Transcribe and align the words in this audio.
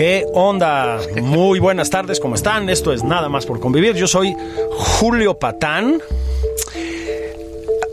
¿Qué 0.00 0.24
onda? 0.32 0.98
Muy 1.20 1.58
buenas 1.58 1.90
tardes, 1.90 2.20
¿cómo 2.20 2.34
están? 2.34 2.70
Esto 2.70 2.94
es 2.94 3.04
Nada 3.04 3.28
más 3.28 3.44
por 3.44 3.60
convivir. 3.60 3.94
Yo 3.96 4.06
soy 4.06 4.34
Julio 4.70 5.38
Patán. 5.38 6.00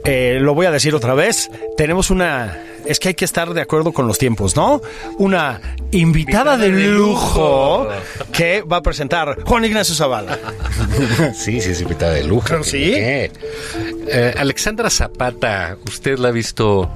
Eh, 0.05 0.37
lo 0.39 0.55
voy 0.55 0.67
a 0.67 0.71
decir 0.71 0.95
otra 0.95 1.15
vez. 1.15 1.51
Tenemos 1.75 2.09
una... 2.09 2.63
Es 2.85 2.99
que 2.99 3.09
hay 3.09 3.13
que 3.13 3.25
estar 3.25 3.53
de 3.53 3.59
acuerdo 3.59 3.91
con 3.91 4.07
los 4.07 4.17
tiempos, 4.17 4.55
¿no? 4.55 4.81
Una 5.17 5.59
invitada, 5.91 6.55
de, 6.55 6.69
lujo, 6.69 7.89
que 8.31 8.61
va 8.61 8.77
a 8.77 8.81
presentar 8.81 9.43
Juan 9.43 9.65
Ignacio 9.65 9.93
Zavala. 9.93 10.39
Sí, 11.35 11.59
sí, 11.59 11.71
es 11.71 11.81
invitada 11.81 12.13
de 12.13 12.23
lujo. 12.23 12.63
¿Sí? 12.63 12.93
Eh, 12.95 14.33
Alexandra 14.37 14.89
Zapata, 14.89 15.75
¿usted 15.85 16.17
la 16.19 16.29
ha 16.29 16.31
visto 16.31 16.89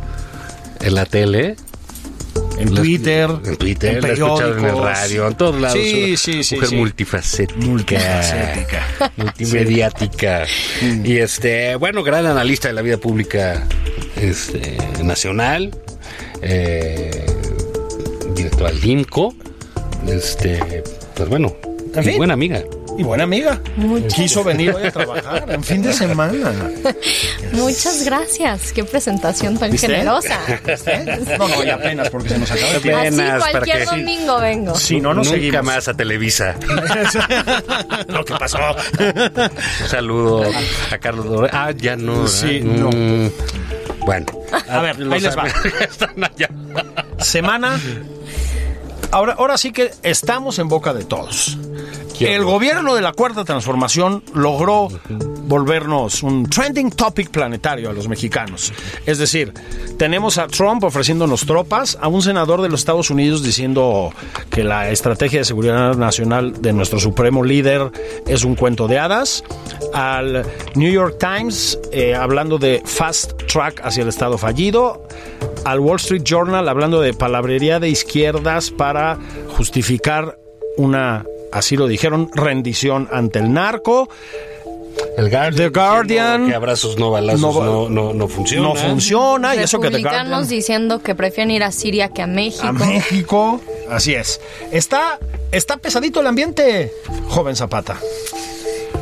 en 0.80 0.95
la 0.95 1.05
tele? 1.05 1.58
En 2.62 2.76
La- 2.76 2.81
Twitter, 2.81 3.30
En 3.45 3.56
Twitter, 3.58 3.95
en 3.95 4.02
la 4.02 4.08
en 4.09 4.66
el 4.66 4.78
radio, 4.78 5.28
en 5.28 5.36
todos 5.36 5.59
lados. 5.59 5.78
Sí, 5.80 6.16
sí, 6.17 6.44
sí, 6.44 6.56
Mujer 6.56 6.70
sí. 6.70 6.76
multifacética. 6.76 7.59
Multifacética. 7.59 9.12
Multimediática. 9.17 10.45
Y 11.04 11.17
este, 11.17 11.76
bueno, 11.76 12.04
gran 12.04 12.26
analista 12.26 12.67
de 12.67 12.73
la 12.73 12.82
vida 12.82 12.98
pública 12.98 13.67
este, 14.16 14.78
nacional. 15.04 15.72
Eh, 16.42 17.26
directora 18.36 18.72
del 18.72 18.86
INCO. 18.86 19.34
Este, 20.08 20.84
pues 21.16 21.30
bueno, 21.30 21.56
fin. 22.04 22.17
buena 22.17 22.34
amiga. 22.34 22.64
Y 22.97 23.03
buena 23.03 23.23
amiga. 23.23 23.59
Quiso 24.14 24.44
venir 24.44 24.73
hoy 24.73 24.86
a 24.88 24.92
trabajar 24.92 25.50
en 25.52 25.64
fin 25.64 25.81
de 25.81 25.94
semana. 25.94 26.52
Muchas 27.53 28.03
gracias. 28.03 28.72
Qué 28.73 28.83
presentación 28.83 29.58
tan 29.58 29.72
¿Viste? 29.72 29.88
generosa. 29.88 30.39
No, 31.38 31.48
no, 31.48 31.64
y 31.64 31.70
apenas 31.70 32.09
porque 32.09 32.30
se 32.30 32.38
nos 32.38 32.52
acaba 32.52 32.72
el 32.73 32.81
tiempo. 32.81 33.00
Así 33.00 33.08
Apenas, 33.08 33.39
para 33.39 33.52
cualquier 33.52 33.78
que- 33.80 33.86
domingo 33.86 34.39
vengo. 34.39 34.75
Si 34.75 35.00
no, 35.02 35.14
nos 35.14 35.28
Nunca 35.28 35.38
seguimos. 35.39 35.64
más 35.66 35.88
a 35.88 35.94
Televisa. 35.94 36.56
Lo 38.08 38.25
que 38.25 38.33
pasó. 38.36 38.58
Un 39.00 39.88
saludo 39.89 40.44
a 40.92 40.98
Carlos 40.98 41.26
Dore. 41.26 41.50
Ah, 41.52 41.72
ya 41.76 41.95
no. 41.95 42.27
Sí, 42.27 42.60
no. 42.61 42.89
Mm, 42.89 43.30
Bueno. 44.05 44.26
A 44.70 44.80
ver, 44.82 44.95
ahí 45.11 45.20
les 45.20 45.38
va. 45.38 45.45
Están 45.80 46.23
allá. 46.23 46.49
Semana. 47.20 47.80
Ahora, 49.11 49.33
ahora 49.33 49.58
sí 49.58 49.71
que 49.71 49.92
estamos 50.04 50.60
en 50.60 50.67
boca 50.70 50.94
de 50.94 51.04
todos. 51.05 51.58
El 52.27 52.43
gobierno 52.43 52.95
de 52.95 53.02
la 53.02 53.14
Cuarta 53.14 53.43
Transformación 53.43 54.23
logró 54.33 54.89
volvernos 55.43 56.23
un 56.23 56.48
trending 56.48 56.92
topic 56.92 57.30
planetario 57.30 57.89
a 57.89 57.93
los 57.93 58.08
mexicanos. 58.08 58.71
Es 59.05 59.17
decir, 59.17 59.54
tenemos 59.98 60.37
a 60.37 60.48
Trump 60.48 60.83
ofreciéndonos 60.83 61.45
tropas, 61.45 61.98
a 61.99 62.08
un 62.08 62.21
senador 62.21 62.61
de 62.61 62.70
los 62.70 62.82
Estados 62.82 63.09
Unidos 63.09 63.43
diciendo 63.43 64.14
que 64.49 64.64
la 64.64 64.92
estrategia 64.92 65.39
de 65.39 65.45
seguridad 65.45 65.95
nacional 65.95 66.61
de 66.61 66.73
nuestro 66.73 66.99
supremo 66.99 67.43
líder 67.43 67.92
es 68.27 68.43
un 68.43 68.55
cuento 68.55 68.88
de 68.88 68.99
hadas, 68.99 69.43
al 69.93 70.45
New 70.76 70.92
York 70.92 71.17
Times 71.20 71.80
eh, 71.92 72.15
hablando 72.15 72.58
de 72.58 72.82
fast 72.86 73.33
track 73.52 73.82
hacia 73.83 74.03
el 74.03 74.09
Estado 74.09 74.38
fallido, 74.38 75.08
al 75.65 75.80
Wall 75.80 75.98
Street 75.98 76.23
Journal 76.23 76.70
hablando 76.70 77.02
de 77.02 77.14
palabrería 77.14 77.80
de 77.80 77.89
izquierdas 77.89 78.71
para 78.71 79.17
justificar 79.55 80.38
una, 80.77 81.26
así 81.52 81.76
lo 81.78 81.88
dijeron, 81.88 82.30
rendición 82.34 83.08
ante 83.12 83.39
el 83.39 83.52
narco. 83.54 84.10
El 85.17 85.30
Guardian. 85.30 85.56
The 85.56 85.70
Guardian. 85.70 86.48
Que 86.50 86.56
abrazos 86.56 86.98
no 86.98 87.12
balazos 87.12 87.56
No 87.56 87.64
no, 87.64 87.89
no, 87.89 88.14
no, 88.14 88.28
funciona. 88.28 88.67
No 88.67 88.76
funciona, 88.76 89.56
y 89.56 89.60
eso 89.60 89.80
que 89.80 89.88
The 89.88 89.98
Republicanos 89.98 90.30
Guardian 90.30 90.50
diciendo 90.50 91.00
que 91.00 91.16
prefieren 91.16 91.52
ir 91.52 91.64
a 91.64 91.72
Siria 91.72 92.10
que 92.10 92.22
a 92.22 92.28
México. 92.28 92.67
a 92.67 92.72
México. 92.73 93.62
Así 93.89 94.14
es. 94.14 94.39
Está, 94.72 95.20
está 95.52 95.78
pesadito 95.78 96.20
el 96.22 96.28
ambiente, 96.28 96.92
joven 97.30 97.56
Zapata. 97.56 97.98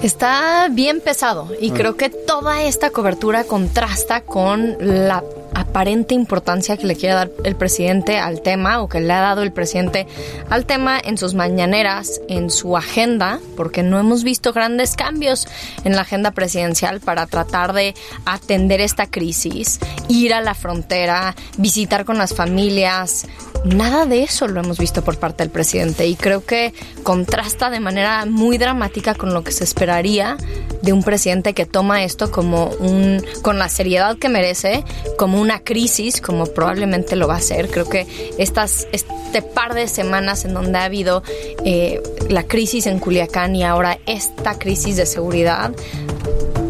Está 0.04 0.68
bien 0.72 1.02
pesado 1.02 1.50
Ah. 1.52 1.56
y 1.60 1.72
creo 1.72 1.98
que 1.98 2.10
toda 2.10 2.64
esta 2.64 2.90
cobertura 2.92 3.44
contrasta 3.44 4.22
con 4.22 4.78
la 4.80 5.24
aparente 5.60 6.16
importancia 6.16 6.78
que 6.78 6.88
le 6.88 6.96
quiere 6.96 7.16
dar 7.16 7.32
el 7.44 7.56
presidente 7.56 8.18
al 8.18 8.42
tema 8.42 8.82
o 8.82 8.88
que 8.88 9.00
le 9.00 9.12
ha 9.14 9.22
dado 9.22 9.44
el 9.44 9.52
presidente 9.52 10.08
al 10.50 10.66
tema 10.66 11.00
en 11.04 11.18
sus 11.18 11.34
mañaneras, 11.34 12.22
en 12.28 12.50
su 12.50 12.78
agenda, 12.78 13.40
porque 13.58 13.84
no 13.84 14.00
hemos 14.00 14.24
visto 14.24 14.54
grandes 14.54 14.96
cambios 14.96 15.48
en 15.84 15.96
la 15.96 16.02
agenda 16.02 16.32
presidencial 16.32 17.02
para 17.02 17.28
tratar 17.28 17.74
de 17.74 17.94
atender 18.26 18.82
esta 18.82 19.08
crisis, 19.08 19.80
ir 20.08 20.34
a 20.34 20.42
la 20.42 20.54
frontera, 20.54 21.36
visitar 21.58 22.06
con 22.06 22.18
las 22.18 22.34
familias. 22.34 23.28
Nada 23.66 24.06
de 24.06 24.24
eso 24.24 24.48
lo 24.48 24.62
hemos 24.62 24.80
visto 24.80 25.04
por 25.04 25.18
parte 25.18 25.44
del 25.44 25.52
presidente 25.52 26.08
y 26.08 26.16
creo 26.16 26.46
que 26.46 26.74
contrasta 27.04 27.70
de 27.70 27.82
manera 27.82 28.26
muy 28.26 28.58
dramática 28.58 29.16
con 29.16 29.34
lo 29.34 29.44
que 29.44 29.52
se 29.52 29.66
esperaría 29.66 30.38
de 30.82 30.94
un 30.94 31.04
presidente 31.04 31.54
que 31.54 31.66
toma 31.66 32.04
esto 32.04 32.32
como 32.32 32.68
un 32.80 33.22
con 33.42 33.60
la 33.60 33.68
seriedad 33.68 34.18
que 34.18 34.30
merece, 34.30 34.86
como 35.18 35.42
una 35.50 35.64
crisis, 35.64 36.22
como 36.22 36.46
probablemente 36.46 37.16
lo 37.16 37.28
va 37.28 37.34
a 37.34 37.38
hacer. 37.38 37.70
Creo 37.70 37.90
que 37.90 38.06
estas 38.38 38.88
este 38.92 39.42
par 39.42 39.74
de 39.74 39.88
semanas 39.88 40.46
en 40.46 40.54
donde 40.54 40.78
ha 40.78 40.84
habido 40.84 41.24
eh, 41.66 42.04
la 42.30 42.44
crisis 42.44 42.86
en 42.86 43.00
Culiacán 43.00 43.56
y 43.56 43.64
ahora 43.64 43.98
esta 44.06 44.60
crisis 44.60 44.96
de 44.96 45.08
seguridad 45.08 45.72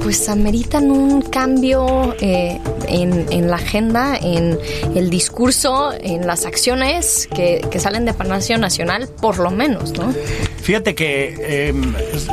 pues 0.02 0.30
ameritan 0.30 0.92
un 0.92 1.22
cambio 1.22 2.16
eh, 2.22 2.58
en, 2.88 3.50
la 3.50 3.58
agenda, 3.58 4.18
en 4.18 4.58
el 4.96 5.10
discurso, 5.10 5.92
en 6.00 6.26
las 6.26 6.46
acciones 6.46 7.28
que, 7.36 7.62
salen 7.80 8.06
de 8.06 8.14
Palacio 8.14 8.58
Nacional, 8.58 9.10
por 9.22 9.40
lo 9.40 9.52
menos, 9.52 9.92
¿no? 9.92 10.14
Fíjate 10.62 10.96
que, 10.96 11.70
es- 11.70 12.28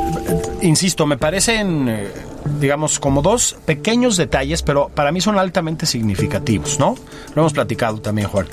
insisto, 0.61 1.05
me 1.05 1.17
parecen, 1.17 1.89
digamos, 2.59 2.99
como 2.99 3.21
dos 3.21 3.55
pequeños 3.65 4.17
detalles, 4.17 4.61
pero 4.63 4.89
para 4.89 5.11
mí 5.11 5.21
son 5.21 5.37
altamente 5.37 5.85
significativos, 5.85 6.79
¿no? 6.79 6.95
Lo 7.35 7.41
hemos 7.41 7.53
platicado 7.53 7.99
también, 7.99 8.27
Juan. 8.27 8.47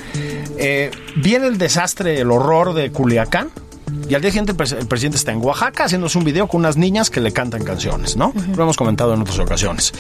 Eh, 0.59 0.91
viene 1.17 1.47
el 1.47 1.59
desastre, 1.59 2.21
el 2.21 2.31
horror 2.31 2.75
de 2.75 2.91
Culiacán. 2.91 3.51
Y 4.09 4.15
al 4.15 4.21
día 4.23 4.31
siguiente 4.31 4.53
el, 4.53 4.59
pres- 4.59 4.77
el 4.79 4.87
presidente 4.87 5.17
está 5.19 5.33
en 5.33 5.45
Oaxaca 5.45 5.85
haciéndose 5.85 6.19
un 6.19 6.25
video 6.25 6.47
con 6.49 6.61
unas 6.61 6.77
niñas 6.77 7.11
que 7.11 7.21
le 7.21 7.33
cantan 7.33 7.65
canciones, 7.65 8.17
¿no? 8.17 8.33
Lo 8.57 8.63
hemos 8.63 8.77
comentado 8.77 9.15
en 9.15 9.21
otras 9.21 9.39
ocasiones. 9.39 9.93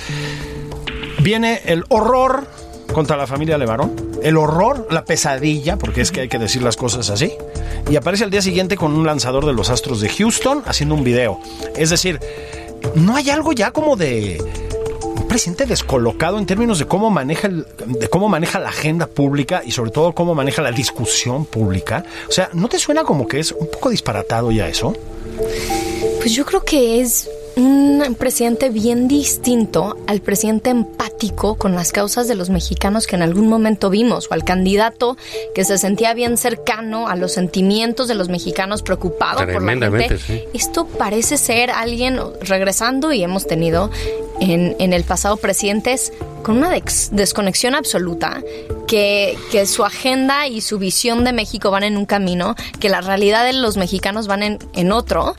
Viene 1.22 1.62
el 1.66 1.84
horror 1.88 2.46
contra 2.92 3.16
la 3.16 3.26
familia 3.26 3.58
Levarón, 3.58 3.94
el 4.22 4.36
horror, 4.36 4.86
la 4.90 5.04
pesadilla, 5.04 5.76
porque 5.76 6.00
es 6.00 6.12
que 6.12 6.20
hay 6.22 6.28
que 6.28 6.38
decir 6.38 6.62
las 6.62 6.76
cosas 6.76 7.10
así, 7.10 7.32
y 7.90 7.96
aparece 7.96 8.24
al 8.24 8.30
día 8.30 8.42
siguiente 8.42 8.76
con 8.76 8.92
un 8.94 9.06
lanzador 9.06 9.46
de 9.46 9.52
los 9.52 9.70
Astros 9.70 10.00
de 10.00 10.08
Houston 10.08 10.62
haciendo 10.66 10.94
un 10.94 11.02
video. 11.04 11.40
Es 11.76 11.90
decir, 11.90 12.20
no 12.94 13.16
hay 13.16 13.30
algo 13.30 13.52
ya 13.52 13.70
como 13.70 13.96
de 13.96 14.42
un 15.02 15.28
presidente 15.28 15.66
descolocado 15.66 16.38
en 16.38 16.46
términos 16.46 16.78
de 16.78 16.86
cómo 16.86 17.10
maneja 17.10 17.48
el- 17.48 17.66
de 17.86 18.08
cómo 18.08 18.28
maneja 18.28 18.58
la 18.60 18.68
agenda 18.68 19.06
pública 19.06 19.62
y 19.64 19.70
sobre 19.72 19.90
todo 19.90 20.12
cómo 20.12 20.34
maneja 20.34 20.62
la 20.62 20.70
discusión 20.72 21.44
pública. 21.46 22.04
O 22.28 22.32
sea, 22.32 22.50
¿no 22.52 22.68
te 22.68 22.78
suena 22.78 23.04
como 23.04 23.26
que 23.26 23.40
es 23.40 23.52
un 23.52 23.68
poco 23.68 23.90
disparatado 23.90 24.50
ya 24.52 24.68
eso? 24.68 24.94
Pues 26.18 26.32
yo 26.32 26.44
creo 26.44 26.62
que 26.62 27.00
es 27.00 27.28
un 27.56 28.16
presidente 28.18 28.70
bien 28.70 29.08
distinto 29.08 29.96
al 30.06 30.20
presidente 30.20 30.70
empático 30.70 31.56
con 31.56 31.74
las 31.74 31.92
causas 31.92 32.28
de 32.28 32.34
los 32.34 32.50
mexicanos 32.50 33.06
que 33.06 33.16
en 33.16 33.22
algún 33.22 33.48
momento 33.48 33.90
vimos, 33.90 34.28
o 34.30 34.34
al 34.34 34.44
candidato 34.44 35.16
que 35.54 35.64
se 35.64 35.78
sentía 35.78 36.14
bien 36.14 36.36
cercano 36.36 37.08
a 37.08 37.16
los 37.16 37.32
sentimientos 37.32 38.08
de 38.08 38.14
los 38.14 38.28
mexicanos, 38.28 38.82
preocupado 38.82 39.40
por 39.46 39.62
la 39.62 39.72
gente. 39.72 40.18
Sí. 40.18 40.42
Esto 40.52 40.86
parece 40.86 41.36
ser 41.36 41.70
alguien 41.70 42.18
regresando 42.40 43.12
y 43.12 43.22
hemos 43.22 43.46
tenido 43.46 43.90
en, 44.40 44.76
en 44.78 44.92
el 44.92 45.04
pasado 45.04 45.36
presidentes 45.36 46.12
con 46.42 46.58
una 46.58 46.70
desconexión 46.70 47.74
absoluta, 47.74 48.42
que, 48.86 49.38
que 49.50 49.66
su 49.66 49.84
agenda 49.84 50.46
y 50.46 50.60
su 50.60 50.78
visión 50.78 51.24
de 51.24 51.32
México 51.32 51.70
van 51.70 51.84
en 51.84 51.96
un 51.96 52.04
camino, 52.04 52.54
que 52.80 52.90
la 52.90 53.00
realidad 53.00 53.44
de 53.44 53.54
los 53.54 53.76
mexicanos 53.76 54.26
van 54.26 54.42
en, 54.42 54.58
en 54.74 54.92
otro, 54.92 55.34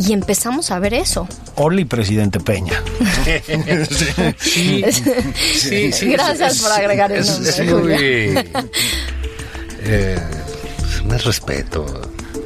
y 0.00 0.12
empezamos 0.12 0.70
a 0.70 0.78
ver 0.78 0.94
eso. 0.94 1.28
Oli, 1.56 1.84
presidente 1.84 2.40
Peña. 2.40 2.82
Sí, 4.40 4.84
sí, 4.90 5.92
sí. 5.92 6.06
Gracias 6.12 6.60
por 6.62 6.72
agregar 6.72 7.12
el 7.12 7.24
nombre, 7.26 8.44
eh, 9.82 10.18
más 11.06 11.24
respeto 11.24 11.86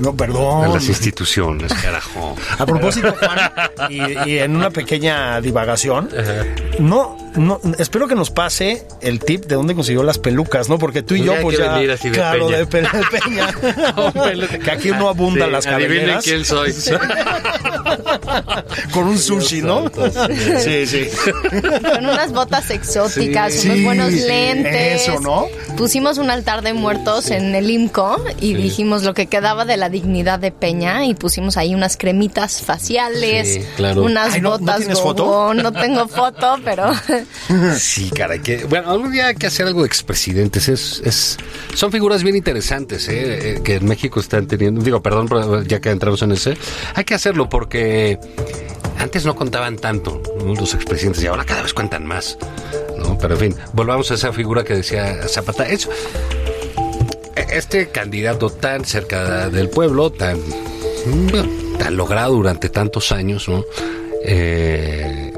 No, 0.00 0.10
a 0.10 0.16
perdón. 0.16 0.72
las 0.74 0.88
instituciones, 0.88 1.72
carajo. 1.72 2.36
A 2.58 2.66
propósito, 2.66 3.14
Juan, 3.18 3.38
y, 3.90 4.30
y 4.30 4.38
en 4.38 4.56
una 4.56 4.70
pequeña 4.70 5.40
divagación, 5.40 6.08
no, 6.80 7.16
no, 7.34 7.60
espero 7.78 8.06
que 8.08 8.14
nos 8.14 8.30
pase 8.30 8.86
el 9.00 9.20
tip 9.20 9.44
de 9.46 9.54
dónde 9.56 9.74
consiguió 9.74 10.02
las 10.02 10.18
pelucas, 10.18 10.68
¿no? 10.68 10.78
Porque 10.78 11.02
tú 11.02 11.14
y 11.14 11.24
yo, 11.24 11.34
pues 11.42 11.58
ya, 11.58 11.74
venir 11.74 11.90
así 11.90 12.08
de 12.10 12.16
claro, 12.16 12.46
Peña. 12.46 12.58
de, 12.58 12.66
pe- 12.66 12.82
de 12.82 12.88
Peña, 13.10 14.58
que 14.64 14.70
aquí 14.70 14.88
no 14.90 15.08
abundan 15.08 15.48
Sí, 15.48 15.52
las 15.52 15.66
adivinen 15.66 16.18
cabelleras. 16.20 16.24
quién 16.24 16.44
soy. 16.44 16.72
Con 18.92 19.04
un 19.08 19.18
sushi, 19.18 19.62
¿no? 19.62 19.84
Sí, 20.60 20.86
sí. 20.86 21.08
Con 21.82 22.04
unas 22.06 22.32
botas 22.32 22.70
exóticas, 22.70 23.52
Sí, 23.54 23.66
unos 23.68 23.78
sí, 23.78 23.84
buenos 23.84 24.10
sí, 24.12 24.20
lentes. 24.26 25.02
eso, 25.08 25.20
¿no? 25.20 25.46
Pusimos 25.76 26.18
un 26.18 26.30
altar 26.30 26.62
de 26.62 26.72
muertos 26.72 27.30
en 27.30 27.54
el 27.54 27.70
IMCO 27.70 28.24
y 28.40 28.54
dijimos 28.54 29.02
lo 29.02 29.14
que 29.14 29.26
quedaba 29.26 29.64
de 29.64 29.76
la 29.76 29.88
dignidad 29.88 30.38
de 30.38 30.52
Peña 30.52 31.04
y 31.04 31.14
pusimos 31.14 31.56
ahí 31.56 31.74
unas 31.74 31.96
cremitas 31.96 32.62
faciales, 32.62 33.54
Sí, 33.54 33.64
claro. 33.76 34.02
unas 34.02 34.34
Ay, 34.34 34.40
¿no- 34.40 34.50
no 34.50 34.58
botas 34.58 34.78
tienes 34.78 35.00
foto? 35.00 35.54
No 35.54 35.72
tengo 35.72 36.06
foto, 36.08 36.56
pero 36.64 36.92
Sí, 37.78 38.10
caray, 38.10 38.40
que 38.40 38.64
bueno, 38.64 38.90
algún 38.90 39.12
día 39.12 39.28
hay 39.28 39.34
que 39.34 39.46
hacer 39.46 39.66
algo 39.66 39.82
de 39.82 39.86
expresidentes. 39.86 40.68
Es, 40.68 41.02
es, 41.04 41.36
son 41.74 41.92
figuras 41.92 42.22
bien 42.22 42.36
interesantes 42.36 43.08
¿eh? 43.08 43.56
Eh, 43.56 43.60
que 43.62 43.76
en 43.76 43.86
México 43.86 44.20
están 44.20 44.46
teniendo. 44.46 44.82
Digo, 44.82 45.02
perdón, 45.02 45.66
ya 45.66 45.80
que 45.80 45.90
entramos 45.90 46.22
en 46.22 46.32
ese, 46.32 46.56
hay 46.94 47.04
que 47.04 47.14
hacerlo 47.14 47.48
porque 47.48 48.18
antes 48.98 49.24
no 49.24 49.34
contaban 49.34 49.76
tanto 49.76 50.22
los 50.44 50.74
expresidentes 50.74 51.22
y 51.22 51.26
ahora 51.26 51.44
cada 51.44 51.62
vez 51.62 51.74
cuentan 51.74 52.06
más. 52.06 52.38
¿no? 52.98 53.18
Pero 53.18 53.34
en 53.34 53.40
fin, 53.40 53.56
volvamos 53.72 54.10
a 54.10 54.14
esa 54.14 54.32
figura 54.32 54.64
que 54.64 54.74
decía 54.74 55.28
Zapata. 55.28 55.68
Eso, 55.68 55.90
este 57.50 57.88
candidato 57.88 58.50
tan 58.50 58.84
cerca 58.84 59.48
del 59.48 59.68
pueblo, 59.68 60.10
tan, 60.10 60.38
tan 61.78 61.96
logrado 61.96 62.34
durante 62.34 62.68
tantos 62.68 63.12
años, 63.12 63.48
¿no? 63.48 63.64
Eh, 64.24 65.33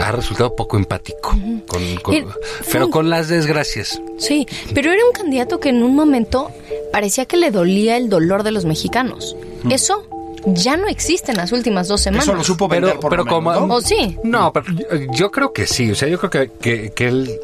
ha 0.00 0.12
resultado 0.12 0.54
poco 0.56 0.76
empático, 0.76 1.30
con- 1.66 1.96
con- 2.02 2.14
Eh, 2.14 2.24
pero 2.70 2.86
un- 2.86 2.90
con 2.92 3.10
las 3.10 3.28
desgracias. 3.28 4.00
sí, 4.18 4.46
pero 4.74 4.92
era 4.92 5.04
un 5.04 5.12
candidato 5.12 5.60
que 5.60 5.68
en 5.70 5.82
un 5.82 5.94
momento 5.94 6.50
parecía 6.92 7.24
que 7.26 7.36
le 7.36 7.50
dolía 7.50 7.96
el 7.96 8.08
dolor 8.08 8.42
de 8.42 8.52
los 8.52 8.64
mexicanos. 8.64 9.36
Eso 9.70 10.04
ya 10.46 10.76
no 10.76 10.88
existe 10.88 11.30
en 11.32 11.38
las 11.38 11.52
últimas 11.52 11.88
dos 11.88 12.02
semanas. 12.02 12.26
Eso 12.26 12.34
lo 12.34 12.44
supo 12.44 12.68
vender 12.68 12.90
Pero- 12.90 13.00
por 13.00 13.10
pero 13.10 13.24
como- 13.26 13.52
¿no? 13.54 13.74
¿O 13.76 13.80
sí? 13.80 14.16
No, 14.24 14.52
pero 14.52 14.66
yo, 14.72 15.12
yo 15.14 15.30
creo 15.30 15.52
que 15.52 15.66
sí. 15.66 15.90
O 15.90 15.94
sea, 15.94 16.06
yo 16.08 16.18
creo 16.18 16.30
que, 16.30 16.50
que, 16.60 16.92
que 16.94 17.08
él 17.08 17.40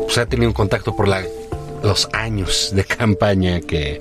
o 0.00 0.10
sea, 0.10 0.22
ha 0.22 0.26
tenido 0.26 0.48
un 0.48 0.54
contacto 0.54 0.94
por 0.96 1.06
la, 1.08 1.22
los 1.82 2.08
años 2.12 2.70
de 2.74 2.84
campaña 2.84 3.60
que, 3.60 3.98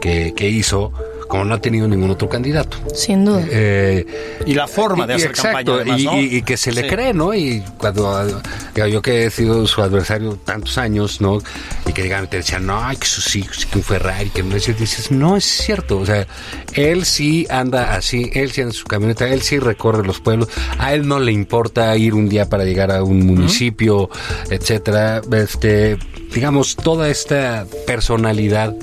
que, 0.00 0.32
que 0.34 0.48
hizo, 0.48 0.92
como 1.30 1.44
no 1.44 1.54
ha 1.54 1.60
tenido 1.60 1.88
ningún 1.88 2.10
otro 2.10 2.28
candidato. 2.28 2.76
Sin 2.92 3.24
duda. 3.24 3.42
Eh, 3.48 4.04
Y 4.44 4.52
la 4.54 4.66
forma 4.66 5.06
de 5.06 5.14
y- 5.14 5.16
hacer 5.16 5.30
exacto, 5.30 5.76
campaña, 5.76 5.76
además, 5.94 6.00
y, 6.00 6.04
¿no? 6.04 6.20
y- 6.20 6.36
y 6.38 6.42
que 6.42 6.56
se 6.56 6.72
le 6.72 6.82
Sí. 6.82 6.88
cree, 6.88 7.14
¿no? 7.14 7.32
Y 7.32 7.62
cuando 7.78 8.26
digo, 8.74 8.86
yo 8.88 9.00
que 9.00 9.24
he 9.26 9.30
sido 9.30 9.66
su 9.66 9.80
adversario 9.80 10.34
tantos 10.44 10.76
años, 10.76 11.20
¿no? 11.20 11.38
Y 11.86 11.92
que 11.92 12.06
y 12.06 12.26
te 12.26 12.38
decían, 12.38 12.66
no, 12.66 12.82
que 12.98 13.06
sus 13.06 13.34
hijos, 13.36 13.64
que 13.66 13.78
un 13.78 13.84
Ferrari, 13.84 14.30
que 14.30 14.42
no 14.42 14.56
es 14.56 14.64
cierto. 14.64 14.80
dices, 14.82 15.10
no 15.12 15.36
es 15.36 15.44
cierto. 15.44 15.98
O 15.98 16.06
sea, 16.06 16.26
él 16.74 17.04
sí 17.04 17.46
anda 17.48 17.94
así, 17.94 18.30
él 18.34 18.50
sí 18.50 18.60
anda 18.62 18.72
en 18.72 18.72
su 18.72 18.84
camioneta, 18.86 19.28
él 19.28 19.42
sí 19.42 19.58
recorre 19.60 20.04
los 20.06 20.20
pueblos, 20.20 20.48
a 20.78 20.92
él 20.94 21.06
no 21.06 21.20
le 21.20 21.30
importa 21.32 21.96
ir 21.96 22.14
un 22.14 22.28
día 22.28 22.48
para 22.48 22.64
llegar 22.64 22.90
a 22.90 23.04
un 23.04 23.24
municipio, 23.24 24.10
etcétera. 24.50 25.20
Este, 25.32 25.96
digamos, 26.32 26.76
toda 26.76 27.08
esta 27.08 27.66
personalidad 27.86 28.74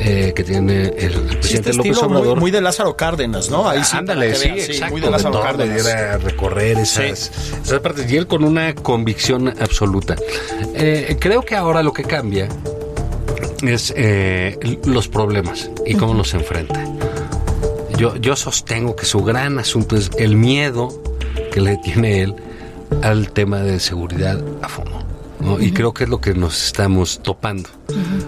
eh, 0.00 0.32
que 0.34 0.44
tiene 0.44 0.88
el, 0.96 1.12
Sí, 1.14 1.36
presidente 1.36 1.70
este 1.70 1.76
López 1.76 2.02
muy, 2.02 2.06
Obrador. 2.18 2.40
muy 2.40 2.50
de 2.50 2.60
Lázaro 2.60 2.96
Cárdenas, 2.96 3.50
¿no? 3.50 3.68
Ahí 3.68 3.82
sí. 3.84 3.96
Ándale, 3.96 4.34
sí, 4.34 4.48
exacto. 4.48 4.92
Muy 4.92 5.00
de 5.00 5.10
Lázaro 5.10 5.34
todo, 5.34 5.42
Cárdenas. 5.42 5.84
de 5.84 5.92
a 5.92 6.18
recorrer 6.18 6.78
esas, 6.78 7.30
esas 7.64 7.80
partes. 7.80 8.10
Y 8.10 8.16
él 8.16 8.26
con 8.26 8.44
una 8.44 8.74
convicción 8.74 9.48
absoluta. 9.60 10.16
Eh, 10.74 11.16
creo 11.20 11.42
que 11.42 11.56
ahora 11.56 11.82
lo 11.82 11.92
que 11.92 12.04
cambia 12.04 12.48
es 13.62 13.92
eh, 13.96 14.58
los 14.84 15.08
problemas 15.08 15.70
y 15.86 15.94
cómo 15.94 16.14
los 16.14 16.34
enfrenta. 16.34 16.84
Yo, 17.96 18.16
yo 18.16 18.34
sostengo 18.36 18.96
que 18.96 19.06
su 19.06 19.22
gran 19.22 19.58
asunto 19.58 19.96
es 19.96 20.10
el 20.18 20.36
miedo 20.36 20.88
que 21.52 21.60
le 21.60 21.76
tiene 21.78 22.22
él 22.22 22.34
al 23.02 23.30
tema 23.30 23.60
de 23.60 23.78
seguridad 23.80 24.42
a 24.62 24.68
fondo. 24.68 25.03
¿No? 25.44 25.60
Y 25.60 25.72
creo 25.72 25.92
que 25.94 26.04
es 26.04 26.10
lo 26.10 26.20
que 26.20 26.34
nos 26.34 26.66
estamos 26.66 27.20
topando. 27.22 27.68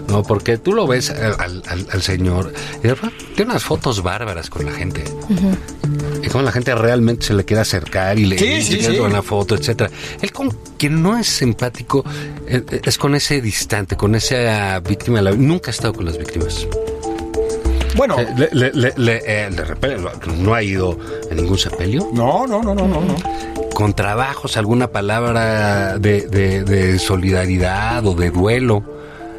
¿no? 0.07 0.23
Porque 0.23 0.57
tú 0.57 0.73
lo 0.73 0.87
ves 0.87 1.09
al, 1.09 1.35
al- 1.67 1.87
al 1.91 2.01
señor, 2.01 2.53
y 2.77 2.87
tiene 3.35 3.51
unas 3.51 3.63
fotos 3.63 4.01
bárbaras 4.03 4.49
con 4.49 4.65
la 4.65 4.71
gente. 4.71 5.03
Y 6.23 6.27
como 6.29 6.43
la 6.43 6.51
gente 6.51 6.73
realmente 6.75 7.25
se 7.27 7.33
le 7.33 7.43
quiere 7.45 7.61
acercar 7.61 8.17
y 8.19 8.25
le 8.25 8.37
Sí, 8.37 8.45
y 8.45 8.61
sí, 8.61 8.81
sí. 8.81 8.99
una 8.99 9.21
foto, 9.21 9.55
etcétera. 9.55 9.89
Él 10.21 10.31
con 10.31 10.55
quien 10.77 11.01
no 11.01 11.17
es 11.17 11.41
empático 11.41 12.03
eh, 12.47 12.63
eh, 12.69 12.81
es 12.83 12.97
con 12.97 13.15
ese 13.15 13.41
distante, 13.41 13.95
con 13.95 14.15
esa 14.15 14.79
víctima. 14.79 15.21
nunca 15.21 15.71
ha 15.71 15.73
estado 15.73 15.93
con 15.93 16.05
las 16.05 16.17
víctimas. 16.17 16.67
Bueno, 17.97 18.17
Eh, 18.19 18.27
le, 18.37 18.49
le- 18.51 18.71
le- 18.73 18.93
le- 18.95 19.21
eh, 19.25 19.49
de 19.49 19.63
repente 19.65 20.01
no 20.37 20.53
ha 20.53 20.61
ido 20.63 20.97
a 21.29 21.33
ningún 21.33 21.57
sepelio. 21.57 22.09
no, 22.13 22.45
no, 22.47 22.61
no, 22.61 22.73
no, 22.75 22.87
no, 22.87 23.01
no. 23.01 23.15
Con 23.73 23.93
trabajos, 23.93 24.55
alguna 24.57 24.91
palabra 24.91 25.97
de, 25.99 26.21
de- 26.27 26.63
de 26.63 26.99
solidaridad 26.99 28.05
o 28.05 28.13
de 28.15 28.29
duelo 28.31 28.83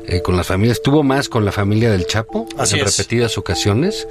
eh, 0.07 0.23
con 0.23 0.37
las 0.37 0.47
familias. 0.47 0.79
Estuvo 0.79 1.03
más 1.03 1.29
con 1.29 1.45
la 1.45 1.53
familia 1.53 1.91
del 1.91 2.07
Chapo 2.07 2.47
Así 2.57 2.79
en 2.79 2.87
es. 2.87 2.97
repetidas 2.97 3.37
ocasiones 3.37 4.07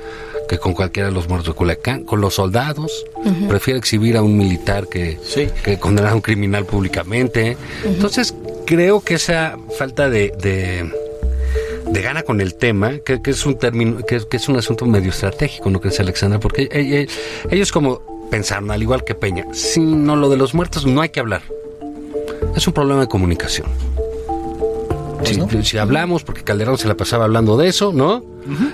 que 0.48 0.60
con 0.60 0.74
cualquiera 0.74 1.10
de 1.10 1.14
los 1.16 1.28
muertos 1.28 1.54
de 1.54 1.58
Culiacán. 1.58 2.04
Con 2.04 2.22
los 2.22 2.36
soldados. 2.36 3.06
Prefiere 3.50 3.80
exhibir 3.80 4.16
a 4.16 4.22
un 4.22 4.38
militar 4.38 4.88
que, 4.88 5.18
Sí. 5.24 5.48
que 5.64 5.78
condenar 5.80 6.12
a 6.12 6.16
un 6.16 6.22
criminal 6.22 6.66
públicamente. 6.66 7.58
Entonces, 7.84 8.34
creo 8.66 9.02
que 9.02 9.16
esa 9.16 9.58
falta 9.78 10.10
de, 10.10 10.32
de, 10.42 10.90
de 11.90 12.02
gana 12.02 12.24
con 12.24 12.42
el 12.42 12.56
tema, 12.56 12.98
que, 13.00 13.20
es 13.24 13.46
un 13.46 13.58
término, 13.58 13.98
que, 14.06 14.26
es 14.32 14.50
un 14.50 14.58
asunto 14.58 14.86
medio 14.86 15.10
estratégico, 15.10 15.70
¿no 15.70 15.80
crees, 15.80 16.00
Alexandra? 16.00 16.40
Porque 16.40 17.08
ellos 17.50 17.72
como 17.72 18.02
pensaron, 18.30 18.72
al 18.72 18.82
igual 18.82 19.04
que 19.04 19.16
Peña, 19.16 19.46
si 19.54 19.80
no, 19.80 20.16
lo 20.16 20.30
de 20.30 20.38
los 20.38 20.54
muertos 20.54 20.86
no 20.86 21.02
hay 21.02 21.10
que 21.10 21.20
hablar. 21.20 21.42
Es 22.56 22.68
un 22.68 22.74
problema 22.74 23.02
de 23.02 23.08
comunicación. 23.08 23.68
Si, 25.24 25.64
si 25.64 25.78
hablamos, 25.78 26.24
porque 26.24 26.44
Calderón 26.44 26.78
se 26.78 26.88
la 26.88 26.96
pasaba 26.96 27.26
hablando 27.26 27.58
de 27.58 27.68
eso, 27.68 27.92
¿no? 27.94 28.24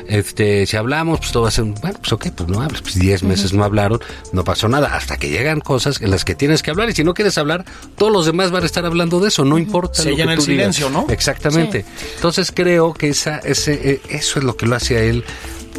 Este, 0.08 0.68
si 0.68 0.78
hablamos, 0.78 1.20
pues 1.20 1.32
todo 1.32 1.44
va 1.44 1.50
a 1.50 1.52
ser, 1.52 1.64
bueno, 1.64 1.98
pues 2.00 2.14
ok, 2.14 2.28
pues 2.36 2.48
no 2.50 2.62
hables, 2.62 2.82
pues 2.82 3.00
10 3.00 3.24
meses 3.24 3.54
no 3.54 3.64
hablaron, 3.64 4.00
no 4.32 4.44
pasó 4.44 4.68
nada, 4.68 4.96
hasta 4.96 5.18
que 5.18 5.30
llegan 5.30 5.62
cosas 5.62 6.00
en 6.02 6.12
las 6.12 6.26
que 6.26 6.36
tienes 6.36 6.62
que 6.62 6.70
hablar, 6.70 6.90
y 6.90 6.94
si 6.94 7.04
no 7.04 7.14
quieres 7.16 7.38
hablar, 7.40 7.66
todos 7.98 8.12
los 8.12 8.26
demás 8.28 8.52
van 8.52 8.64
a 8.64 8.66
estar 8.68 8.86
hablando 8.86 9.20
de 9.20 9.30
eso, 9.30 9.46
no 9.46 9.58
importa 9.58 10.04
Se 10.04 10.10
lo 10.12 10.16
que 10.16 10.22
llena 10.22 10.34
el 10.34 10.40
tú 10.40 10.46
digas. 10.46 10.76
silencio, 10.76 10.90
¿no? 10.92 11.08
Exactamente. 11.12 11.86
Entonces 12.16 12.52
creo 12.54 12.94
que 12.94 13.10
esa, 13.10 13.40
ese, 13.40 13.74
eh, 13.94 14.02
eso 14.10 14.38
es 14.38 14.46
lo 14.46 14.56
que 14.56 14.68
lo 14.68 14.76
hace 14.76 14.98
a 14.98 15.02
él 15.02 15.24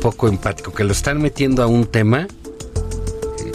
poco 0.00 0.26
empático, 0.26 0.72
que 0.72 0.82
lo 0.82 0.92
están 0.92 1.20
metiendo 1.22 1.62
a 1.62 1.66
un 1.68 1.86
tema 1.86 2.26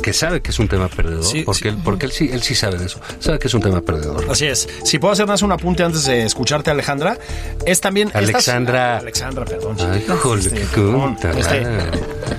que 0.01 0.13
sabe 0.13 0.41
que 0.41 0.51
es 0.51 0.59
un 0.59 0.67
tema 0.67 0.87
perdedor, 0.87 1.23
Sí, 1.23 1.43
porque, 1.43 1.59
sí. 1.61 1.67
Él, 1.69 1.77
porque 1.83 2.05
él 2.05 2.11
sí, 2.11 2.29
él 2.31 2.41
sí 2.41 2.55
sabe 2.55 2.77
de 2.77 2.85
eso, 2.85 2.99
sabe 3.19 3.39
que 3.39 3.47
es 3.47 3.53
un 3.53 3.61
tema 3.61 3.81
perdedor. 3.81 4.25
Así 4.29 4.45
es. 4.45 4.67
Si 4.83 4.99
puedo 4.99 5.11
hacer 5.13 5.27
más 5.27 5.41
un 5.41 5.51
apunte 5.51 5.83
antes 5.83 6.05
de 6.05 6.23
escucharte, 6.23 6.71
Alejandra, 6.71 7.17
es 7.65 7.81
también. 7.81 8.07
estas- 8.09 8.23
Alexandra. 8.23 8.97
Alexandra, 8.97 9.45
perdón. 9.45 9.77
Ay, 9.79 10.05
Este, 10.37 10.59
perdón. 10.73 11.17
Este, 11.37 11.65
ah. 11.65 11.91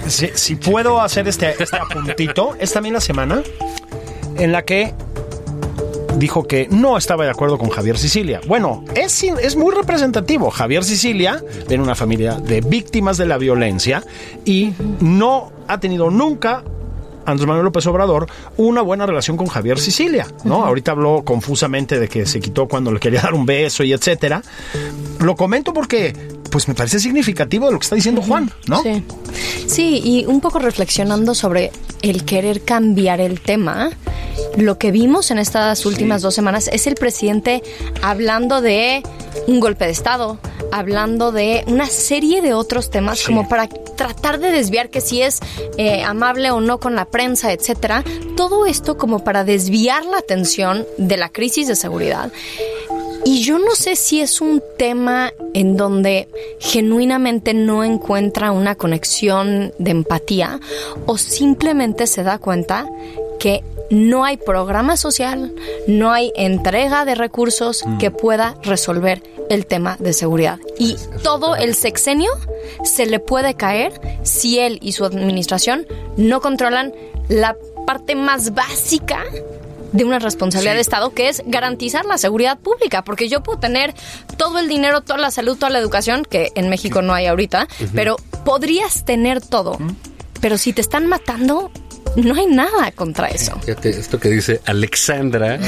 si, 0.08 0.28
si 0.34 0.56
puedo 0.56 1.00
hacer 1.00 1.28
este, 1.28 1.54
este 1.62 1.76
apuntito, 1.76 2.56
es 2.58 2.72
también 2.72 2.94
la 2.94 3.00
semana 3.00 3.42
en 4.36 4.52
la 4.52 4.62
que 4.64 4.94
dijo 6.16 6.46
que 6.46 6.68
no 6.70 6.98
estaba 6.98 7.24
de 7.24 7.30
acuerdo 7.30 7.56
con 7.56 7.70
Javier 7.70 7.96
Sicilia. 7.96 8.40
Bueno, 8.46 8.84
es, 8.94 9.22
es 9.22 9.56
muy 9.56 9.74
representativo. 9.74 10.50
Javier 10.50 10.84
Sicilia 10.84 11.42
viene 11.42 11.64
de 11.68 11.78
una 11.78 11.94
familia 11.94 12.34
de 12.34 12.60
víctimas 12.60 13.16
de 13.16 13.26
la 13.26 13.38
violencia 13.38 14.02
y 14.44 14.72
no 15.00 15.50
ha 15.66 15.80
tenido 15.80 16.10
nunca 16.10 16.62
Andrés 17.26 17.46
Manuel 17.46 17.64
López 17.64 17.86
Obrador 17.86 18.26
una 18.56 18.82
buena 18.82 19.06
relación 19.06 19.36
con 19.36 19.46
Javier 19.46 19.78
Sicilia, 19.78 20.26
¿no? 20.44 20.64
Ahorita 20.64 20.92
habló 20.92 21.22
confusamente 21.24 21.98
de 21.98 22.08
que 22.08 22.26
se 22.26 22.40
quitó 22.40 22.68
cuando 22.68 22.92
le 22.92 23.00
quería 23.00 23.22
dar 23.22 23.34
un 23.34 23.46
beso 23.46 23.84
y 23.84 23.92
etcétera. 23.92 24.42
Lo 25.18 25.36
comento 25.36 25.72
porque 25.72 26.14
pues 26.50 26.66
me 26.68 26.74
parece 26.74 26.98
significativo 26.98 27.66
de 27.66 27.72
lo 27.72 27.78
que 27.78 27.84
está 27.84 27.96
diciendo 27.96 28.22
Juan, 28.22 28.50
¿no? 28.66 28.82
Sí. 28.82 29.04
Sí, 29.66 30.00
y 30.04 30.26
un 30.26 30.40
poco 30.40 30.58
reflexionando 30.58 31.34
sobre 31.34 31.70
el 32.02 32.24
querer 32.24 32.62
cambiar 32.62 33.20
el 33.20 33.40
tema, 33.40 33.90
lo 34.56 34.78
que 34.78 34.90
vimos 34.90 35.30
en 35.30 35.38
estas 35.38 35.86
últimas 35.86 36.22
dos 36.22 36.34
semanas 36.34 36.68
es 36.72 36.86
el 36.86 36.94
presidente 36.94 37.62
hablando 38.02 38.60
de 38.60 39.02
un 39.46 39.60
golpe 39.60 39.84
de 39.84 39.92
Estado, 39.92 40.38
hablando 40.72 41.30
de 41.32 41.64
una 41.66 41.86
serie 41.86 42.42
de 42.42 42.54
otros 42.54 42.90
temas 42.90 43.22
como 43.22 43.48
para 43.48 43.68
tratar 44.00 44.40
de 44.40 44.50
desviar 44.50 44.88
que 44.88 45.02
si 45.02 45.20
es 45.20 45.40
eh, 45.76 46.02
amable 46.04 46.50
o 46.50 46.62
no 46.62 46.80
con 46.80 46.94
la 46.94 47.04
prensa, 47.04 47.52
etcétera. 47.52 48.02
Todo 48.34 48.64
esto 48.64 48.96
como 48.96 49.22
para 49.24 49.44
desviar 49.44 50.06
la 50.06 50.16
atención 50.16 50.86
de 50.96 51.18
la 51.18 51.28
crisis 51.28 51.68
de 51.68 51.76
seguridad. 51.76 52.32
Y 53.26 53.42
yo 53.42 53.58
no 53.58 53.74
sé 53.74 53.96
si 53.96 54.22
es 54.22 54.40
un 54.40 54.62
tema 54.78 55.34
en 55.52 55.76
donde 55.76 56.30
genuinamente 56.60 57.52
no 57.52 57.84
encuentra 57.84 58.52
una 58.52 58.74
conexión 58.74 59.74
de 59.78 59.90
empatía 59.90 60.60
o 61.04 61.18
simplemente 61.18 62.06
se 62.06 62.22
da 62.22 62.38
cuenta 62.38 62.86
que 63.38 63.62
no 63.90 64.24
hay 64.24 64.36
programa 64.36 64.96
social, 64.96 65.52
no 65.86 66.12
hay 66.12 66.32
entrega 66.36 67.04
de 67.04 67.14
recursos 67.14 67.84
que 67.98 68.10
pueda 68.10 68.56
resolver 68.62 69.22
el 69.50 69.66
tema 69.66 69.96
de 69.98 70.12
seguridad. 70.12 70.58
Y 70.78 70.96
todo 71.22 71.56
el 71.56 71.74
sexenio 71.74 72.30
se 72.84 73.06
le 73.06 73.18
puede 73.18 73.54
caer 73.54 73.92
si 74.22 74.58
él 74.58 74.78
y 74.80 74.92
su 74.92 75.04
administración 75.04 75.86
no 76.16 76.40
controlan 76.40 76.94
la 77.28 77.56
parte 77.86 78.14
más 78.14 78.54
básica 78.54 79.24
de 79.92 80.04
una 80.04 80.20
responsabilidad 80.20 80.74
de 80.74 80.80
Estado 80.80 81.10
que 81.10 81.28
es 81.28 81.42
garantizar 81.46 82.04
la 82.04 82.18
seguridad 82.18 82.58
pública, 82.58 83.02
porque 83.02 83.28
yo 83.28 83.42
puedo 83.42 83.58
tener 83.58 83.92
todo 84.36 84.60
el 84.60 84.68
dinero, 84.68 85.00
toda 85.00 85.18
la 85.18 85.32
salud, 85.32 85.56
toda 85.56 85.70
la 85.70 85.80
educación, 85.80 86.24
que 86.24 86.52
en 86.54 86.68
México 86.68 87.02
no 87.02 87.12
hay 87.12 87.26
ahorita, 87.26 87.66
pero 87.94 88.16
podrías 88.44 89.04
tener 89.04 89.40
todo. 89.40 89.78
Pero 90.40 90.58
si 90.58 90.72
te 90.72 90.80
están 90.80 91.06
matando, 91.06 91.70
no 92.16 92.34
hay 92.34 92.46
nada 92.46 92.90
contra 92.92 93.28
eso. 93.28 93.58
Fíjate, 93.64 93.90
esto 93.90 94.18
que 94.18 94.28
dice 94.30 94.60
Alexandra, 94.66 95.58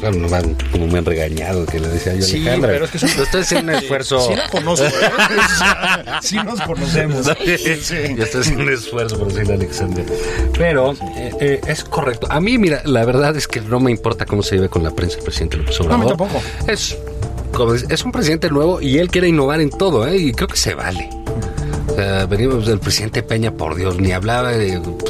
bueno, 0.00 0.18
no 0.18 0.28
van- 0.28 0.56
como 0.72 0.86
me 0.86 0.98
han 0.98 1.04
regañado 1.04 1.66
que 1.66 1.80
le 1.80 1.88
decía 1.88 2.14
yo 2.14 2.22
Sí, 2.22 2.36
Alejandra. 2.42 2.70
pero 2.72 2.84
es 2.86 2.90
que 2.90 3.22
estoy 3.22 3.40
haciendo 3.42 3.72
un 3.72 3.78
esfuerzo. 3.78 4.20
Sí 4.28 4.34
la 4.34 4.48
conozco, 4.48 4.86
¿eh? 4.86 4.90
Sí 6.22 6.36
nos 6.36 6.60
conocemos. 6.62 7.26
Sí. 7.26 8.14
Yo 8.16 8.24
estoy 8.24 8.40
haciendo 8.42 8.62
un 8.64 8.72
esfuerzo 8.72 9.18
por 9.18 9.28
decirle 9.28 9.52
a 9.54 9.56
Alexander. 9.56 10.04
Pero 10.56 10.92
eh, 11.16 11.30
eh, 11.40 11.60
es 11.66 11.84
correcto. 11.84 12.26
A 12.30 12.40
mí, 12.40 12.58
mira, 12.58 12.82
la 12.84 13.04
verdad 13.04 13.36
es 13.36 13.48
que 13.48 13.60
no 13.60 13.80
me 13.80 13.90
importa 13.90 14.26
cómo 14.26 14.42
se 14.42 14.56
lleve 14.56 14.68
con 14.68 14.82
la 14.82 14.90
prensa 14.92 15.18
el 15.18 15.24
presidente 15.24 15.56
López 15.56 15.80
Obrador. 15.80 15.98
No, 15.98 16.02
a 16.02 16.04
mí 16.04 16.16
tampoco. 16.16 16.42
Es, 16.66 16.96
como 17.52 17.74
es 17.74 18.04
un 18.04 18.12
presidente 18.12 18.48
nuevo 18.50 18.80
y 18.80 18.98
él 18.98 19.08
quiere 19.08 19.28
innovar 19.28 19.60
en 19.60 19.70
todo, 19.70 20.06
¿eh? 20.06 20.16
Y 20.16 20.32
creo 20.32 20.48
que 20.48 20.56
se 20.56 20.74
vale. 20.74 21.08
Venimos 22.28 22.66
del 22.66 22.78
presidente 22.78 23.22
Peña, 23.22 23.52
por 23.52 23.74
Dios, 23.76 23.98
ni 23.98 24.12
hablaba 24.12 24.52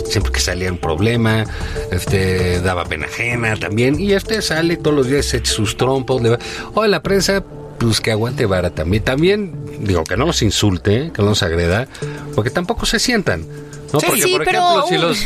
siempre 0.08 0.32
que 0.32 0.40
salía 0.40 0.70
un 0.70 0.78
problema, 0.78 1.44
este 1.90 2.60
daba 2.60 2.84
pena 2.84 3.06
ajena 3.06 3.56
también, 3.56 4.00
y 4.00 4.12
este 4.12 4.42
sale 4.42 4.76
todos 4.76 4.96
los 4.96 5.06
días, 5.06 5.26
se 5.26 5.38
echa 5.38 5.52
sus 5.52 5.76
trompos, 5.76 6.22
le 6.22 6.30
va. 6.30 6.38
O 6.74 6.86
la 6.86 7.02
prensa, 7.02 7.42
pues 7.78 8.00
que 8.00 8.10
aguante 8.10 8.46
vara 8.46 8.70
también. 8.70 9.02
También, 9.04 9.52
digo, 9.80 10.04
que 10.04 10.16
no 10.16 10.26
los 10.26 10.42
insulte, 10.42 11.10
que 11.14 11.22
no 11.22 11.28
los 11.30 11.42
agreda, 11.42 11.88
porque 12.34 12.50
tampoco 12.50 12.86
se 12.86 12.98
sientan. 12.98 13.46
¿no? 13.92 14.00
Sí, 14.00 14.06
porque, 14.06 14.22
sí, 14.22 14.32
por 14.32 14.44
pero- 14.44 14.58
ejemplo, 14.86 14.86
si 14.88 14.98
los. 14.98 15.18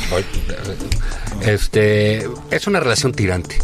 Este. 1.46 2.28
Es 2.50 2.66
una 2.66 2.80
relación 2.80 3.12
tirante. 3.12 3.58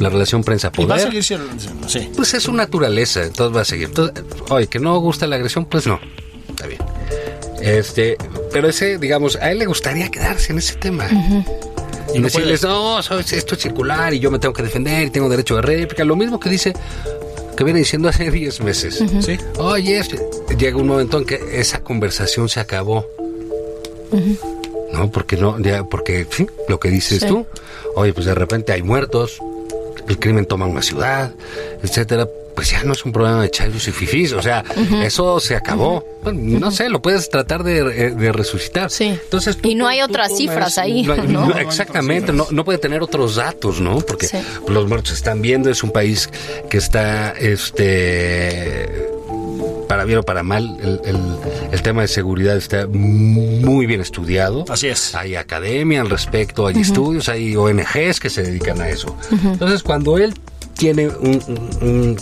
La 0.00 0.08
relación 0.08 0.40
Y 0.40 0.42
va 0.42 0.42
a 0.42 0.46
prensa-poder 0.46 1.00
seguir 1.00 1.22
siendo, 1.22 1.46
sí. 1.88 2.10
pues 2.16 2.34
es 2.34 2.42
su 2.42 2.52
naturaleza, 2.52 3.22
entonces 3.22 3.56
va 3.56 3.60
a 3.60 3.64
seguir. 3.64 3.86
Entonces, 3.88 4.24
oye, 4.48 4.66
que 4.66 4.80
no 4.80 4.98
gusta 4.98 5.28
la 5.28 5.36
agresión, 5.36 5.66
pues 5.66 5.86
no. 5.86 6.00
Está 6.48 6.66
bien. 6.66 6.80
Este, 7.60 8.16
pero 8.52 8.68
ese, 8.68 8.98
digamos, 8.98 9.36
a 9.36 9.50
él 9.50 9.58
le 9.58 9.66
gustaría 9.66 10.08
quedarse 10.10 10.52
en 10.52 10.58
ese 10.58 10.74
tema. 10.76 11.08
Y 12.14 12.18
no 12.20 12.24
decirles, 12.24 12.62
no, 12.62 13.02
soy- 13.02 13.24
esto 13.32 13.54
es 13.54 13.60
circular 13.60 14.14
y 14.14 14.18
yo 14.20 14.30
me 14.30 14.38
tengo 14.38 14.54
que 14.54 14.62
defender 14.62 15.06
y 15.06 15.10
tengo 15.10 15.28
derecho 15.28 15.56
de 15.56 15.62
réplica. 15.62 16.04
Lo 16.04 16.16
mismo 16.16 16.38
que 16.40 16.48
dice, 16.48 16.72
que 17.56 17.64
viene 17.64 17.80
diciendo 17.80 18.08
hace 18.08 18.30
10 18.30 18.60
meses. 18.60 19.02
Sí. 19.20 19.38
Oye, 19.58 20.00
llega 20.56 20.76
un 20.76 20.86
momento 20.86 21.18
en 21.18 21.24
que 21.26 21.40
esa 21.60 21.80
conversación 21.82 22.48
se 22.48 22.60
acabó. 22.60 23.06
No, 24.92 25.10
porque 25.10 25.36
no, 25.36 25.58
ya, 25.60 25.84
porque 25.84 26.26
sí, 26.30 26.46
lo 26.68 26.80
que 26.80 26.88
dices 26.90 27.20
Sí. 27.20 27.26
tú. 27.28 27.46
Oye, 27.94 28.12
pues 28.14 28.26
de 28.26 28.34
repente 28.34 28.72
hay 28.72 28.82
muertos, 28.82 29.38
el 30.08 30.18
crimen 30.18 30.46
toma 30.46 30.66
una 30.66 30.82
ciudad, 30.82 31.32
etcétera. 31.82 32.26
Pues 32.58 32.72
ya 32.72 32.82
no 32.82 32.92
es 32.92 33.04
un 33.04 33.12
problema 33.12 33.40
de 33.40 33.52
chayos 33.52 33.86
y 33.86 33.92
fifís, 33.92 34.32
o 34.32 34.42
sea, 34.42 34.64
eso 35.04 35.38
se 35.38 35.54
acabó. 35.54 36.04
Bueno, 36.24 36.58
no 36.58 36.70
sé, 36.72 36.88
lo 36.88 37.00
puedes 37.00 37.30
tratar 37.30 37.62
de, 37.62 37.78
eh, 37.78 38.10
de 38.10 38.32
resucitar. 38.32 38.90
Sí. 38.90 39.04
Entonces, 39.04 39.56
Y 39.62 39.76
no 39.76 39.86
hay 39.86 40.02
otras 40.02 40.36
cifras 40.36 40.76
ahí, 40.76 41.08
hay- 41.08 41.28
¿no? 41.28 41.56
exactamente, 41.56 42.32
no, 42.32 42.48
no 42.50 42.64
puede 42.64 42.78
tener 42.80 43.00
otros 43.00 43.36
datos, 43.36 43.80
¿no? 43.80 43.98
Porque 44.00 44.26
Sí. 44.26 44.38
los 44.66 44.88
muertos 44.88 45.10
se 45.10 45.14
están 45.14 45.40
viendo, 45.40 45.70
es 45.70 45.84
un 45.84 45.92
país 45.92 46.28
que 46.68 46.78
está, 46.78 47.30
este, 47.30 49.06
para 49.88 50.04
bien 50.04 50.18
o 50.18 50.22
para 50.24 50.42
mal, 50.42 50.76
el, 50.82 51.00
el- 51.04 51.36
el 51.70 51.82
tema 51.82 52.02
de 52.02 52.08
seguridad 52.08 52.56
está 52.56 52.88
muy 52.88 53.86
bien 53.86 54.00
estudiado. 54.00 54.64
Así 54.68 54.88
es. 54.88 55.14
Hay 55.14 55.36
academia 55.36 56.00
al 56.00 56.10
respecto, 56.10 56.66
hay 56.66 56.80
estudios, 56.80 57.28
hay 57.28 57.54
ONGs 57.54 58.18
que 58.18 58.30
se 58.30 58.42
dedican 58.42 58.80
a 58.80 58.88
eso. 58.88 59.16
Entonces, 59.30 59.84
cuando 59.84 60.18
él 60.18 60.34
tiene 60.78 61.08
un, 61.08 61.42
un- 61.48 61.88
un- 61.88 62.16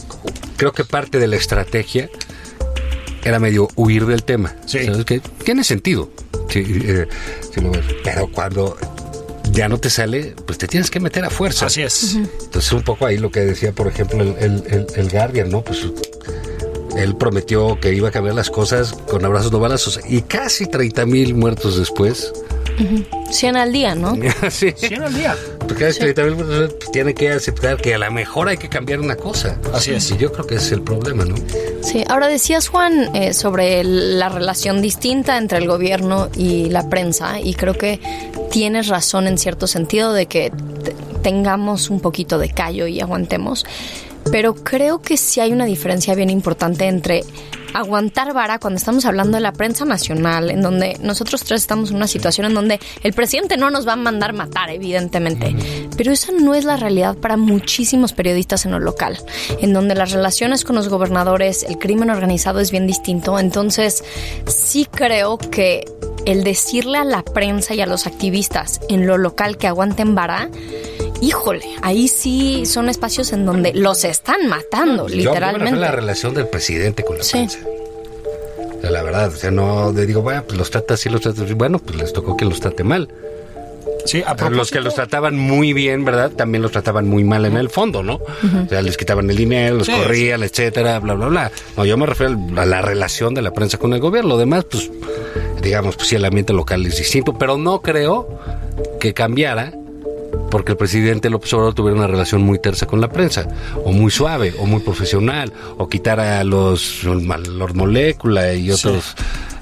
creo 0.57 0.73
que 0.73 0.85
parte 0.85 1.19
de 1.21 1.29
la 1.29 1.37
estrategia 1.37 2.11
era 3.25 3.39
medio 3.39 3.69
huir 3.77 4.07
del 4.07 4.25
tema. 4.25 4.55
Sí. 4.67 4.85
¿Sabes 4.87 5.05
qué? 5.05 5.21
Tiene 5.45 5.63
sentido. 5.65 6.11
Sí, 6.49 6.65
eh, 6.85 7.07
sí 7.55 7.61
lo 7.61 7.71
ves. 7.71 7.85
Pero 8.05 8.31
cuando 8.33 8.77
ya 9.53 9.69
no 9.69 9.79
te 9.79 9.91
sale, 9.91 10.35
pues 10.47 10.59
te 10.59 10.67
tienes 10.69 10.91
que 10.91 11.01
meter 11.01 11.25
a 11.25 11.31
fuerza. 11.31 11.67
Así 11.67 11.83
es. 11.83 12.15
Entonces, 12.15 12.73
un 12.73 12.83
poco 12.83 13.05
ahí 13.07 13.19
lo 13.19 13.31
que 13.31 13.41
decía, 13.41 13.73
por 13.73 13.89
ejemplo, 13.89 14.21
el, 14.23 14.35
el, 14.39 14.63
el- 14.69 14.87
el 14.95 15.11
Guardian, 15.11 15.51
¿no? 15.51 15.63
Pues 15.63 15.87
él 16.97 17.15
prometió 17.17 17.79
que 17.81 17.93
iba 17.93 18.09
a 18.09 18.13
cambiar 18.13 18.35
las 18.35 18.49
cosas 18.49 18.93
con 18.93 19.25
abrazos 19.25 19.53
no 19.53 19.59
balazos. 19.59 20.01
Y 20.09 20.23
casi 20.23 20.67
30 20.67 21.05
mil 21.07 21.35
muertos 21.35 21.77
después. 21.77 22.33
100 23.31 23.57
al 23.57 23.73
día, 23.73 23.95
¿no? 23.95 24.15
sí. 24.51 24.73
100 24.77 25.03
al 25.03 25.15
día. 25.15 25.37
Porque 25.61 25.85
casi 25.87 25.99
30 26.01 26.23
mil 26.25 26.35
muertos 26.37 26.59
después, 26.61 26.75
pues, 26.79 26.93
tiene 26.93 27.15
que 27.15 27.31
aceptar 27.31 27.77
que 27.81 27.95
a 27.95 27.99
lo 27.99 28.11
mejor 28.13 28.49
hay 28.49 28.57
que 28.57 28.69
cambiar 28.69 29.01
una 29.01 29.17
cosa. 29.17 29.59
Así 29.73 29.93
es. 29.93 30.11
Y 30.11 30.17
yo 30.17 30.33
creo 30.33 30.47
que 30.47 30.55
ese 30.57 30.67
es 30.67 30.73
el 30.73 30.83
problema, 30.83 31.25
¿no? 31.25 31.35
Sí, 31.83 32.05
ahora 32.09 32.29
decías 32.29 32.69
Juan 32.69 33.15
eh, 33.17 33.33
sobre 33.35 33.83
la 33.85 34.29
relación 34.29 34.81
distinta 34.83 35.39
entre 35.39 35.59
el 35.59 35.67
gobierno 35.69 36.29
y 36.37 36.71
la 36.71 36.89
prensa 36.89 37.41
y 37.41 37.55
creo 37.55 37.75
que 37.77 38.01
tienes 38.51 38.89
razón 38.89 39.27
en 39.27 39.39
cierto 39.39 39.67
sentido 39.67 40.13
de 40.13 40.27
que 40.27 40.51
te- 40.85 40.95
tengamos 41.23 41.91
un 41.91 42.01
poquito 42.01 42.39
de 42.39 42.51
callo 42.51 42.87
y 42.87 43.01
aguantemos, 43.01 43.67
pero 44.31 44.55
creo 44.55 45.01
que 45.01 45.17
sí 45.17 45.41
hay 45.41 45.53
una 45.53 45.65
diferencia 45.65 46.15
bien 46.15 46.31
importante 46.31 46.87
entre 46.87 47.25
aguantar 47.79 48.33
vara 48.33 48.59
cuando 48.59 48.79
estamos 48.79 49.05
hablando 49.05 49.37
de 49.37 49.43
la 49.43 49.53
prensa 49.53 49.85
nacional, 49.85 50.51
en 50.51 50.63
donde 50.63 50.97
nosotros 51.01 51.45
tres 51.45 51.61
estamos 51.63 51.91
en 51.91 51.97
una 51.97 52.07
situación 52.07 52.47
en 52.47 52.55
donde 52.55 52.81
el 53.03 53.13
presidente 53.13 53.57
no 53.57 53.71
nos 53.71 53.87
va 53.87 53.93
a 53.93 53.97
mandar 53.97 54.33
matar, 54.33 54.71
evidentemente, 54.71 55.55
pero 55.97 56.13
esa 56.13 56.33
no 56.33 56.55
es 56.55 56.65
la 56.65 56.77
realidad 56.77 57.17
para 57.17 57.37
muchísimos 57.37 58.13
periodistas 58.13 58.65
en 58.65 58.73
lo 58.73 58.79
local, 58.79 59.19
en 59.61 59.73
donde 59.73 59.95
las 59.95 60.13
relaciones 60.13 60.65
con 60.65 60.77
los 60.77 60.89
gobernadores, 60.89 61.65
el 61.65 61.79
crimen 61.79 62.11
organizado 62.11 62.61
es 62.61 62.71
bien 62.71 62.87
distinto, 62.87 63.39
entonces 63.39 64.05
sí 64.47 64.87
creo 64.91 65.39
que 65.39 65.85
el 66.25 66.45
decirle 66.45 66.99
a 66.99 67.05
la 67.05 67.23
prensa 67.23 67.75
y 67.75 67.81
a 67.81 67.87
los 67.87 68.07
activistas 68.07 68.81
en 68.89 69.07
lo 69.07 69.17
local 69.19 69.59
que 69.59 69.67
aguanten 69.69 70.15
vara, 70.15 70.51
híjole, 71.21 71.65
ahí 71.83 72.09
sí 72.09 72.65
son 72.67 72.89
espacios 72.89 73.33
en 73.33 73.45
donde 73.47 73.73
los 73.75 74.05
están 74.05 74.47
matando, 74.49 75.09
Yo- 75.09 75.17
Yo 75.17 75.31
me 75.35 75.41
refiero 75.41 75.47
a 75.47 75.51
literalmente. 75.53 75.81
la 75.81 75.91
relación 75.91 76.35
del 76.35 76.49
presidente 76.49 77.05
con 77.05 77.19
la 77.19 77.25
Sí. 77.25 77.33
prensa. 77.33 77.59
O 78.77 78.81
sea, 78.81 78.91
la 78.91 79.03
verdad, 79.03 79.29
o 79.29 79.37
sea, 79.37 79.51
no 79.51 79.93
le 79.93 80.07
digo, 80.07 80.23
bueno, 80.23 80.45
pues 80.47 80.59
los 80.59 80.71
trata 80.71 80.95
así, 80.95 81.09
los 81.09 81.21
trata 81.23 81.43
así. 81.45 81.55
Bueno, 81.55 81.79
pues 81.79 81.97
les 81.99 82.13
tocó 82.13 82.37
que 82.37 82.45
los 82.45 82.61
trate 82.61 82.85
mal. 82.85 83.09
Sí, 84.05 84.23
a 84.25 84.31
Los 84.31 84.37
que 84.39 84.45
propósito- 84.47 84.81
los 84.83 84.95
trataban 84.95 85.37
muy 85.37 85.73
bien, 85.73 86.05
¿verdad? 86.05 86.31
También 86.31 86.63
los 86.63 86.71
trataban 86.71 87.09
muy 87.09 87.25
mal 87.25 87.45
en 87.45 87.57
el 87.57 87.71
fondo, 87.71 88.05
¿no? 88.05 88.17
O 88.17 88.69
sea, 88.69 88.81
les 88.83 88.97
quitaban 88.97 89.29
el 89.31 89.37
dinero, 89.37 89.77
los 89.79 89.87
Sí, 89.87 89.93
corrían, 89.93 90.45
etcétera, 90.45 91.01
bla, 91.01 91.15
bla, 91.15 91.27
bla. 91.27 91.51
No, 91.77 91.85
yo 91.85 91.97
me 91.97 92.07
refiero 92.07 92.39
a 92.57 92.65
la 92.67 92.83
relación 92.83 93.35
de 93.35 93.43
la 93.43 93.51
prensa 93.53 93.79
con 93.79 93.93
el 93.95 94.01
gobierno. 94.01 94.29
Lo 94.31 94.39
demás, 94.39 94.65
pues, 94.71 94.91
digamos, 95.61 95.97
pues 95.97 96.09
sí, 96.09 96.15
el 96.15 96.25
ambiente 96.25 96.53
local 96.53 96.87
es 96.87 96.99
distinto, 96.99 97.37
pero 97.37 97.59
no 97.59 97.81
creo 97.83 98.29
que 99.01 99.13
cambiara 99.13 99.73
porque 100.57 100.73
el 100.73 100.79
presidente 100.79 101.29
López 101.29 101.53
Obrador 101.53 101.75
tuviera 101.75 101.99
una 101.99 102.07
relación 102.07 102.41
muy 102.41 102.59
tersa 102.59 102.87
con 102.87 102.99
la 102.99 103.11
prensa, 103.11 103.47
o 103.85 103.93
muy 103.93 104.11
suave, 104.11 104.55
o 104.59 104.65
muy 104.65 104.81
profesional, 104.81 105.53
o 105.77 105.87
quitara 105.87 106.41
a 106.41 106.45
los, 106.45 107.05
a 107.05 107.37
los 107.37 107.75
molécula 107.75 108.55
y 108.55 108.71
otros 108.71 109.15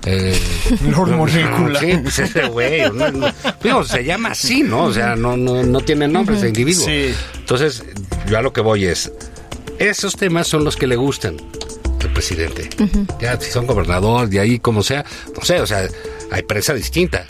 Eh, 0.06 0.38
Lord 0.88 1.16
Molécula. 1.16 1.80
Sí, 1.80 1.98
pues 2.00 2.20
ese 2.20 2.46
güey. 2.46 2.82
no, 2.92 3.10
no. 3.10 3.26
Digo, 3.60 3.82
se 3.82 4.04
llama 4.04 4.28
así, 4.28 4.62
¿no? 4.62 4.84
O 4.84 4.92
sea, 4.92 5.16
no, 5.16 5.36
no, 5.36 5.64
no 5.64 5.80
tiene 5.80 6.06
nombre 6.06 6.36
ese 6.36 6.46
individuo. 6.46 6.86
Sí. 6.86 7.12
Entonces, 7.38 7.82
yo 8.28 8.38
a 8.38 8.42
lo 8.42 8.52
que 8.52 8.60
voy 8.60 8.84
es, 8.84 9.10
esos 9.80 10.14
temas 10.14 10.46
son 10.46 10.62
los 10.62 10.76
que 10.76 10.86
le 10.86 10.94
gustan 10.94 11.38
al 12.02 12.12
presidente. 12.12 12.70
Ya, 13.20 13.40
si 13.40 13.50
son 13.50 13.66
gobernador, 13.66 14.28
de 14.28 14.38
ahí 14.38 14.60
como 14.60 14.84
sea, 14.84 15.04
no 15.36 15.44
sé, 15.44 15.60
o 15.60 15.66
sea, 15.66 15.88
hay 16.30 16.42
prensa 16.42 16.72
distinta. 16.72 17.26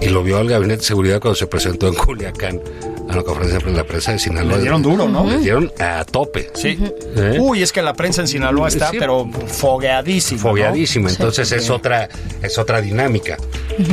Y 0.00 0.08
lo 0.08 0.22
vio 0.22 0.38
el 0.40 0.48
Gabinete 0.48 0.80
de 0.80 0.86
Seguridad 0.86 1.20
cuando 1.20 1.34
se 1.34 1.46
presentó 1.46 1.88
en 1.88 1.94
Culiacán 1.94 2.60
a 3.08 3.16
la 3.16 3.22
conferencia 3.22 3.58
de 3.58 3.72
la 3.72 3.84
prensa 3.84 4.12
de 4.12 4.18
Sinaloa. 4.18 4.56
Le 4.56 4.60
dieron 4.62 4.82
duro, 4.82 5.08
¿no? 5.08 5.28
Le 5.28 5.38
dieron 5.38 5.72
a 5.80 6.04
tope. 6.04 6.50
Sí. 6.54 6.78
¿Eh? 7.16 7.38
Uy, 7.40 7.62
es 7.62 7.72
que 7.72 7.82
la 7.82 7.94
prensa 7.94 8.20
en 8.20 8.28
Sinaloa 8.28 8.68
está, 8.68 8.90
Sí. 8.90 8.96
pero 8.98 9.28
fogueadísima. 9.46 10.40
¿no? 10.42 10.48
fogueadísima, 10.50 11.10
entonces 11.10 11.50
es 11.52 11.68
otra 11.70 12.08
es 12.42 12.58
otra 12.58 12.80
dinámica. 12.80 13.36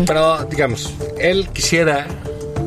Pero 0.05 0.45
digamos, 0.45 0.93
él 1.17 1.49
quisiera 1.53 2.07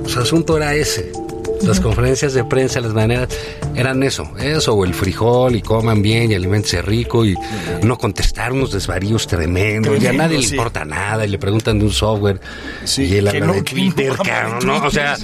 su 0.06 0.18
asunto 0.20 0.56
era 0.56 0.74
ese. 0.74 1.12
Las 1.62 1.80
conferencias 1.80 2.34
de 2.34 2.44
prensa, 2.44 2.80
las 2.80 2.92
maneras 2.94 3.28
eran 3.74 4.02
eso, 4.02 4.30
eso 4.40 4.74
o 4.74 4.84
el 4.84 4.94
frijol 4.94 5.56
y 5.56 5.62
coman 5.62 6.02
bien 6.02 6.30
y 6.30 6.34
alimentense 6.34 6.82
rico 6.82 7.24
y 7.24 7.34
no 7.82 7.98
contestar 7.98 8.52
unos 8.52 8.72
desvaríos 8.72 9.26
tremendos 9.26 9.92
y 9.94 9.96
a 9.96 9.98
Tremendo, 10.10 10.22
nadie 10.22 10.38
le 10.38 10.46
importa 10.46 10.84
nada 10.84 11.26
y 11.26 11.28
le 11.28 11.38
preguntan 11.38 11.78
de 11.78 11.84
un 11.84 11.92
software 11.92 12.40
Sí, 12.84 13.04
y 13.04 13.16
él 13.16 13.28
habla 13.28 13.46
no- 13.46 13.52
de 13.54 13.62
Twitter, 13.62 14.12
no 14.16 14.22
cabrón, 14.24 14.66
¿no? 14.66 14.86
O 14.86 14.90
sea, 14.90 15.16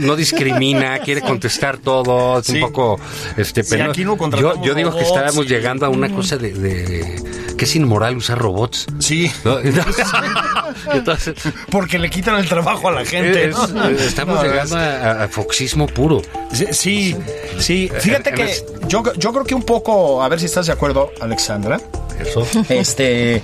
no, 0.00 0.16
discrimina, 0.16 0.98
quiere 1.04 1.20
contestar 1.22 1.78
todo, 1.78 2.38
es 2.40 2.48
un 2.48 2.60
poco 2.60 2.98
este 3.36 3.64
pero 3.64 3.90
aquí 3.90 4.04
no 4.04 4.16
yo, 4.62 4.74
digo 4.74 4.94
que 4.94 5.02
estábamos 5.02 5.46
llegando 5.46 5.86
a 5.86 5.88
una 5.88 6.08
cosa 6.12 6.36
de, 6.36 6.52
de 6.52 7.49
que 7.60 7.66
es 7.66 7.76
inmoral 7.76 8.16
usar 8.16 8.38
robots. 8.38 8.86
Sí, 9.00 9.30
¿no? 9.44 9.58
Entonces, 10.94 11.34
porque 11.70 11.98
le 11.98 12.08
quitan 12.08 12.36
el 12.36 12.48
trabajo 12.48 12.88
a 12.88 12.92
la 12.92 13.04
gente. 13.04 13.50
es- 13.50 13.68
¿no? 13.74 13.86
estamos 13.86 14.42
llegando 14.42 14.76
a, 14.78 15.24
a 15.24 15.28
foxismo 15.28 15.86
puro. 15.86 16.22
Sí, 16.54 16.68
sí, 16.70 17.16
sí. 17.58 17.90
Fíjate 18.00 18.32
que 18.32 18.50
yo, 18.88 19.02
yo 19.18 19.32
creo 19.32 19.44
que 19.44 19.54
un 19.54 19.62
poco, 19.64 20.22
a 20.22 20.28
ver 20.30 20.40
si 20.40 20.46
estás 20.46 20.68
de 20.68 20.72
acuerdo, 20.72 21.12
Alexandra. 21.20 21.78
Eso. 22.18 22.46
Este, 22.70 23.42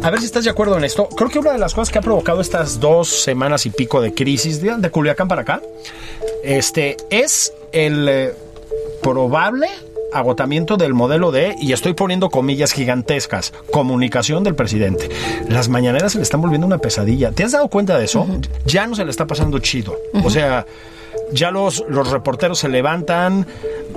a 0.00 0.10
ver 0.10 0.20
si 0.20 0.26
estás 0.26 0.44
de 0.44 0.50
acuerdo 0.50 0.78
en 0.78 0.84
esto. 0.84 1.08
Creo 1.08 1.28
que 1.28 1.40
una 1.40 1.50
de 1.50 1.58
las 1.58 1.74
cosas 1.74 1.90
que 1.90 1.98
ha 1.98 2.02
provocado 2.02 2.40
estas 2.40 2.78
dos 2.78 3.08
semanas 3.08 3.66
y 3.66 3.70
pico 3.70 4.00
de 4.00 4.14
crisis 4.14 4.62
de, 4.62 4.76
de 4.76 4.90
Culiacán 4.92 5.26
para 5.26 5.42
acá, 5.42 5.60
este, 6.44 6.96
es 7.10 7.52
el 7.72 8.08
eh, 8.08 8.32
probable 9.02 9.66
agotamiento 10.12 10.76
del 10.76 10.94
modelo 10.94 11.32
de, 11.32 11.54
y 11.60 11.72
estoy 11.72 11.94
poniendo 11.94 12.30
comillas 12.30 12.72
gigantescas, 12.72 13.52
comunicación 13.70 14.44
del 14.44 14.54
presidente. 14.54 15.08
Las 15.48 15.68
mañaneras 15.68 16.12
se 16.12 16.18
le 16.18 16.22
están 16.22 16.40
volviendo 16.40 16.66
una 16.66 16.78
pesadilla. 16.78 17.32
¿Te 17.32 17.44
has 17.44 17.52
dado 17.52 17.68
cuenta 17.68 17.98
de 17.98 18.04
eso? 18.04 18.26
Ya 18.64 18.86
no 18.86 18.94
se 18.94 19.04
le 19.04 19.10
está 19.10 19.26
pasando 19.26 19.58
chido. 19.58 19.96
O 20.24 20.30
sea, 20.30 20.66
ya 21.32 21.50
los, 21.50 21.84
los 21.88 22.10
reporteros 22.10 22.58
se 22.58 22.68
levantan, 22.68 23.46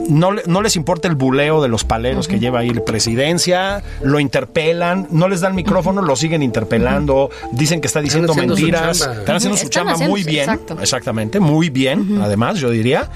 no, 0.10 0.32
no 0.46 0.62
les 0.62 0.76
importa 0.76 1.08
el 1.08 1.16
buleo 1.16 1.62
de 1.62 1.68
los 1.68 1.84
paleros 1.84 2.28
que 2.28 2.40
lleva 2.40 2.60
ahí 2.60 2.70
la 2.72 2.84
presidencia, 2.84 3.84
lo 4.02 4.20
interpelan, 4.20 5.08
no 5.12 5.28
les 5.28 5.42
dan 5.42 5.56
micrófono, 5.56 6.02
lo 6.02 6.16
siguen 6.16 6.42
interpelando, 6.44 7.30
dicen 7.52 7.82
que 7.82 7.88
está 7.88 8.02
diciendo 8.02 8.34
mentiras, 8.34 9.02
están 9.02 9.36
haciendo 9.36 9.58
su 9.58 9.66
Están 9.66 9.70
chamba 9.70 9.92
haciendo- 9.94 10.12
muy 10.12 10.24
bien, 10.24 10.44
exacto. 10.50 10.78
exactamente, 10.82 11.40
muy 11.40 11.70
bien, 11.70 12.20
además 12.22 12.58
yo 12.60 12.70
diría, 12.70 13.10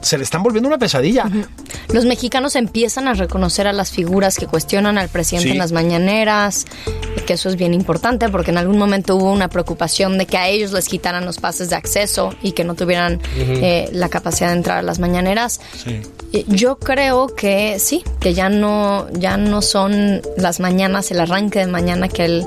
se 0.00 0.16
le 0.16 0.24
están 0.24 0.42
volviendo 0.42 0.68
una 0.68 0.78
pesadilla. 0.78 1.24
Los 1.92 2.04
mexicanos 2.04 2.54
empiezan 2.56 3.08
a 3.08 3.14
reconocer 3.14 3.66
a 3.66 3.72
las 3.72 3.90
figuras 3.90 4.36
que 4.36 4.46
cuestionan 4.46 4.96
al 4.98 5.08
presidente 5.08 5.48
Sí. 5.48 5.52
en 5.52 5.58
las 5.58 5.72
mañaneras, 5.72 6.66
que 7.28 7.34
eso 7.34 7.50
es 7.50 7.56
bien 7.56 7.74
importante 7.74 8.30
porque 8.30 8.52
en 8.52 8.56
algún 8.56 8.78
momento 8.78 9.14
hubo 9.16 9.30
una 9.30 9.48
preocupación 9.50 10.16
de 10.16 10.24
que 10.24 10.38
a 10.38 10.48
ellos 10.48 10.72
les 10.72 10.88
quitaran 10.88 11.26
los 11.26 11.36
pases 11.36 11.68
de 11.68 11.76
acceso 11.76 12.34
y 12.42 12.52
que 12.52 12.64
no 12.64 12.74
tuvieran 12.74 13.20
eh, 13.36 13.86
la 13.92 14.08
capacidad 14.08 14.48
de 14.48 14.56
entrar 14.56 14.78
a 14.78 14.82
las 14.82 14.98
mañaneras. 14.98 15.60
Sí. 15.84 16.00
Yo 16.46 16.78
creo 16.78 17.26
que 17.34 17.78
sí, 17.80 18.02
que 18.18 18.32
ya 18.32 18.48
no, 18.48 19.08
ya 19.12 19.36
no 19.36 19.60
son 19.60 20.22
las 20.38 20.58
mañanas, 20.58 21.10
el 21.10 21.20
arranque 21.20 21.58
de 21.58 21.66
mañana 21.66 22.08
que 22.08 22.24
él 22.24 22.46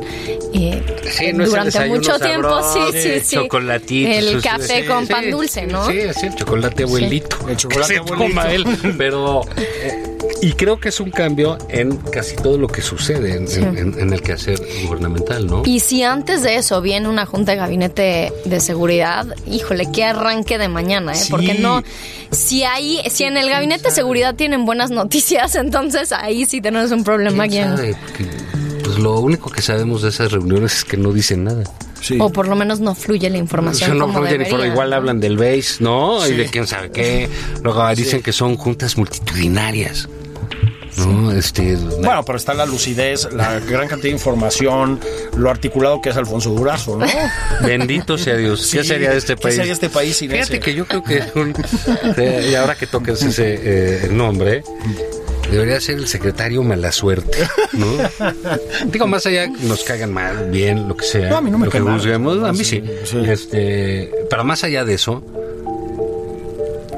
eh, 0.55 0.83
Sí, 1.11 1.31
no 1.33 1.43
es 1.43 1.49
el 1.49 1.49
durante 1.51 1.87
mucho 1.87 2.17
tiempo, 2.19 2.49
sabroso, 2.49 2.91
sí, 2.91 3.01
sí, 3.03 3.19
sí. 3.23 3.35
chocolatito, 3.35 4.09
El 4.11 4.41
café 4.41 4.81
sí, 4.81 4.87
con 4.87 5.05
sí, 5.05 5.13
pan 5.13 5.29
dulce, 5.29 5.67
¿no? 5.67 5.85
Sí, 5.85 5.99
sí, 6.19 6.25
el 6.25 6.35
chocolate 6.35 6.83
abuelito. 6.83 7.37
El 7.47 7.55
chocolate 7.57 7.93
Que 7.93 7.99
se 8.03 8.05
toma 8.15 8.41
abuelito. 8.41 8.69
él, 8.87 8.95
pero 8.97 9.41
eh, 9.57 10.10
y 10.41 10.53
creo 10.53 10.79
que 10.79 10.89
es 10.89 10.99
un 10.99 11.11
cambio 11.11 11.57
en 11.69 11.97
casi 11.97 12.35
todo 12.35 12.57
lo 12.57 12.67
que 12.67 12.81
sucede 12.81 13.35
en, 13.35 13.51
en- 13.51 13.77
en- 13.77 13.99
en 13.99 14.13
el 14.13 14.21
quehacer 14.21 14.59
gubernamental, 14.85 15.45
¿no? 15.47 15.63
Y 15.65 15.79
si 15.79 16.03
antes 16.03 16.41
de 16.43 16.55
eso 16.55 16.81
viene 16.81 17.07
una 17.09 17.25
junta 17.25 17.51
de 17.51 17.57
gabinete 17.57 18.33
de 18.45 18.59
seguridad, 18.59 19.27
híjole, 19.45 19.87
qué 19.91 20.03
arranque 20.05 20.57
de 20.57 20.67
mañana, 20.67 21.13
¿eh? 21.13 21.15
Sí. 21.15 21.31
Porque 21.31 21.53
no, 21.55 21.83
si 22.31 22.63
ahí, 22.63 22.99
si 23.09 23.23
en 23.25 23.37
el 23.37 23.49
gabinete 23.49 23.89
de 23.89 23.91
seguridad 23.91 24.35
tienen 24.35 24.65
buenas 24.65 24.89
noticias, 24.91 25.55
entonces 25.55 26.11
ahí 26.11 26.45
sí 26.45 26.61
tenemos 26.61 26.91
un 26.91 27.03
problema 27.03 27.43
aquí. 27.43 27.59
Pues 28.83 28.97
lo 28.97 29.19
único 29.19 29.49
que 29.49 29.61
sabemos 29.61 30.01
de 30.01 30.09
esas 30.09 30.31
reuniones 30.31 30.77
es 30.77 30.83
que 30.83 30.97
no 30.97 31.13
dicen 31.13 31.43
nada. 31.43 31.63
Sí. 32.01 32.17
O 32.19 32.29
por 32.31 32.47
lo 32.47 32.55
menos 32.55 32.79
no 32.79 32.95
fluye 32.95 33.29
la 33.29 33.37
información 33.37 33.91
Eso 33.91 33.99
no 33.99 34.07
como 34.07 34.19
fluye 34.19 34.37
debería. 34.39 34.67
igual 34.67 34.91
hablan 34.93 35.19
del 35.19 35.37
base, 35.37 35.75
¿no? 35.81 36.19
Sí. 36.21 36.33
Y 36.33 36.37
de 36.37 36.45
quién 36.47 36.65
sabe 36.67 36.89
qué. 36.91 37.29
Luego 37.63 37.87
dicen 37.95 38.21
que 38.23 38.31
son 38.33 38.57
juntas 38.57 38.97
multitudinarias. 38.97 40.09
¿No? 40.97 41.31
Este, 41.31 41.77
Bueno, 41.77 42.23
pero 42.25 42.37
está 42.37 42.53
la 42.53 42.65
lucidez, 42.65 43.29
la 43.31 43.59
gran 43.61 43.87
cantidad 43.87 44.09
de 44.09 44.17
información, 44.17 44.99
lo 45.37 45.49
articulado 45.49 46.01
que 46.01 46.09
es 46.09 46.17
Alfonso 46.17 46.49
Durazo, 46.49 46.97
¿no? 46.97 47.05
Bendito 47.65 48.17
sea 48.17 48.35
Dios. 48.35 48.67
¿Qué 48.71 48.83
sería 48.83 49.11
de 49.11 49.17
este 49.17 49.35
¿qué 49.35 49.41
país? 49.41 49.55
sería 49.55 49.71
este 49.71 49.89
país 49.89 50.17
sin 50.17 50.29
Fíjate 50.31 50.55
ese? 50.55 50.59
que 50.59 50.73
yo 50.73 50.85
creo 50.85 51.01
que 51.01 51.23
un- 51.35 51.53
eh, 52.17 52.49
y 52.51 52.55
ahora 52.55 52.75
que 52.75 52.87
tocas 52.87 53.21
ese 53.23 53.59
eh, 53.63 54.09
nombre, 54.11 54.63
debería 55.51 55.79
ser 55.81 55.97
el 55.97 56.07
secretario 56.07 56.63
mala 56.63 56.91
suerte, 56.91 57.37
¿no? 57.73 57.85
Digo, 58.91 59.05
más 59.07 59.25
allá 59.25 59.47
nos 59.47 59.83
cagan 59.83 60.13
mal, 60.13 60.49
bien, 60.49 60.87
lo 60.87 60.95
que 60.95 61.05
sea, 61.05 61.29
No, 61.29 61.37
a 61.37 61.41
mí 61.41 61.51
no 61.51 61.57
me 61.57 61.65
lo 61.65 61.71
que 61.71 61.79
juzguemos, 61.79 62.43
a 62.43 62.53
mí 62.53 62.63
sí. 62.63 62.81
Este, 63.25 64.09
pero 64.29 64.43
más 64.43 64.63
allá 64.63 64.85
de 64.85 64.93
eso, 64.93 65.23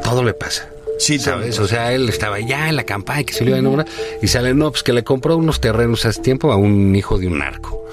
todo 0.04 0.24
le 0.24 0.34
pasa. 0.34 0.70
Sí, 1.00 1.20
¿Sabes? 1.20 1.60
O 1.60 1.68
sea, 1.68 1.92
él 1.92 2.08
estaba 2.08 2.40
ya 2.40 2.70
en 2.70 2.76
la 2.76 2.84
campaña 2.86 3.24
que 3.24 3.34
se 3.34 3.44
le 3.44 3.50
iba 3.50 3.58
a 3.58 3.60
enamorar 3.60 3.88
y 4.22 4.28
sale, 4.28 4.54
no, 4.54 4.72
pues 4.72 4.84
que 4.84 4.94
le 4.94 5.04
compró 5.04 5.36
unos 5.36 5.60
terrenos 5.60 6.06
hace 6.06 6.22
tiempo 6.22 6.52
a 6.52 6.56
un 6.56 6.96
hijo 6.96 7.18
de 7.18 7.28
un 7.28 7.40
narco. 7.40 7.84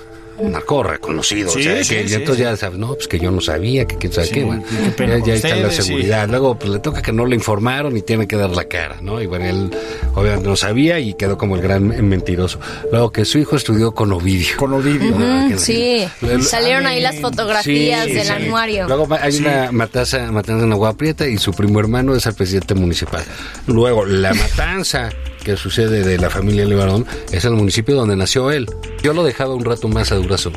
Un 0.41 0.53
narco 0.53 0.83
reconocido. 0.83 1.51
Sí, 1.51 1.61
o 1.61 1.63
sea, 1.63 1.85
sí, 1.85 1.95
que, 1.95 2.03
y 2.03 2.09
sí, 2.09 2.15
entonces 2.15 2.37
sí. 2.37 2.43
ya 2.51 2.57
sabes, 2.57 2.79
no, 2.79 2.95
pues 2.95 3.09
que 3.09 3.19
yo 3.19 3.31
no 3.31 3.41
sabía, 3.41 3.87
que 3.87 3.97
quién 3.97 4.13
sabe 4.13 4.27
Sí, 4.27 4.35
qué, 4.35 4.45
bueno. 4.45 4.63
qué 4.97 5.23
ya, 5.27 5.35
está 5.35 5.55
la 5.57 5.71
seguridad. 5.71 6.29
Luego, 6.29 6.59
pues 6.59 6.71
le 6.73 6.79
toca 6.79 7.03
que 7.03 7.13
no 7.13 7.27
le 7.27 7.37
informaron 7.37 7.97
y 7.97 8.03
tiene 8.03 8.27
que 8.27 8.37
dar 8.37 8.51
la 8.51 8.65
cara, 8.65 8.97
¿no? 9.03 9.21
Y 9.21 9.27
bueno, 9.27 9.45
él 9.47 9.71
obviamente 10.15 10.49
no 10.49 10.57
sabía 10.57 10.99
y 10.99 11.15
quedó 11.15 11.37
como 11.39 11.57
el 11.57 11.63
gran 11.63 11.87
mentiroso. 12.09 12.59
Luego 12.91 13.13
que 13.13 13.25
su 13.25 13.39
hijo 13.39 13.57
estudió 13.57 13.93
con 13.93 14.13
Ovidio. 14.13 14.57
Con 14.57 14.73
Ovidio. 14.73 15.15
Ah, 15.21 15.47
que- 15.51 15.59
Sí, 15.59 16.09
salieron 16.43 16.87
ahí 16.87 17.01
las 17.01 17.17
fotografías 17.21 18.07
Sí, 18.07 18.13
del 18.15 18.27
sí. 18.27 18.33
anuario. 18.33 18.87
Luego 18.89 19.09
hay 19.21 19.37
una 19.39 19.71
matanza, 19.73 20.31
matanza 20.33 20.65
en 20.65 20.73
Agua 20.73 20.95
Prieta 20.95 21.27
y 21.29 21.39
su 21.39 21.53
primo 21.53 21.81
hermano 21.81 22.15
es 22.15 22.27
el 22.27 22.35
presidente 22.35 22.75
municipal. 22.75 23.23
Luego, 23.67 24.05
la 24.07 24.33
matanza 24.35 25.11
que 25.51 25.57
sucede 25.57 26.03
de 26.05 26.19
la 26.19 26.31
familia 26.31 26.65
Levarón 26.65 27.07
es 27.33 27.45
el 27.45 27.53
municipio 27.53 27.95
donde 27.97 28.17
nació 28.17 28.51
él. 28.51 28.67
Yo 29.03 29.13
lo 29.13 29.25
dejaba 29.25 29.55
un 29.55 29.65
rato 29.65 29.89
más 29.89 30.13
a 30.13 30.17
Durazo. 30.17 30.53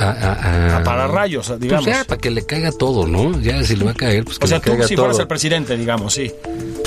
A, 0.00 0.04
a- 0.10 0.32
a- 0.32 0.76
A 0.78 0.82
pararrayos, 0.82 1.46
Pues 1.46 1.60
digamos. 1.60 1.86
ya, 1.86 2.04
para 2.04 2.20
que 2.20 2.30
le 2.30 2.44
caiga 2.44 2.72
todo, 2.72 3.06
¿no? 3.06 3.40
Ya, 3.40 3.62
si 3.62 3.76
le 3.76 3.84
va 3.84 3.92
a 3.92 3.94
caer, 3.94 4.24
pues 4.24 4.38
que 4.40 4.44
O 4.46 4.48
sea, 4.48 4.58
le 4.58 4.64
tú 4.64 4.82
si 4.88 4.96
todo. 4.96 5.04
fueras 5.06 5.20
el 5.20 5.28
presidente, 5.28 5.76
digamos, 5.76 6.12
sí. 6.14 6.32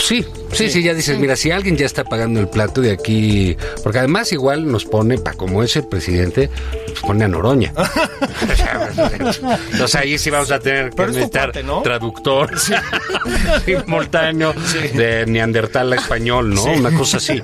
Sí, 0.08 0.26
sí, 0.54 0.70
sí, 0.70 0.84
ya 0.84 0.94
dices, 0.94 1.20
mira, 1.20 1.36
si 1.36 1.52
alguien 1.52 1.76
ya 1.76 1.86
está 1.86 2.06
pagando 2.06 2.40
el 2.40 2.48
plato 2.48 2.80
de 2.80 2.94
aquí, 2.94 3.58
porque 3.84 4.00
además 4.00 4.32
igual 4.32 4.66
nos 4.72 4.86
pone, 4.86 5.18
para 5.18 5.36
como 5.36 5.64
es 5.64 5.76
el 5.76 5.86
presidente, 5.86 6.50
pues 6.86 7.02
pone 7.02 7.26
a 7.26 7.28
Noroña. 7.28 7.74
Entonces 9.74 9.96
ahí 9.96 10.18
sí 10.18 10.30
vamos 10.30 10.50
a 10.50 10.60
tener 10.60 10.92
que 10.92 11.08
necesitar 11.08 11.52
¿no? 11.66 11.82
traductor 11.82 12.58
simultáneo 13.66 14.54
de 14.94 15.26
neandertal 15.26 15.92
a 15.92 15.98
español, 15.98 16.54
¿no? 16.54 16.64
Una 16.64 16.98
cosa 16.98 17.18
así. 17.18 17.44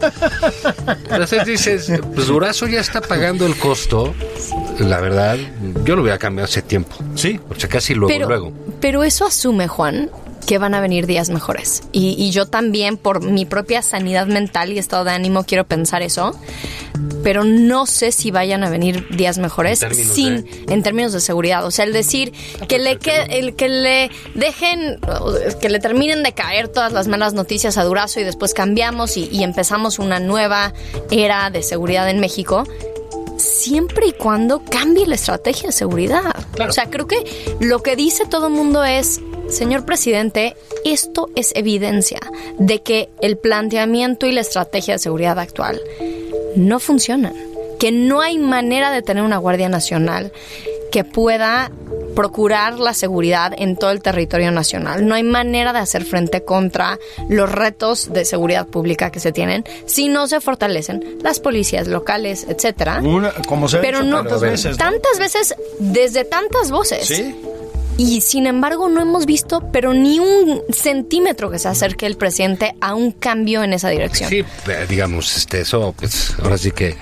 Entonces 1.10 1.46
dices, 1.46 1.92
pues 2.16 2.28
Durazo 2.28 2.66
ya 2.68 2.80
está 2.80 3.02
pagando 3.02 3.46
el 3.46 3.58
costo, 3.58 4.16
la 4.80 5.02
verdad, 5.02 5.38
yo 5.84 5.98
lo 5.98 6.04
hubiera 6.04 6.18
cambiado 6.18 6.46
hace 6.46 6.62
tiempo. 6.62 6.96
Sí. 7.16 7.42
O 7.50 7.60
sea, 7.60 7.68
casi 7.68 7.94
luego, 7.94 8.08
pero, 8.08 8.28
luego. 8.30 8.54
pero 8.80 9.04
eso 9.04 9.26
asume, 9.26 9.68
Juan, 9.68 10.10
que 10.44 10.58
van 10.58 10.74
a 10.76 10.82
venir 10.82 11.08
días 11.08 11.30
mejores. 11.30 11.84
Y, 11.92 12.16
y 12.18 12.32
yo 12.32 12.46
también, 12.46 12.98
por 12.98 13.24
mi 13.24 13.46
propia 13.46 13.82
sanidad 13.82 14.28
mental 14.28 14.72
y 14.72 14.80
estado 14.80 15.04
de 15.06 15.12
ánimo, 15.12 15.44
quiero 15.46 15.66
pensar 15.66 16.02
eso. 16.02 16.38
Pero 17.24 17.44
no 17.44 17.86
sé 17.86 18.12
si 18.12 18.32
vayan 18.32 18.64
a 18.64 18.70
venir 18.70 19.08
días 19.16 19.38
mejores 19.38 19.82
En 19.82 19.90
términos 19.90 20.16
sin, 20.16 20.44
de- 20.66 20.74
en 20.74 20.84
términos 20.84 21.14
de 21.14 21.22
seguridad. 21.22 21.66
O 21.66 21.72
sea, 21.72 21.86
el 21.86 21.94
decir 21.94 22.34
que 22.68 22.80
le, 22.80 22.98
que, 22.98 23.24
el, 23.30 23.56
que 23.56 23.70
le 23.70 24.12
dejen, 24.36 25.00
que 25.62 25.70
le 25.70 25.80
terminen 25.80 26.22
de 26.24 26.34
caer 26.34 26.68
todas 26.68 26.92
las 26.94 27.08
malas 27.08 27.34
noticias 27.34 27.78
a 27.78 27.84
Durazo 27.84 28.20
y 28.20 28.24
después 28.24 28.54
cambiamos 28.54 29.18
y, 29.18 29.30
y 29.32 29.44
empezamos 29.44 30.00
una 30.00 30.20
nueva 30.20 30.74
era 31.12 31.50
de 31.50 31.64
seguridad 31.64 32.10
en 32.10 32.20
México 32.20 32.64
siempre 33.38 34.08
y 34.08 34.14
cuando 34.14 34.64
cambie 34.64 35.06
la 35.08 35.16
estrategia 35.16 35.68
de 35.68 35.74
seguridad. 35.74 36.36
O 36.68 36.72
sea, 36.72 36.90
creo 36.90 37.08
que 37.08 37.56
lo 37.60 37.82
que 37.82 37.96
dice 37.96 38.26
todo 38.26 38.48
el 38.48 38.54
mundo 38.54 38.84
es, 38.84 39.20
señor 39.54 39.86
presidente, 39.86 40.56
esto 40.84 41.30
es 41.36 41.52
evidencia 41.56 42.20
de 42.58 42.82
que 42.82 43.10
el 43.22 43.38
planteamiento 43.38 44.26
y 44.26 44.32
la 44.32 44.42
estrategia 44.42 44.96
de 44.96 45.00
seguridad 45.00 45.40
actual 45.40 45.80
no 46.56 46.80
funcionan, 46.80 47.34
que 47.80 47.92
no 47.92 48.22
hay 48.22 48.38
manera 48.38 48.92
de 48.92 49.02
tener 49.02 49.24
una 49.24 49.38
Guardia 49.38 49.70
Nacional 49.70 50.32
que 50.92 51.04
pueda 51.04 51.72
procurar 52.16 52.80
la 52.80 52.94
seguridad 52.94 53.52
en 53.58 53.76
todo 53.76 53.90
el 53.90 54.02
territorio 54.02 54.52
nacional. 54.52 55.08
No 55.08 55.16
hay 55.16 55.24
manera 55.24 55.74
de 55.74 55.80
hacer 55.80 56.06
frente 56.06 56.44
contra 56.44 57.00
los 57.30 57.52
retos 57.52 58.14
de 58.14 58.26
seguridad 58.26 58.68
pública 58.68 59.12
que 59.12 59.20
se 59.20 59.32
tienen 59.32 59.64
si 59.88 60.08
no 60.08 60.28
se 60.28 60.40
fortalecen 60.40 61.18
las 61.24 61.40
policías 61.40 61.88
locales, 61.88 62.46
etcétera. 62.48 63.02
como 63.48 63.68
se 63.68 63.80
Pero 63.80 64.04
no 64.04 64.18
tantas 64.18 64.42
veces, 64.42 64.78
tantas 64.78 65.18
veces 65.18 65.56
desde 65.80 66.26
tantas 66.26 66.70
voces. 66.70 67.08
Sí. 67.08 67.36
Y 67.98 68.22
sin 68.22 68.48
embargo 68.48 68.90
no 68.90 69.02
hemos 69.02 69.26
visto, 69.26 69.70
pero 69.72 69.94
ni 69.94 70.20
un 70.20 70.62
centímetro 70.72 71.52
que 71.52 71.60
se 71.60 71.68
acerque 71.68 72.06
el 72.06 72.18
presidente 72.18 72.76
a 72.82 72.96
un 72.96 73.12
cambio 73.12 73.64
en 73.64 73.74
esa 73.74 73.90
dirección. 73.90 74.30
Sí, 74.30 74.44
eh, 74.68 74.86
digamos, 74.90 75.38
este, 75.38 75.62
eso, 75.62 75.94
pues, 75.98 76.34
ahora 76.42 76.58
sí 76.58 76.72
que, 76.72 76.96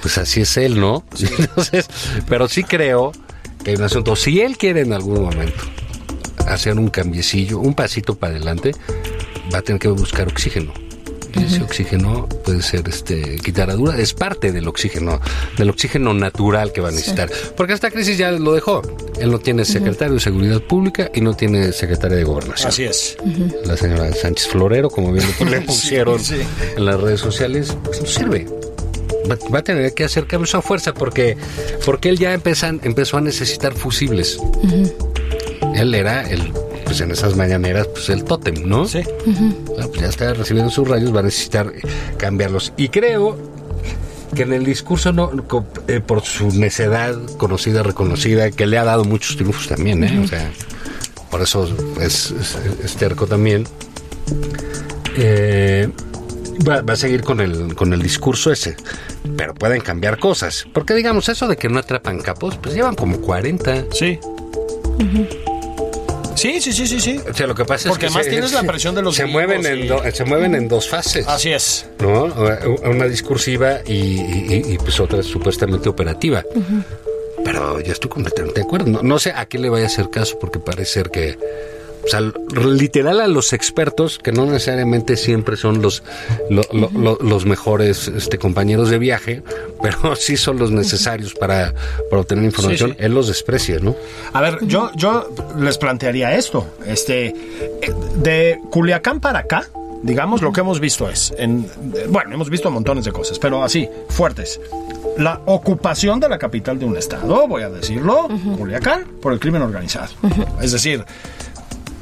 pues 0.00 0.18
así 0.18 0.40
es 0.40 0.56
él, 0.56 0.80
¿no? 0.80 1.04
Entonces, 1.38 1.86
pero 2.28 2.48
sí 2.48 2.64
creo 2.64 3.12
que 3.62 3.70
hay 3.70 3.76
un 3.76 3.84
asunto. 3.84 4.16
Si 4.16 4.40
él 4.40 4.58
quiere 4.58 4.80
en 4.80 4.92
algún 4.92 5.22
momento 5.22 5.62
hacer 6.46 6.76
un 6.78 6.88
cambiecillo, 6.88 7.60
un 7.60 7.74
pasito 7.74 8.16
para 8.16 8.34
adelante, 8.34 8.72
va 9.54 9.58
a 9.58 9.62
tener 9.62 9.80
que 9.80 9.88
buscar 9.88 10.26
oxígeno. 10.28 10.72
Ese 11.40 11.62
oxígeno 11.62 12.28
puede 12.44 12.62
ser 12.62 12.88
este 12.88 13.36
quitaradura, 13.36 13.98
es 13.98 14.12
parte 14.14 14.52
del 14.52 14.68
oxígeno, 14.68 15.20
del 15.56 15.70
oxígeno 15.70 16.12
natural 16.14 16.72
que 16.72 16.80
va 16.80 16.88
a 16.88 16.92
necesitar. 16.92 17.30
Porque 17.56 17.72
esta 17.72 17.90
crisis 17.90 18.18
ya 18.18 18.30
lo 18.32 18.52
dejó. 18.52 18.82
Él 19.20 19.30
no 19.30 19.38
tiene 19.38 19.64
secretario 19.64 20.14
de 20.14 20.20
Seguridad 20.20 20.60
Pública 20.62 21.10
y 21.14 21.20
no 21.20 21.34
tiene 21.34 21.72
secretaria 21.72 22.16
de 22.16 22.24
Gobernación. 22.24 22.68
Así 22.68 22.84
es. 22.84 23.16
La 23.64 23.76
señora 23.76 24.12
Sánchez 24.12 24.48
Florero, 24.48 24.90
como 24.90 25.12
bien 25.12 25.24
le 25.50 25.60
pusieron 25.62 26.18
Sí, 26.20 26.36
sí. 26.36 26.42
en 26.76 26.84
las 26.84 27.00
redes 27.00 27.20
sociales, 27.20 27.76
pues 27.84 28.00
no 28.00 28.06
sirve. 28.06 28.46
Va, 29.30 29.36
va 29.54 29.58
a 29.60 29.62
tener 29.62 29.92
que 29.94 30.04
hacer 30.04 30.26
cambios 30.26 30.54
a 30.54 30.62
fuerza 30.62 30.92
porque, 30.94 31.36
porque 31.84 32.08
él 32.08 32.18
ya 32.18 32.32
empezan, 32.34 32.80
empezó 32.82 33.18
a 33.18 33.20
necesitar 33.20 33.72
fusibles. 33.74 34.38
Él 35.74 35.94
era 35.94 36.28
el, 36.28 36.52
pues 36.92 37.00
en 37.00 37.10
esas 37.10 37.36
mañaneras, 37.36 37.86
pues 37.86 38.10
el 38.10 38.22
tótem, 38.22 38.68
¿no? 38.68 38.86
Sí. 38.86 39.00
Ah, 39.80 39.86
pues 39.88 40.00
ya 40.02 40.08
está 40.08 40.34
recibiendo 40.34 40.70
sus 40.70 40.86
rayos, 40.86 41.14
va 41.14 41.20
a 41.20 41.22
necesitar 41.22 41.72
eh, 41.74 41.80
cambiarlos. 42.18 42.74
Y 42.76 42.88
creo 42.90 43.38
que 44.34 44.42
en 44.42 44.52
el 44.52 44.62
discurso, 44.64 45.10
no, 45.10 45.30
eh, 45.88 46.00
por 46.00 46.20
su 46.22 46.48
necedad 46.50 47.16
conocida, 47.38 47.82
reconocida, 47.82 48.50
que 48.50 48.66
le 48.66 48.76
ha 48.76 48.84
dado 48.84 49.04
muchos 49.06 49.36
triunfos 49.36 49.68
también, 49.68 50.04
¿eh? 50.04 50.20
O 50.22 50.28
sea, 50.28 50.50
por 51.30 51.40
eso 51.40 51.66
es, 51.98 52.30
es- 52.32 52.58
es 52.84 52.94
terco 52.96 53.26
también. 53.26 53.66
Eh, 55.16 55.88
va, 56.68 56.82
va 56.82 56.92
a 56.92 56.96
seguir 56.96 57.22
con 57.22 57.40
el, 57.40 57.74
con 57.74 57.94
el 57.94 58.02
discurso 58.02 58.52
ese. 58.52 58.76
Pero 59.36 59.54
pueden 59.54 59.80
cambiar 59.80 60.18
cosas. 60.18 60.66
Porque 60.74 60.92
digamos, 60.92 61.28
eso 61.30 61.48
de 61.48 61.56
que 61.56 61.70
no 61.70 61.78
atrapan 61.78 62.20
capos, 62.20 62.58
pues 62.58 62.74
llevan 62.74 62.94
como 62.96 63.18
40. 63.18 63.86
Sí. 63.92 64.18
Sí, 66.42 66.60
sí, 66.60 66.72
sí, 66.72 66.86
sí, 66.86 67.00
sí. 67.00 67.20
O 67.30 67.32
sea, 67.34 67.46
lo 67.46 67.54
que 67.54 67.64
pasa 67.64 67.88
Porque 67.88 68.06
es 68.06 68.12
que 68.12 68.18
además 68.18 68.30
tienes 68.30 68.52
la 68.52 68.62
presión 68.72 68.94
de 68.94 69.02
los 69.02 69.14
se 69.14 69.26
mueven, 69.26 69.64
en 69.64 69.78
y- 69.84 69.86
do- 69.86 70.02
se 70.12 70.24
mueven 70.24 70.54
en 70.54 70.66
dos 70.68 70.88
fases. 70.88 71.26
Así 71.28 71.52
es. 71.52 71.86
¿no? 72.00 72.24
Una 72.84 73.06
discursiva 73.06 73.78
y, 73.86 73.92
y- 74.20 74.62
y, 74.74 74.78
pues 74.78 74.98
otra 75.00 75.22
supuestamente 75.22 75.88
operativa. 75.88 76.44
Pero 77.44 77.80
yo 77.80 77.92
estoy 77.92 78.10
completamente 78.10 78.60
de 78.60 78.66
acuerdo. 78.66 78.90
No, 78.90 79.02
no 79.02 79.18
sé 79.18 79.32
a 79.34 79.46
quién 79.46 79.62
le 79.62 79.68
vaya 79.68 79.84
a 79.84 79.88
hacer 79.88 80.10
caso 80.10 80.38
porque 80.40 80.58
parece 80.58 80.92
ser 80.92 81.10
que, 81.10 81.36
o 82.04 82.08
sea, 82.08 82.20
literal 82.66 83.20
a 83.20 83.26
los 83.28 83.52
expertos, 83.52 84.18
que 84.18 84.32
no 84.32 84.44
necesariamente 84.46 85.16
siempre 85.16 85.56
son 85.56 85.80
los, 85.82 86.02
lo- 86.50 86.62
lo- 86.72 86.90
lo- 86.90 87.18
los 87.20 87.46
mejores 87.46 88.08
este, 88.08 88.38
compañeros 88.38 88.90
de 88.90 88.98
viaje, 88.98 89.42
pero 89.82 90.16
sí 90.16 90.36
son 90.36 90.58
los 90.58 90.70
necesarios 90.70 91.34
para, 91.34 91.74
para 92.10 92.22
obtener 92.22 92.44
información, 92.44 92.90
Sí, 92.90 92.96
sí. 92.98 93.04
él 93.04 93.14
los 93.14 93.28
desprecia, 93.28 93.78
¿no? 93.80 93.94
A 94.32 94.40
ver, 94.40 94.58
yo, 94.66 94.90
yo 94.96 95.28
les 95.58 95.78
plantearía 95.78 96.34
esto. 96.34 96.66
Este, 96.86 97.34
de 98.16 98.58
Culiacán 98.70 99.20
para 99.20 99.40
acá, 99.40 99.68
digamos, 100.02 100.42
lo 100.42 100.52
que 100.52 100.60
hemos 100.60 100.80
visto 100.80 101.08
es, 101.08 101.32
en, 101.38 101.66
bueno, 102.08 102.34
hemos 102.34 102.50
visto 102.50 102.70
montones 102.70 103.04
de 103.04 103.12
cosas, 103.12 103.38
pero 103.38 103.62
así, 103.62 103.88
fuertes. 104.08 104.60
La 105.18 105.40
ocupación 105.44 106.18
de 106.20 106.28
la 106.28 106.38
capital 106.38 106.78
de 106.78 106.86
un 106.86 106.96
estado, 106.96 107.46
voy 107.46 107.62
a 107.62 107.68
decirlo, 107.70 108.28
Culiacán, 108.58 109.04
por 109.20 109.32
el 109.32 109.38
crimen 109.40 109.60
organizado. 109.62 110.08
Es 110.60 110.72
decir, 110.72 111.04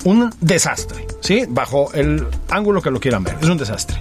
un 0.04 0.30
desastre, 0.40 1.06
¿sí? 1.20 1.44
Bajo 1.48 1.92
el 1.92 2.26
ángulo 2.48 2.82
que 2.82 2.90
lo 2.90 3.00
quieran 3.00 3.24
ver, 3.24 3.36
es 3.40 3.48
un 3.48 3.58
desastre. 3.58 4.00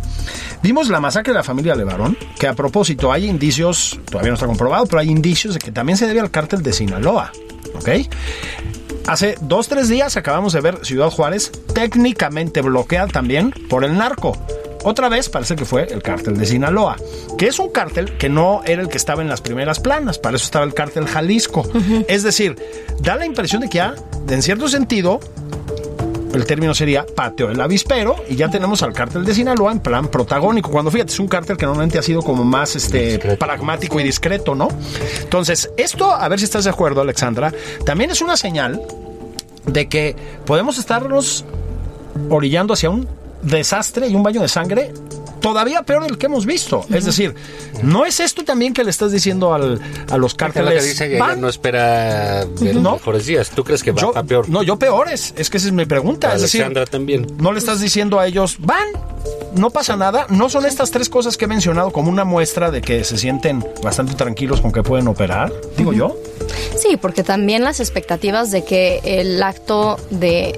Vimos 0.62 0.90
la 0.90 1.00
masacre 1.00 1.34
de 1.34 1.40
la 1.40 1.44
familia 1.44 1.76
Levarón, 1.76 2.18
que 2.38 2.48
a 2.48 2.54
propósito 2.54 3.12
hay 3.12 3.28
indicios, 3.28 4.00
todavía 4.10 4.30
no 4.30 4.36
está 4.36 4.48
comprobado, 4.48 4.86
pero 4.86 5.00
hay 5.00 5.10
indicios 5.10 5.54
de 5.54 5.60
que 5.60 5.72
también 5.72 5.98
se 5.98 6.06
debe 6.08 6.20
al 6.20 6.32
cártel 6.32 6.62
de 6.62 6.74
Sinaloa, 6.74 7.32
¿ok? 7.76 7.90
Hace 9.08 9.38
dos, 9.42 9.68
tres 9.68 9.90
días 9.90 10.18
acabamos 10.18 10.54
de 10.54 10.62
ver 10.62 10.86
Ciudad 10.86 11.10
Juárez 11.10 11.52
técnicamente 11.74 12.62
bloqueada 12.62 13.08
también 13.08 13.52
por 13.70 13.84
el 13.84 13.98
narco. 13.98 14.38
Otra 14.84 15.10
vez 15.10 15.30
parece 15.30 15.56
que 15.56 15.66
fue 15.66 15.92
el 15.92 16.02
cártel 16.02 16.38
de 16.38 16.46
Sinaloa, 16.46 16.96
que 17.38 17.48
es 17.48 17.60
un 17.60 17.70
cártel 17.70 18.18
que 18.18 18.30
no 18.30 18.62
era 18.66 18.82
el 18.82 18.88
que 18.88 18.98
estaba 18.98 19.22
en 19.22 19.28
las 19.28 19.42
primeras 19.42 19.80
planas, 19.80 20.20
para 20.20 20.38
eso 20.38 20.46
estaba 20.46 20.64
el 20.64 20.74
cártel 20.74 21.06
Jalisco. 21.06 21.68
Es 22.08 22.24
decir, 22.24 22.56
da 23.02 23.16
la 23.16 23.26
impresión 23.26 23.62
de 23.62 23.70
que 23.70 23.78
ya, 23.78 23.96
en 24.30 24.42
cierto 24.42 24.68
sentido, 24.68 25.20
el 26.34 26.46
término 26.46 26.74
sería 26.74 27.06
pateo 27.06 27.50
el 27.50 27.60
avispero 27.60 28.16
y 28.30 28.36
ya 28.36 28.50
tenemos 28.50 28.84
al 28.84 28.94
cártel 28.94 29.26
de 29.26 29.34
Sinaloa 29.34 29.72
en 29.72 29.80
plan 29.80 30.08
protagónico. 30.08 30.70
Cuando 30.72 30.92
fíjate, 30.92 31.12
es 31.12 31.20
un 31.20 31.28
cártel 31.28 31.58
que 31.58 31.66
normalmente 31.66 31.98
ha 31.98 32.04
sido 32.04 32.22
como 32.22 32.44
más 32.44 32.76
este 32.76 33.14
Discreto. 33.14 33.46
pragmático 33.46 34.00
y 34.00 34.04
discreto, 34.04 34.56
¿no? 34.56 34.68
Entonces, 35.22 35.72
esto, 35.78 36.12
a 36.12 36.28
ver 36.30 36.40
si 36.40 36.46
estás 36.46 36.66
de 36.66 36.70
acuerdo, 36.70 37.02
Alexandra, 37.02 37.52
también 37.86 38.12
es 38.12 38.22
una 38.22 38.38
señal 38.38 38.82
de 39.66 39.88
que 39.88 40.16
podemos 40.46 40.78
estarnos 40.78 41.46
orillando 42.30 42.74
hacia 42.74 42.90
un 42.90 43.08
desastre 43.42 44.08
y 44.08 44.16
un 44.16 44.24
baño 44.24 44.42
de 44.42 44.48
sangre 44.48 44.94
todavía 45.42 45.84
peor 45.84 46.04
del 46.04 46.18
que 46.18 46.26
hemos 46.28 46.46
visto. 46.46 46.86
Es 46.90 47.06
decir, 47.06 47.36
¿no 47.84 48.06
es 48.06 48.20
esto 48.20 48.44
también 48.44 48.74
que 48.74 48.84
le 48.84 48.90
estás 48.90 49.12
diciendo 49.12 49.54
al, 49.54 49.80
a 50.10 50.18
los 50.18 50.36
Que 50.36 50.46
es 50.46 50.50
lo 50.50 50.54
cárteles? 50.64 50.84
que 50.84 50.90
dice 50.90 51.10
que 51.10 51.36
no 51.38 51.50
espera 51.50 52.46
ver 52.60 52.76
No. 52.76 52.94
mejores 52.94 53.26
días. 53.26 53.50
¿Tú 53.50 53.64
crees 53.64 53.84
que 53.84 53.92
va 53.92 54.02
yo, 54.02 54.18
a 54.18 54.24
peor? 54.24 54.50
No, 54.50 54.64
yo 54.64 54.78
peores. 54.78 55.34
Es 55.38 55.50
que 55.50 55.58
esa 55.58 55.68
es 55.68 55.74
mi 55.74 55.86
pregunta. 55.86 56.34
Es 56.36 56.42
decir, 56.42 56.62
Alexandra 56.62 56.86
también. 56.86 57.28
no 57.40 57.52
le 57.52 57.60
estás 57.60 57.80
diciendo 57.80 58.20
a 58.20 58.28
ellos, 58.28 58.58
van, 58.60 58.88
no 59.56 59.70
pasa 59.70 59.96
nada. 59.96 60.26
No 60.30 60.50
son 60.50 60.66
estas 60.66 60.92
tres 60.92 61.10
cosas 61.10 61.38
que 61.38 61.46
he 61.46 61.48
mencionado 61.48 61.92
como 61.92 62.10
una 62.10 62.24
muestra 62.26 62.72
de 62.72 62.82
que 62.82 63.04
se 63.04 63.18
sienten 63.18 63.66
bastante 63.84 64.14
tranquilos 64.16 64.62
con 64.62 64.72
que 64.72 64.84
pueden 64.84 65.08
operar, 65.08 65.52
digo 65.78 65.94
yo. 65.94 66.16
Sí, 66.76 66.98
porque 67.00 67.24
también 67.24 67.64
las 67.64 67.80
expectativas 67.80 68.52
de 68.52 68.64
que 68.64 69.02
el 69.04 69.42
acto 69.44 69.98
de, 70.10 70.58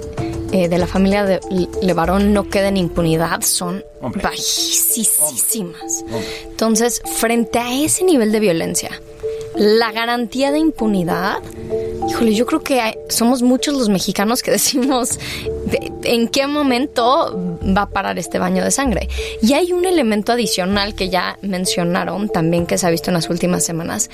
eh, 0.52 0.68
de 0.68 0.78
la 0.78 0.88
familia 0.88 1.24
de 1.26 1.40
Levarón 1.82 2.34
no 2.34 2.50
quede 2.50 2.68
en 2.68 2.78
impunidad 2.78 3.42
son 3.42 3.84
Hombre. 4.02 4.22
bajísimas. 4.24 6.04
Entonces, 6.46 7.02
frente 7.18 7.60
a 7.60 7.74
ese 7.74 8.04
nivel 8.04 8.32
de 8.32 8.40
violencia, 8.40 9.02
la 9.56 9.92
garantía 9.92 10.52
de 10.52 10.60
impunidad, 10.60 11.40
híjole, 12.10 12.34
yo 12.34 12.46
creo 12.46 12.62
que 12.62 12.80
hay- 12.82 12.96
somos 13.10 13.42
muchos 13.42 13.74
los 13.76 13.90
mexicanos 13.90 14.42
que 14.42 14.52
decimos 14.58 15.20
de- 15.66 15.92
en 16.04 16.28
qué 16.30 16.48
momento 16.48 17.58
va 17.78 17.84
a 17.84 17.90
parar 17.90 18.18
este 18.18 18.40
baño 18.40 18.64
de 18.64 18.72
sangre. 18.72 19.10
Y 19.42 19.54
hay 19.54 19.72
un 19.74 19.86
elemento 19.86 20.32
adicional 20.32 20.96
que 20.96 21.10
ya 21.10 21.38
mencionaron 21.42 22.30
también 22.30 22.66
que 22.66 22.78
se 22.78 22.88
ha 22.88 22.90
visto 22.90 23.10
en 23.10 23.16
las 23.16 23.30
últimas 23.30 23.64
semanas, 23.66 24.10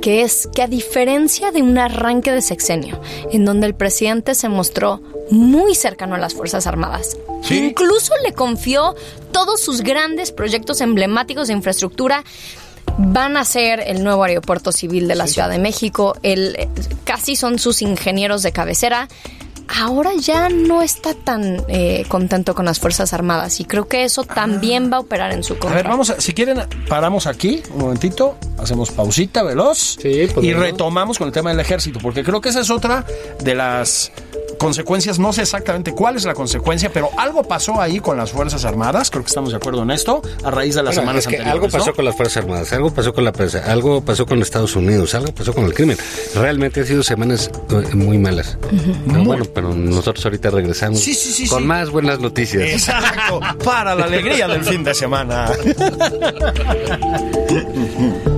que 0.00 0.22
es 0.22 0.48
que 0.54 0.62
a 0.62 0.66
diferencia 0.66 1.50
de 1.52 1.62
un 1.62 1.78
arranque 1.78 2.32
de 2.32 2.42
sexenio, 2.42 3.00
en 3.32 3.44
donde 3.44 3.66
el 3.66 3.74
presidente 3.74 4.34
se 4.34 4.48
mostró 4.48 5.00
muy 5.30 5.74
cercano 5.74 6.14
a 6.14 6.18
las 6.18 6.34
Fuerzas 6.34 6.66
Armadas, 6.66 7.16
Sí. 7.42 7.58
incluso 7.58 8.14
le 8.24 8.32
confió 8.32 8.94
todos 9.30 9.60
sus 9.60 9.82
grandes 9.82 10.32
proyectos 10.32 10.80
emblemáticos 10.80 11.48
de 11.48 11.54
infraestructura 11.54 12.24
van 12.98 13.36
a 13.36 13.44
ser 13.44 13.80
el 13.80 14.02
nuevo 14.04 14.24
aeropuerto 14.24 14.72
civil 14.72 15.08
de 15.08 15.14
la 15.14 15.26
Ciudad 15.26 15.48
de 15.48 15.58
México, 15.58 16.16
el, 16.22 16.56
eh, 16.58 16.68
casi 17.04 17.36
son 17.36 17.58
sus 17.58 17.80
ingenieros 17.80 18.42
de 18.42 18.52
cabecera. 18.52 19.08
Ahora 19.80 20.12
ya 20.18 20.48
no 20.48 20.80
está 20.82 21.12
tan 21.12 21.62
eh, 21.68 22.04
contento 22.08 22.54
con 22.54 22.64
las 22.64 22.80
Fuerzas 22.80 23.12
Armadas 23.12 23.60
y 23.60 23.66
creo 23.66 23.86
que 23.86 24.02
eso 24.04 24.24
también 24.24 24.90
va 24.90 24.96
a 24.96 25.00
operar 25.00 25.30
en 25.30 25.44
su 25.44 25.52
A 25.54 25.58
contra. 25.58 25.76
ver, 25.76 25.88
vamos 25.88 26.08
a, 26.08 26.20
si 26.20 26.32
quieren, 26.32 26.58
paramos 26.88 27.26
aquí 27.26 27.62
un 27.74 27.80
momentito, 27.80 28.38
hacemos 28.58 28.90
pausita 28.90 29.42
veloz 29.42 29.98
Sí, 30.00 30.26
y 30.40 30.52
retomamos 30.54 31.18
con 31.18 31.26
el 31.28 31.34
tema 31.34 31.50
del 31.50 31.60
ejército, 31.60 31.98
porque 32.02 32.24
creo 32.24 32.40
que 32.40 32.48
esa 32.48 32.60
es 32.60 32.70
otra 32.70 33.04
de 33.42 33.54
las 33.54 34.10
consecuencias, 34.58 35.18
no 35.18 35.32
sé 35.32 35.42
exactamente 35.42 35.92
cuál 35.92 36.16
es 36.16 36.24
la 36.24 36.34
consecuencia, 36.34 36.90
pero 36.92 37.10
algo 37.16 37.42
pasó 37.44 37.80
ahí 37.80 38.00
con 38.00 38.16
las 38.16 38.32
Fuerzas 38.32 38.64
Armadas, 38.64 39.10
creo 39.10 39.22
que 39.22 39.28
estamos 39.28 39.50
de 39.50 39.56
acuerdo 39.56 39.82
en 39.82 39.90
esto, 39.90 40.20
a 40.44 40.50
raíz 40.50 40.74
de 40.74 40.82
las 40.82 40.94
Bueno, 40.96 41.02
semanas 41.02 41.24
es 41.24 41.28
que 41.28 41.36
anteriores. 41.36 41.62
algo 41.62 41.72
pasó 41.78 41.90
¿no? 41.90 41.94
con 41.96 42.04
las 42.04 42.16
Fuerzas 42.16 42.36
Armadas, 42.44 42.72
algo 42.72 42.90
pasó 42.92 43.14
con 43.14 43.24
la 43.24 43.32
prensa, 43.32 43.62
algo 43.70 44.00
pasó 44.02 44.26
con 44.26 44.42
Estados 44.42 44.76
Unidos, 44.76 45.14
algo 45.14 45.32
pasó 45.32 45.52
con 45.54 45.64
el 45.64 45.74
crimen. 45.74 45.96
Realmente 46.34 46.80
han 46.80 46.86
sido 46.86 47.02
semanas 47.02 47.50
eh, 47.70 47.94
muy 47.94 48.18
malas. 48.18 48.56
Pero 49.06 49.24
bueno, 49.24 49.44
pero 49.54 49.74
nosotros 49.74 50.24
ahorita 50.24 50.50
regresamos 50.50 51.00
Sí, 51.00 51.14
sí, 51.14 51.32
sí, 51.32 51.48
con 51.48 51.60
sí. 51.60 51.64
más 51.66 51.90
buenas 51.90 52.20
noticias. 52.20 52.68
Exacto, 52.68 53.40
para 53.64 53.94
la 53.94 54.04
alegría 54.04 54.48
del 54.48 54.64
fin 54.64 54.84
de 54.84 54.94
semana. 54.94 55.50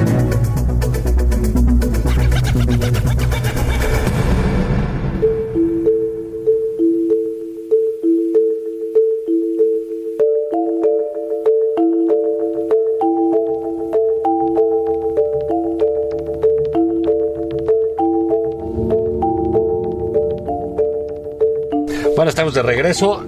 Estamos 22.51 22.53
de 22.53 22.61
regreso, 22.63 23.25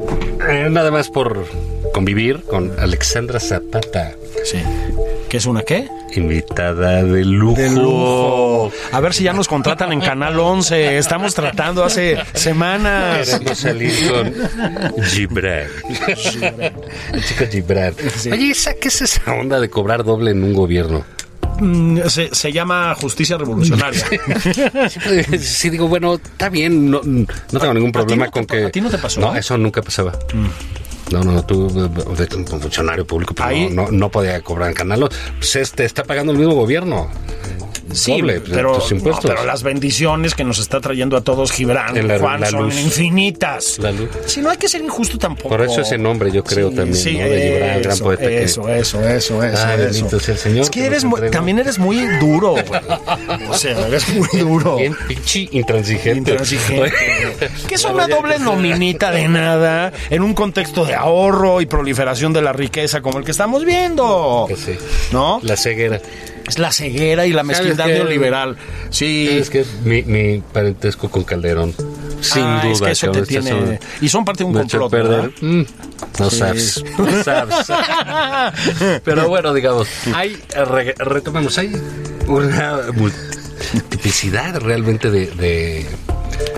eh, 0.49 0.67
nada 0.69 0.91
más 0.91 1.09
por 1.09 1.45
convivir 1.93 2.41
con 2.43 2.77
Alexandra 2.79 3.39
Zapata, 3.39 4.15
Sí. 4.43 4.57
¿Qué 5.29 5.37
es 5.37 5.45
una 5.45 5.61
qué? 5.63 5.87
invitada 6.15 7.01
de 7.03 7.23
lujo. 7.23 7.55
De 7.59 7.69
lujo. 7.69 8.71
A 8.91 8.99
ver 8.99 9.13
si 9.13 9.23
ya 9.23 9.31
nos 9.33 9.47
contratan 9.47 9.93
en 9.93 10.01
Canal 10.01 10.37
11. 10.39 10.97
Estamos 10.97 11.33
tratando 11.33 11.83
hace 11.83 12.17
semanas. 12.33 13.29
Queremos 13.29 13.57
salir 13.57 13.93
con 14.11 15.03
Gibran. 15.05 15.67
El 17.13 17.23
chico 17.23 17.45
Gibran. 17.49 17.95
Oye, 18.31 18.51
¿esa, 18.51 18.73
¿qué 18.75 18.89
es 18.89 19.01
esa 19.01 19.33
onda 19.33 19.59
de 19.59 19.69
cobrar 19.69 20.03
doble 20.03 20.31
en 20.31 20.43
un 20.43 20.53
gobierno? 20.53 21.05
Mm, 21.63 21.99
Se, 22.07 22.33
se 22.35 22.51
llama 22.51 22.93
justicia 22.95 23.37
revolucionaria. 23.37 24.03
Sí, 25.39 25.69
digo, 25.69 25.87
bueno, 25.87 26.15
está 26.15 26.49
bien, 26.49 26.91
no, 26.91 27.01
no 27.03 27.59
tengo 27.59 27.73
ningún 27.73 27.89
¿A 27.89 27.91
ti 27.91 27.91
problema 27.99 28.25
no 28.25 28.31
te 28.31 28.39
con 28.39 28.45
que... 28.45 28.65
a 28.65 28.71
ti 28.71 28.81
no 28.81 28.89
te 28.89 28.97
pasó? 28.97 29.21
No, 29.21 29.35
eso 29.35 29.57
nunca 29.57 29.81
pasaba. 29.81 30.17
No, 31.11 31.23
no, 31.23 31.45
tú, 31.45 31.67
eh, 31.69 32.25
de 32.27 32.35
un 32.37 32.47
funcionario 32.47 33.05
público, 33.05 33.33
pero 33.35 33.49
Ahí- 33.49 33.69
no, 33.69 33.83
no, 33.85 33.91
no 33.91 34.09
podía 34.09 34.41
cobrar 34.41 34.69
en 34.69 34.75
canal. 34.75 35.07
Pues 35.37 35.55
este 35.55 35.85
está 35.85 36.03
pagando 36.03 36.31
el 36.31 36.37
mismo 36.37 36.53
gobierno. 36.55 37.09
Sí, 37.91 38.19
Doble, 38.21 38.39
pues, 38.39 38.51
pero, 38.53 38.77
tus 38.79 39.03
no, 39.03 39.19
pero 39.21 39.45
las 39.45 39.61
bendiciones 39.61 40.33
que 40.35 40.43
nos 40.43 40.57
está 40.59 40.79
trayendo 40.79 41.17
a 41.17 41.21
todos 41.21 41.51
Gibran, 41.51 42.07
la- 42.07 42.17
Juan, 42.17 42.41
la 42.41 42.47
son 42.49 42.63
luz. 42.65 42.79
infinitas. 42.79 43.77
La 43.79 43.91
luz. 43.91 44.09
Si 44.25 44.41
no 44.41 44.49
hay 44.49 44.57
que 44.57 44.67
ser 44.69 44.81
injusto 44.81 45.17
tampoco. 45.17 45.49
Por 45.49 45.61
eso 45.61 45.81
ese 45.81 45.97
nombre, 45.97 46.31
yo 46.31 46.43
creo, 46.43 46.69
también, 46.71 46.95
Sí, 46.95 47.17
¿no? 47.17 47.25
De 47.25 47.41
Gibran, 47.51 47.81
gran 47.81 47.93
eso, 47.93 48.03
poeta 48.03 48.23
que- 48.27 48.43
Eso, 48.43 48.69
eso, 48.69 49.07
eso, 49.07 49.43
eso. 49.43 49.65
Ay, 49.67 49.73
eso. 49.81 49.91
bendito 49.91 50.19
sea 50.19 50.33
el 50.33 50.39
Señor 50.39 50.63
Es 50.63 50.69
que 50.69 50.79
que 50.79 50.85
eres 50.87 51.03
muy- 51.03 51.29
también 51.29 51.59
eres 51.59 51.77
muy 51.77 51.97
duro, 52.19 52.51
güey. 52.51 52.65
O 53.49 53.53
sea, 53.53 53.87
eres 53.87 54.07
muy 54.09 54.27
duro. 54.39 54.77
Bien 54.77 54.95
pinche 55.07 55.47
intransigente. 55.51 56.31
Intransigente. 56.31 56.91
que 57.67 57.75
es 57.75 57.83
una 57.85 58.07
doble 58.07 58.39
nominita 58.39 59.11
de 59.11 59.27
nada 59.27 59.91
en 60.09 60.23
un 60.23 60.33
contexto 60.33 60.85
de 60.85 60.95
ahorro 60.95 61.61
y 61.61 61.65
proliferación 61.65 62.33
de 62.33 62.41
la 62.41 62.53
riqueza 62.53 63.01
como 63.01 63.19
el 63.19 63.25
que 63.25 63.31
estamos 63.31 63.65
viendo. 63.65 64.45
Que 64.47 64.55
sí. 64.55 64.75
¿No? 65.11 65.39
La 65.43 65.57
ceguera. 65.57 66.01
Es 66.53 66.59
la 66.59 66.71
ceguera 66.71 67.25
y 67.25 67.33
la 67.33 67.41
mezquindad 67.41 67.87
neoliberal. 67.87 68.57
Sí. 68.91 69.27
Es 69.31 69.49
que 69.49 69.65
mi, 69.83 70.03
mi 70.03 70.39
parentesco 70.53 71.09
con 71.09 71.23
Calderón. 71.23 71.73
Sin 72.21 72.43
Ah, 72.43 72.61
duda. 72.63 72.71
es 72.73 72.81
que 72.81 72.91
eso 72.91 73.07
te 73.11 73.19
cabrón, 73.19 73.23
estas 73.23 73.43
tiene- 73.45 73.49
son- 73.49 73.79
y 74.01 74.09
son 74.09 74.23
parte 74.25 74.43
de 74.43 74.49
un 74.49 74.53
complot, 74.53 74.91
perder. 74.91 75.31
Mm, 75.41 75.63
no 76.19 76.29
Sí. 76.29 76.37
sabes. 76.37 76.83
No 76.99 77.23
sabes. 77.23 77.55
Pero 79.03 79.27
bueno, 79.27 79.51
digamos, 79.53 79.87
hay, 80.13 80.37
re- 80.55 80.93
retomemos, 80.99 81.57
hay 81.57 81.73
una 82.27 82.81
multiplicidad 82.93 84.59
realmente 84.61 85.09
de, 85.09 85.25
de, 85.31 85.85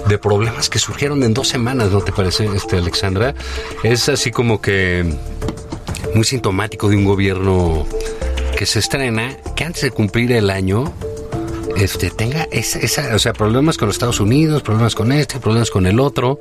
de 0.10 0.18
problemas 0.18 0.70
que 0.70 0.78
surgieron 0.80 1.24
en 1.24 1.34
dos 1.34 1.48
semanas, 1.48 1.90
¿no 1.92 2.02
te 2.02 2.12
parece, 2.12 2.48
este 2.54 2.78
Alexandra? 2.78 3.34
Es 3.84 4.10
así 4.10 4.30
como 4.32 4.60
que 4.62 5.06
muy 6.14 6.26
sintomático 6.26 6.90
de 6.90 6.98
un 6.98 7.06
gobierno 7.06 7.88
que 8.58 8.66
se 8.66 8.80
estrena, 8.80 9.36
que 9.56 9.64
antes 9.64 9.82
de 9.84 9.92
cumplir 9.92 10.32
el 10.32 10.50
año, 10.50 10.94
este, 11.78 12.10
tenga 12.10 12.48
esa, 12.52 12.80
esa- 12.80 13.16
o 13.16 13.20
sea, 13.20 13.34
problemas 13.34 13.78
con 13.78 13.88
los 13.88 13.96
Estados 13.96 14.20
Unidos, 14.20 14.62
problemas 14.64 14.96
con 14.96 15.12
este, 15.12 15.40
problemas 15.40 15.70
con 15.70 15.86
el 15.88 16.00
otro. 16.00 16.40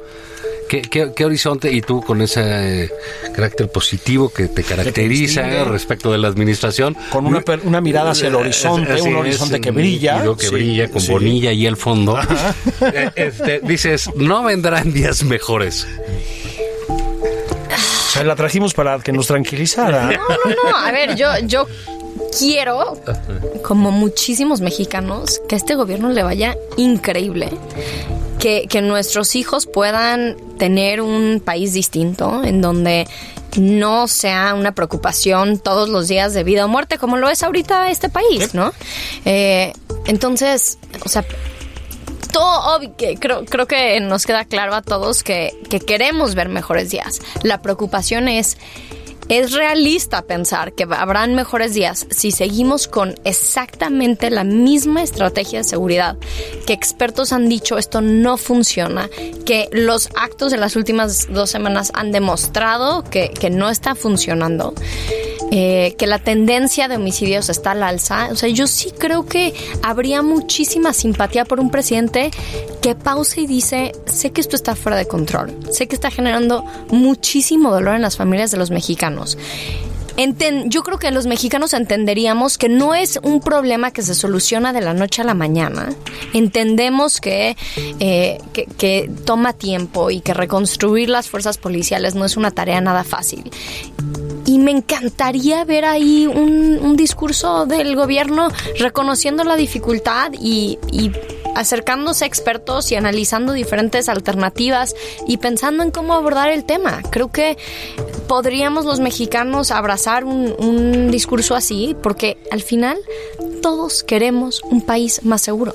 ¿Qué, 0.68 0.80
qué, 0.80 1.12
qué 1.14 1.24
horizonte? 1.26 1.70
Y 1.70 1.82
tú 1.82 2.00
con 2.02 2.22
ese 2.22 2.84
eh, 2.84 2.90
carácter 3.34 3.70
positivo 3.70 4.30
que 4.32 4.48
te 4.48 4.62
caracteriza 4.64 5.42
distingue. 5.42 5.64
respecto 5.70 6.10
de 6.10 6.16
la 6.18 6.28
administración. 6.28 6.96
Con 7.10 7.26
una, 7.26 7.42
per- 7.42 7.60
una 7.64 7.82
mirada 7.82 8.12
hacia 8.12 8.28
el 8.28 8.34
horizonte, 8.34 8.92
Así 8.92 9.02
un 9.02 9.08
es, 9.10 9.20
horizonte 9.20 9.60
que 9.60 9.70
brilla. 9.72 10.22
que 10.38 10.46
Sí, 10.46 10.54
brilla 10.54 10.88
con 10.88 11.02
sí. 11.02 11.12
bonilla 11.12 11.52
y 11.52 11.66
al 11.66 11.76
fondo. 11.76 12.18
Eh, 12.80 13.10
este, 13.16 13.60
dices, 13.62 14.10
no 14.16 14.42
vendrán 14.44 14.92
días 14.92 15.22
mejores. 15.24 15.86
O 17.68 18.10
sea, 18.10 18.24
la 18.24 18.34
trajimos 18.36 18.72
para 18.74 18.98
que 19.00 19.12
nos 19.12 19.26
tranquilizara. 19.26 20.04
No, 20.06 20.12
no, 20.12 20.70
no. 20.70 20.76
A 20.76 20.92
ver, 20.92 21.14
yo, 21.16 21.26
yo 21.42 21.66
quiero, 22.38 22.98
como 23.62 23.90
muchísimos 23.90 24.60
mexicanos, 24.60 25.40
que 25.48 25.54
a 25.54 25.58
este 25.58 25.74
gobierno 25.74 26.10
le 26.10 26.22
vaya 26.22 26.56
increíble. 26.76 27.50
Que, 28.38 28.66
que 28.68 28.82
nuestros 28.82 29.36
hijos 29.36 29.66
puedan 29.66 30.36
tener 30.58 31.00
un 31.00 31.40
país 31.42 31.72
distinto, 31.72 32.44
en 32.44 32.60
donde 32.60 33.06
no 33.56 34.06
sea 34.08 34.54
una 34.54 34.72
preocupación 34.72 35.58
todos 35.58 35.88
los 35.88 36.08
días 36.08 36.34
de 36.34 36.44
vida 36.44 36.66
o 36.66 36.68
muerte, 36.68 36.98
como 36.98 37.16
lo 37.16 37.30
es 37.30 37.42
ahorita 37.42 37.90
este 37.90 38.08
país, 38.08 38.54
¿no? 38.54 38.72
Eh, 39.24 39.72
entonces, 40.06 40.78
o 41.04 41.08
sea, 41.08 41.24
todo 42.32 42.80
que 42.96 43.16
creo, 43.16 43.44
creo 43.44 43.66
que 43.66 44.00
nos 44.00 44.26
queda 44.26 44.44
claro 44.44 44.74
a 44.74 44.82
todos 44.82 45.22
que, 45.22 45.56
que 45.70 45.80
queremos 45.80 46.34
ver 46.34 46.48
mejores 46.48 46.90
días. 46.90 47.20
La 47.42 47.62
preocupación 47.62 48.28
es, 48.28 48.58
es 49.28 49.52
realista 49.52 50.22
pensar 50.22 50.72
que 50.72 50.86
habrán 50.90 51.34
mejores 51.34 51.74
días 51.74 52.06
si 52.10 52.30
seguimos 52.30 52.88
con 52.88 53.14
exactamente 53.24 54.30
la 54.30 54.44
misma 54.44 55.02
estrategia 55.02 55.60
de 55.60 55.64
seguridad 55.64 56.16
que 56.66 56.72
expertos 56.72 57.32
han 57.32 57.48
dicho 57.48 57.78
esto 57.78 58.00
no 58.00 58.36
funciona, 58.36 59.08
que 59.44 59.68
los 59.72 60.08
actos 60.16 60.50
de 60.50 60.58
las 60.58 60.76
últimas 60.76 61.32
dos 61.32 61.50
semanas 61.50 61.90
han 61.94 62.12
demostrado 62.12 63.04
que, 63.04 63.30
que 63.30 63.50
no 63.50 63.70
está 63.70 63.94
funcionando. 63.94 64.74
Eh, 65.56 65.94
que 65.96 66.08
la 66.08 66.18
tendencia 66.18 66.88
de 66.88 66.96
homicidios 66.96 67.48
está 67.48 67.70
al 67.70 67.84
alza. 67.84 68.28
O 68.32 68.34
sea, 68.34 68.48
yo 68.48 68.66
sí 68.66 68.90
creo 68.98 69.24
que 69.24 69.54
habría 69.82 70.20
muchísima 70.20 70.92
simpatía 70.92 71.44
por 71.44 71.60
un 71.60 71.70
presidente 71.70 72.32
que 72.82 72.96
pausa 72.96 73.40
y 73.40 73.46
dice, 73.46 73.92
sé 74.06 74.32
que 74.32 74.40
esto 74.40 74.56
está 74.56 74.74
fuera 74.74 74.96
de 74.98 75.06
control, 75.06 75.56
sé 75.70 75.86
que 75.86 75.94
está 75.94 76.10
generando 76.10 76.64
muchísimo 76.90 77.70
dolor 77.70 77.94
en 77.94 78.02
las 78.02 78.16
familias 78.16 78.50
de 78.50 78.56
los 78.56 78.72
mexicanos. 78.72 79.38
Enten- 80.16 80.68
yo 80.68 80.82
creo 80.84 80.98
que 80.98 81.10
los 81.10 81.26
mexicanos 81.26 81.72
entenderíamos 81.72 82.56
que 82.56 82.68
no 82.68 82.94
es 82.94 83.18
un 83.22 83.40
problema 83.40 83.90
que 83.90 84.02
se 84.02 84.14
soluciona 84.14 84.72
de 84.72 84.80
la 84.80 84.94
noche 84.94 85.22
a 85.22 85.24
la 85.24 85.34
mañana. 85.34 85.88
Entendemos 86.32 87.20
que, 87.20 87.56
eh, 87.98 88.38
que, 88.52 88.66
que 88.66 89.10
toma 89.24 89.52
tiempo 89.54 90.10
y 90.10 90.20
que 90.20 90.32
reconstruir 90.32 91.08
las 91.08 91.28
fuerzas 91.28 91.58
policiales 91.58 92.14
no 92.14 92.24
es 92.24 92.36
una 92.36 92.50
tarea 92.52 92.80
nada 92.80 93.02
fácil. 93.02 93.50
Y 94.46 94.58
me 94.58 94.70
encantaría 94.72 95.64
ver 95.64 95.84
ahí 95.84 96.26
un, 96.26 96.96
discurso 96.96 97.66
del 97.66 97.96
gobierno 97.96 98.48
reconociendo 98.78 99.42
la 99.44 99.56
dificultad 99.56 100.30
y, 100.40 100.78
y 100.92 101.10
acercándose 101.56 102.24
a 102.24 102.26
expertos 102.28 102.90
y 102.92 102.94
analizando 102.94 103.52
diferentes 103.52 104.08
alternativas 104.08 104.94
y 105.26 105.38
pensando 105.38 105.82
en 105.82 105.90
cómo 105.90 106.14
abordar 106.14 106.50
el 106.50 106.64
tema. 106.64 107.02
Creo 107.10 107.30
que 107.32 107.56
podríamos 108.28 108.84
los 108.84 109.00
mexicanos 109.00 109.70
abrazar 109.70 110.24
un, 110.24 110.54
un 110.58 111.10
discurso 111.10 111.54
así 111.54 111.96
porque 112.02 112.38
al 112.50 112.62
final 112.62 112.96
todos 113.60 114.02
queremos 114.04 114.62
un 114.62 114.80
país 114.82 115.24
más 115.24 115.42
seguro. 115.42 115.74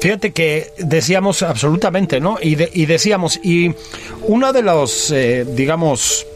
Fíjate 0.00 0.32
que 0.32 0.72
decíamos 0.78 1.42
absolutamente, 1.42 2.20
¿no? 2.20 2.38
Y, 2.40 2.54
de- 2.54 2.70
y 2.72 2.86
decíamos, 2.86 3.38
y 3.42 3.74
uno 4.22 4.52
de 4.52 4.62
los, 4.62 5.10
eh, 5.10 5.44
digamos, 5.54 6.26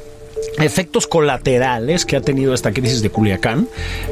efectos 0.58 1.06
colaterales 1.06 2.04
que 2.04 2.16
ha 2.16 2.20
tenido 2.20 2.54
esta 2.54 2.72
crisis 2.72 3.02
de 3.02 3.10
Culiacán 3.10 3.68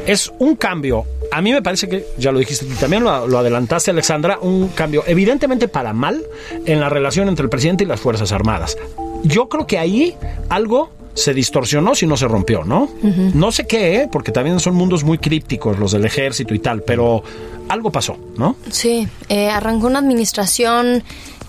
es 0.07 0.33
un 0.39 0.57
cambio. 0.57 1.05
A 1.33 1.43
mí 1.43 1.53
me 1.53 1.63
parece 1.63 1.89
que, 1.89 2.07
ya 2.19 2.33
lo 2.33 2.39
dijiste 2.39 2.67
tú 2.67 2.75
también, 2.75 3.05
lo, 3.05 3.27
lo 3.27 3.39
adelantaste 3.39 3.91
Alexandra, 3.91 4.39
un 4.41 4.69
cambio 4.69 5.03
evidentemente 5.07 5.69
para 5.69 5.93
mal 5.93 6.23
en 6.65 6.81
la 6.81 6.89
relación 6.89 7.29
entre 7.29 7.45
el 7.45 7.51
presidente 7.51 7.85
y 7.85 7.87
las 7.87 8.01
Fuerzas 8.01 8.33
Armadas. 8.33 8.77
Yo 9.25 9.49
creo 9.49 9.67
que 9.67 9.79
ahí 9.79 10.15
algo 10.49 10.91
se 11.17 11.33
distorsionó 11.33 11.95
si 11.95 12.07
no 12.07 12.17
se 12.17 12.29
rompió, 12.29 12.63
¿no? 12.63 12.91
No 13.03 13.51
sé 13.51 13.67
qué, 13.67 14.03
¿eh? 14.03 14.09
porque 14.13 14.33
también 14.33 14.61
son 14.61 14.75
mundos 14.75 15.03
muy 15.03 15.17
crípticos 15.17 15.79
los 15.79 15.93
del 15.93 16.05
ejército 16.05 16.55
y 16.55 16.59
tal, 16.59 16.83
pero 16.83 17.23
algo 17.69 17.91
pasó, 17.91 18.19
¿no? 18.37 18.57
Sí, 18.71 19.09
eh, 19.31 19.49
arrancó 19.49 19.87
una 19.87 19.99
administración 19.99 21.03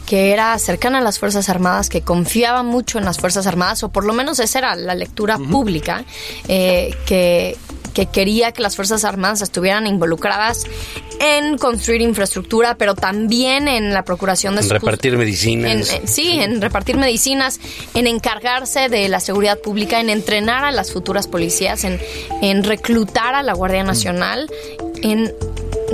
que 0.07 0.31
era 0.31 0.57
cercana 0.57 0.97
a 0.99 1.01
las 1.01 1.19
Fuerzas 1.19 1.49
Armadas, 1.49 1.89
que 1.89 2.01
confiaba 2.01 2.63
mucho 2.63 2.97
en 2.97 3.05
las 3.05 3.17
Fuerzas 3.19 3.45
Armadas, 3.45 3.83
o 3.83 3.89
por 3.89 4.05
lo 4.05 4.13
menos 4.13 4.39
esa 4.39 4.57
era 4.59 4.75
la 4.75 4.95
lectura 4.95 5.37
pública, 5.37 6.05
eh, 6.47 6.95
que, 7.05 7.55
que 7.93 8.05
quería 8.07 8.53
que 8.53 8.61
las 8.63 8.75
Fuerzas 8.77 9.03
Armadas 9.03 9.41
estuvieran 9.41 9.85
involucradas 9.85 10.63
en 11.19 11.57
construir 11.57 12.01
infraestructura, 12.01 12.75
pero 12.75 12.95
también 12.95 13.67
en 13.67 13.93
la 13.93 14.03
procuración 14.05 14.55
de 14.55 14.61
En 14.61 14.69
repartir 14.69 15.17
medicinas. 15.17 15.89
en- 15.91 16.01
en- 16.03 16.07
sí, 16.07 16.39
en 16.39 16.61
repartir 16.61 16.95
medicinas, 16.95 17.59
en 17.93 18.07
encargarse 18.07 18.87
de 18.87 19.09
la 19.09 19.19
seguridad 19.19 19.57
pública, 19.59 19.99
en 19.99 20.09
entrenar 20.09 20.63
a 20.63 20.71
las 20.71 20.91
futuras 20.93 21.27
policías, 21.27 21.83
en, 21.83 21.99
en 22.41 22.63
reclutar 22.63 23.35
a 23.35 23.43
la 23.43 23.53
Guardia 23.53 23.83
Nacional, 23.83 24.47
en 25.01 25.33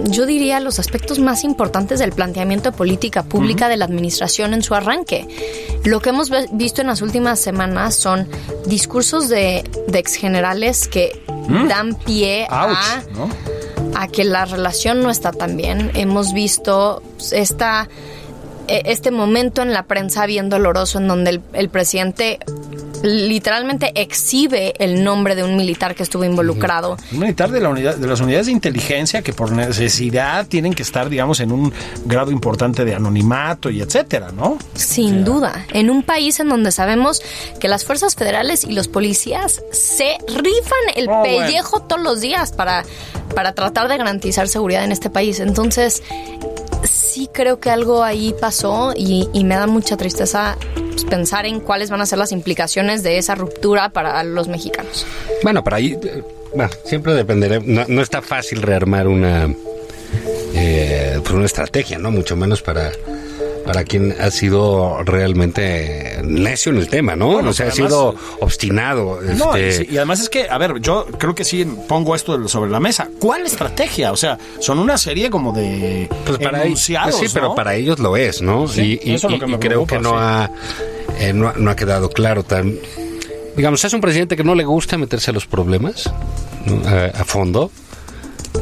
yo 0.05 0.25
diría 0.25 0.59
los 0.59 0.79
aspectos 0.79 1.19
más 1.19 1.43
importantes 1.43 1.99
del 1.99 2.11
planteamiento 2.11 2.71
de 2.71 2.77
política 2.77 3.23
pública 3.23 3.69
de 3.69 3.77
la 3.77 3.85
administración 3.85 4.53
en 4.53 4.63
su 4.63 4.75
arranque. 4.75 5.27
Lo 5.83 6.01
que 6.01 6.09
hemos 6.09 6.29
visto 6.51 6.81
en 6.81 6.87
las 6.87 7.01
últimas 7.01 7.39
semanas 7.39 7.95
son 7.95 8.27
discursos 8.65 9.29
de, 9.29 9.63
de 9.87 9.99
exgenerales 9.99 10.87
que 10.87 11.23
dan 11.67 11.95
pie 11.95 12.47
a 12.49 13.01
a 13.95 14.07
que 14.07 14.23
la 14.23 14.45
relación 14.45 15.01
no 15.01 15.09
está 15.09 15.31
tan 15.31 15.55
bien. 15.55 15.91
Hemos 15.93 16.33
visto 16.33 17.01
esta, 17.31 17.87
eh, 18.67 18.83
este 18.85 19.11
momento 19.11 19.61
en 19.61 19.73
la 19.73 19.83
prensa 19.83 20.25
bien 20.25 20.49
doloroso 20.49 20.97
en 20.97 21.07
donde 21.07 21.29
el, 21.31 21.41
el 21.53 21.69
presidente 21.69 22.39
literalmente 23.03 23.91
exhibe 23.95 24.73
el 24.83 25.03
nombre 25.03 25.35
de 25.35 25.43
un 25.43 25.55
militar 25.55 25.93
que 25.93 26.01
estuvo 26.03 26.23
involucrado. 26.23 26.97
Un 27.11 27.19
militar 27.19 27.51
de, 27.51 27.59
la 27.59 27.69
unidad, 27.69 27.97
de 27.97 28.07
las 28.07 28.21
unidades 28.21 28.47
de 28.47 28.53
inteligencia 28.53 29.21
que 29.21 29.33
por 29.33 29.51
necesidad 29.51 30.47
tienen 30.47 30.73
que 30.73 30.81
estar, 30.83 31.09
digamos, 31.09 31.39
en 31.41 31.51
un 31.51 31.71
grado 32.05 32.31
importante 32.31 32.85
de 32.85 32.95
anonimato 32.95 33.69
y 33.69 33.81
etcétera, 33.81 34.31
¿no? 34.31 34.57
Sin 34.73 35.23
duda, 35.25 35.65
en 35.73 35.89
un 35.89 36.01
país 36.03 36.39
en 36.39 36.49
donde 36.49 36.71
sabemos 36.71 37.21
que 37.59 37.67
las 37.67 37.83
fuerzas 37.85 38.15
federales 38.15 38.63
y 38.63 38.71
los 38.71 38.87
policías 38.87 39.61
se 39.71 40.17
rifan 40.27 40.79
el 40.95 41.09
Oh, 41.09 41.19
bueno. 41.19 41.45
pellejo 41.45 41.81
todos 41.81 42.01
los 42.01 42.21
días 42.21 42.53
para, 42.53 42.83
para 43.35 43.53
tratar 43.53 43.89
de 43.89 43.97
garantizar 43.97 44.47
seguridad 44.47 44.85
en 44.85 44.93
este 44.93 45.09
país. 45.09 45.41
Entonces, 45.41 46.01
sí 46.83 47.29
creo 47.33 47.59
que 47.59 47.69
algo 47.69 48.03
ahí 48.03 48.33
pasó 48.39 48.93
y, 48.95 49.27
y 49.33 49.43
me 49.43 49.55
da 49.55 49.67
mucha 49.67 49.97
tristeza 49.97 50.57
pues, 50.93 51.05
pensar 51.05 51.45
en 51.45 51.59
cuáles 51.59 51.89
van 51.89 52.01
a 52.01 52.05
ser 52.05 52.19
las 52.19 52.31
implicaciones 52.31 53.03
de 53.03 53.17
esa 53.17 53.35
ruptura 53.35 53.89
para 53.89 54.23
los 54.23 54.47
mexicanos. 54.47 55.05
Bueno, 55.43 55.63
para 55.63 55.77
ahí, 55.77 55.97
eh, 56.03 56.23
bueno, 56.55 56.71
siempre 56.85 57.13
dependerá. 57.13 57.59
No, 57.59 58.01
está 58.01 58.21
fácil 58.21 58.61
rearmar 58.61 59.07
una, 59.07 59.53
eh, 60.53 61.19
pues 61.21 61.33
una 61.33 61.45
estrategia, 61.45 61.97
¿no? 61.97 62.11
Mucho 62.11 62.35
menos 62.35 62.61
para 62.61 62.91
para 63.65 63.83
quien 63.83 64.15
ha 64.19 64.29
sido 64.31 65.03
realmente 65.03 66.19
necio 66.23 66.71
en 66.71 66.77
el 66.79 66.87
tema, 66.89 67.15
¿no? 67.15 67.27
Bueno, 67.31 67.51
o 67.51 67.53
sea, 67.53 67.67
ha 67.67 67.71
sido 67.71 68.15
obstinado. 68.41 69.19
No, 69.21 69.57
y, 69.57 69.61
este, 69.61 69.87
y 69.91 69.97
además 69.97 70.19
es 70.19 70.29
que, 70.29 70.49
a 70.49 70.57
ver, 70.57 70.79
yo 70.81 71.05
creo 71.17 71.33
que 71.33 71.43
sí 71.45 71.65
pongo 71.87 72.15
esto 72.15 72.47
sobre 72.47 72.69
la 72.71 72.79
mesa. 72.79 73.09
¿Cuál 73.19 73.45
estrategia? 73.45 74.11
O 74.11 74.17
sea, 74.17 74.37
son 74.59 74.79
una 74.79 74.97
serie 74.97 75.29
como 75.29 75.51
de 75.53 76.09
Pues 76.25 76.37
para 76.39 76.63
enunciados, 76.63 77.15
sí, 77.19 77.27
pero 77.33 77.49
¿no? 77.49 77.55
para 77.55 77.75
ellos 77.75 77.99
lo 77.99 78.17
es, 78.17 78.41
¿no? 78.41 78.67
Sí, 78.67 78.99
y 79.03 79.13
es 79.13 79.23
lo 79.23 79.39
que 79.39 79.51
y- 79.51 79.57
creo 79.57 79.85
que 79.87 79.99
no 79.99 80.09
sí. 80.11 80.15
ha 80.19 80.49
eh, 81.19 81.31
no, 81.33 81.53
no 81.53 81.69
ha 81.71 81.75
quedado 81.75 82.09
claro 82.09 82.43
tan 82.43 82.75
digamos 83.55 83.85
es 83.85 83.93
un 83.93 84.01
presidente 84.01 84.35
que 84.35 84.43
no 84.43 84.55
le 84.55 84.63
gusta 84.65 84.97
meterse 84.97 85.29
a 85.29 85.33
los 85.33 85.45
problemas 85.45 86.11
¿no? 86.65 86.81
a, 86.89 87.05
a 87.05 87.23
fondo 87.23 87.69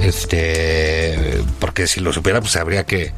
este 0.01 1.39
porque 1.59 1.87
si 1.87 2.01
lo 2.01 2.11
supiera 2.13 2.41
pues 2.41 2.55
habría 2.57 2.85
que 2.85 3.13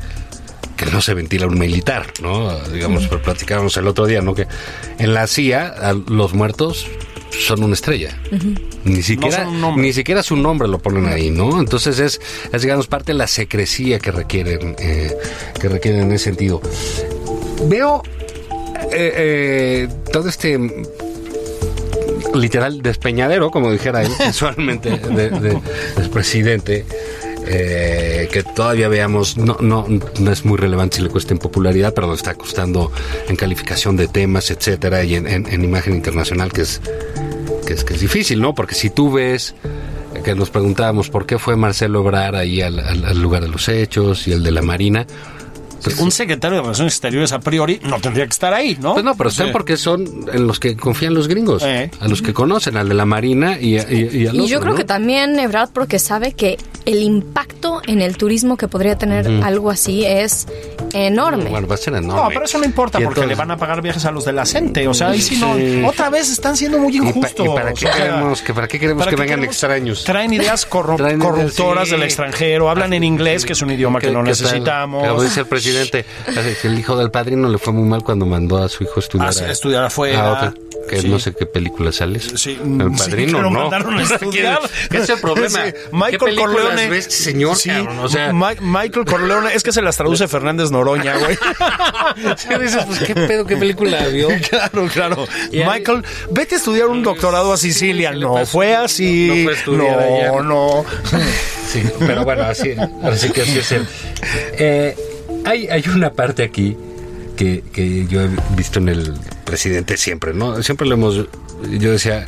que 0.77 0.86
no 0.88 1.01
se 1.01 1.13
ventila 1.13 1.47
un 1.47 1.57
militar, 1.59 2.07
¿no? 2.21 2.57
Digamos, 2.69 3.07
platicábamos 3.07 3.75
el 3.77 3.88
otro 3.88 4.05
día, 4.07 4.21
¿no? 4.21 4.33
Que 4.36 4.47
en 4.99 5.13
la 5.13 5.27
CIA 5.27 5.93
los 6.07 6.33
muertos 6.33 6.88
son 7.47 7.63
una 7.63 7.73
estrella. 7.73 8.17
Ni 8.83 9.01
siquiera, 9.01 9.43
son 9.45 9.47
un 9.55 9.62
nombre. 9.62 9.81
ni 9.88 9.93
siquiera 9.93 10.21
su 10.23 10.36
nombre 10.36 10.67
lo 10.67 10.79
ponen 10.79 11.07
ahí, 11.07 11.29
¿no? 11.31 11.59
Entonces 11.59 11.99
es, 11.99 12.19
es 12.51 12.62
digamos, 12.62 12.88
parte 12.88 13.12
de 13.13 13.17
la 13.17 13.27
secrecía 13.27 13.99
que 13.99 14.12
requieren, 14.12 14.75
eh, 14.79 15.15
que 15.59 15.69
requieren 15.69 16.01
en 16.03 16.12
ese 16.12 16.25
sentido. 16.25 16.62
Veo 17.67 18.03
eh, 18.91 19.13
eh, 19.15 19.88
todo 20.12 20.27
este 20.29 20.59
literal 22.36 22.81
despeñadero, 22.81 23.51
como 23.51 23.71
dijera 23.71 24.01
él, 24.03 24.12
visualmente, 24.27 24.89
de- 24.91 25.29
de- 25.29 25.62
del 25.97 26.09
presidente. 26.12 26.86
Eh, 27.47 28.29
que 28.32 28.43
todavía 28.43 28.88
veamos, 28.88 29.38
no, 29.38 29.58
no, 29.60 29.86
no 30.19 30.32
es 30.32 30.45
muy 30.45 30.58
relevante 30.58 30.97
si 30.97 31.03
le 31.03 31.10
cuesta 31.10 31.34
en 31.34 31.39
popularidad, 31.39 31.93
pero 31.93 32.08
le 32.08 32.15
está 32.15 32.36
costando 32.36 32.91
en 33.27 33.36
calificación 33.36 33.95
de 33.95 34.08
temas, 34.08 34.49
etcétera, 34.51 35.03
y 35.03 35.15
en, 35.15 35.27
en- 35.27 35.47
en 35.47 35.63
imagen 35.63 35.93
internacional, 35.95 36.51
que 36.53 36.62
es, 36.62 36.82
que 37.67 37.73
es 37.73 37.84
que 37.84 37.93
es 37.93 37.99
difícil, 38.01 38.41
¿no? 38.41 38.53
Porque 38.56 38.75
si 38.75 38.89
tú 38.89 39.12
ves 39.12 39.56
que 40.23 40.36
nos 40.36 40.49
preguntábamos 40.49 41.10
por 41.10 41.25
qué 41.25 41.38
fue 41.38 41.56
Marcelo 41.58 42.01
Obrar 42.01 42.36
ahí 42.36 42.62
al, 42.62 42.79
al- 42.79 43.06
al 43.06 43.21
lugar 43.21 43.41
de 43.43 43.49
los 43.49 43.67
hechos 43.67 44.27
y 44.27 44.32
el 44.32 44.41
de 44.43 44.51
la 44.51 44.62
Marina, 44.62 45.06
Pues 45.83 45.99
un 45.99 46.11
secretario 46.11 46.57
de 46.57 46.61
Relaciones 46.63 46.93
Exteriores 46.93 47.31
a 47.31 47.39
priori 47.39 47.79
no 47.83 47.99
tendría 47.99 48.25
que 48.25 48.31
estar 48.31 48.53
ahí, 48.53 48.77
¿no? 48.81 48.93
Pues 48.93 49.03
no, 49.05 49.15
pero 49.15 49.29
saben 49.29 49.49
Sí. 49.51 49.53
porque 49.53 49.77
son 49.77 50.25
en 50.31 50.47
los 50.47 50.59
que 50.59 50.75
confían 50.75 51.13
los 51.13 51.27
gringos, 51.27 51.63
Eh. 51.63 51.91
a 51.99 52.07
los 52.07 52.21
que 52.21 52.33
conocen, 52.33 52.77
al 52.77 52.87
de 52.89 52.95
la 52.95 53.05
Marina 53.05 53.59
y, 53.59 53.77
a- 53.77 53.91
y, 53.91 54.09
y 54.23 54.27
al 54.27 54.35
Y 54.35 54.47
yo 54.47 54.57
otro, 54.57 54.59
creo 54.61 54.71
¿no? 54.73 54.75
que 54.77 54.83
también 54.85 55.39
Ebrard 55.39 55.69
porque 55.71 55.99
sabe 55.99 56.33
que 56.33 56.57
el 56.85 57.01
impacto 57.01 57.81
en 57.87 58.01
el 58.01 58.17
turismo 58.17 58.57
que 58.57 58.67
podría 58.67 58.97
tener 58.97 59.27
algo 59.43 59.69
así 59.71 60.05
es 60.05 60.47
enorme. 60.93 61.49
Bueno, 61.49 61.67
va 61.67 61.75
a 61.75 61.77
ser 61.77 61.93
enorme. 61.95 62.21
No, 62.21 62.27
pero 62.29 62.45
eso 62.45 62.57
no 62.57 62.65
importa 62.65 62.99
porque 62.99 63.21
entonces- 63.21 63.29
le 63.29 63.35
van 63.35 63.51
a 63.51 63.57
pagar 63.57 63.81
viajes 63.81 64.03
a 64.05 64.11
los 64.11 64.25
de 64.25 64.33
la 64.33 64.45
CENTE. 64.45 64.87
O 64.87 64.93
sea, 64.93 65.09
ahí 65.09 65.21
sí 65.21 65.37
no. 65.37 65.55
Sí. 65.55 65.81
Otra 65.85 66.09
vez 66.09 66.29
están 66.29 66.57
siendo 66.57 66.77
muy 66.79 66.95
¿Y 66.95 66.99
pa- 66.99 67.05
injustos. 67.07 67.45
y 67.45 67.49
para 67.49 67.73
qué 67.73 67.79
sea, 67.87 67.93
queremos 67.93 68.41
que- 68.41 68.53
para 68.53 68.67
qué 68.67 68.79
queremos 68.79 69.05
que 69.07 69.15
vengan 69.15 69.27
queremos- 69.39 69.47
extraños? 69.55 70.03
Traen 70.03 70.33
ideas 70.33 70.69
corru- 70.69 70.97
Traen 70.97 71.19
ideas, 71.21 71.31
corruptoras 71.31 71.85
sí. 71.87 71.91
del 71.95 72.03
extranjero, 72.03 72.69
hablan 72.69 72.93
en 72.93 73.03
inglés, 73.03 73.45
que 73.45 73.53
es 73.53 73.61
un 73.61 73.71
idioma 73.71 73.99
que, 73.99 74.11
no 74.11 74.21
necesitamos. 74.23 75.01
Pero 75.03 75.21
dice 75.21 75.39
el 75.41 75.45
presidente, 75.47 75.72
el 76.63 76.79
hijo 76.79 76.97
del 76.97 77.12
padrino 77.12 77.49
le 77.49 77.57
fue 77.57 77.73
muy 77.73 77.88
mal 77.88 78.03
cuando 78.03 78.25
mandó 78.25 78.62
a 78.63 78.69
su 78.69 78.83
hijo 78.83 78.93
a 78.97 78.99
estudiar, 78.99 79.29
A 79.29 79.51
estudiar 79.51 79.83
afuera. 79.86 80.27
a 80.27 80.31
otra, 80.31 80.53
que 80.89 81.01
Sí. 81.01 81.07
no 81.07 81.19
sé 81.19 81.33
qué 81.33 81.45
película 81.45 81.91
sales. 81.91 82.31
Sí, 82.36 82.57
el 82.62 82.91
padrino 82.97 83.41
no. 83.49 83.71
a. 83.71 83.79
¿Qué 84.89 84.97
es 84.97 85.09
el 85.09 85.19
problema? 85.19 85.65
Sí, 85.65 85.71
¿Qué 85.71 85.79
Michael 85.91 86.36
Corleone. 86.36 86.89
ve 86.89 86.97
este 86.97 87.12
señor, 87.15 87.55
Sí, 87.55 87.69
cabrón? 87.69 87.99
O 87.99 88.09
sea, 88.09 88.33
Ma- 88.33 88.53
Michael 88.59 89.05
Corleone. 89.05 89.53
Es 89.53 89.63
que 89.63 89.71
se 89.71 89.81
las 89.81 89.97
traduce 89.97 90.27
Fernández 90.27 90.71
Noroña, 90.71 91.15
güey. 91.17 91.38
dices, 92.62 92.83
pues, 92.86 92.99
¿qué 92.99 93.15
pedo, 93.15 93.45
qué 93.45 93.57
película 93.57 94.05
vio? 94.07 94.27
Claro, 94.49 94.88
claro. 94.91 95.27
Y 95.51 95.62
ahí- 95.62 95.67
Michael, 95.69 96.03
vete 96.31 96.55
a 96.55 96.57
estudiar 96.57 96.88
un 96.88 97.01
doctorado 97.03 97.53
a 97.53 97.57
Sicilia. 97.57 98.12
¿qué 98.12 98.17
le 98.17 98.21
No, 98.25 98.45
fue 98.45 98.75
así. 98.75 99.27
No 99.27 99.43
fue 99.43 99.53
a 99.53 99.55
estudiar 99.57 99.97
no, 100.33 100.43
no. 100.43 100.86
Sí, 101.73 101.81
pero 101.99 102.23
bueno, 102.23 102.43
así, 102.43 102.75
así 103.03 103.29
que 103.31 103.41
así 103.41 103.57
es 103.57 103.71
él. 103.71 103.88
Eh, 104.59 104.95
hay, 105.45 105.67
hay 105.67 105.84
una 105.93 106.13
parte 106.13 106.43
aquí 106.43 106.75
que, 107.36 107.63
que 107.73 108.06
yo 108.08 108.21
he 108.21 108.29
visto 108.56 108.79
en 108.79 108.89
el 108.89 109.13
presidente 109.45 109.97
siempre, 109.97 110.34
¿no? 110.34 110.62
Siempre 110.63 110.88
lo 110.88 110.95
hemos, 110.95 111.15
yo 111.69 111.91
decía 111.91 112.27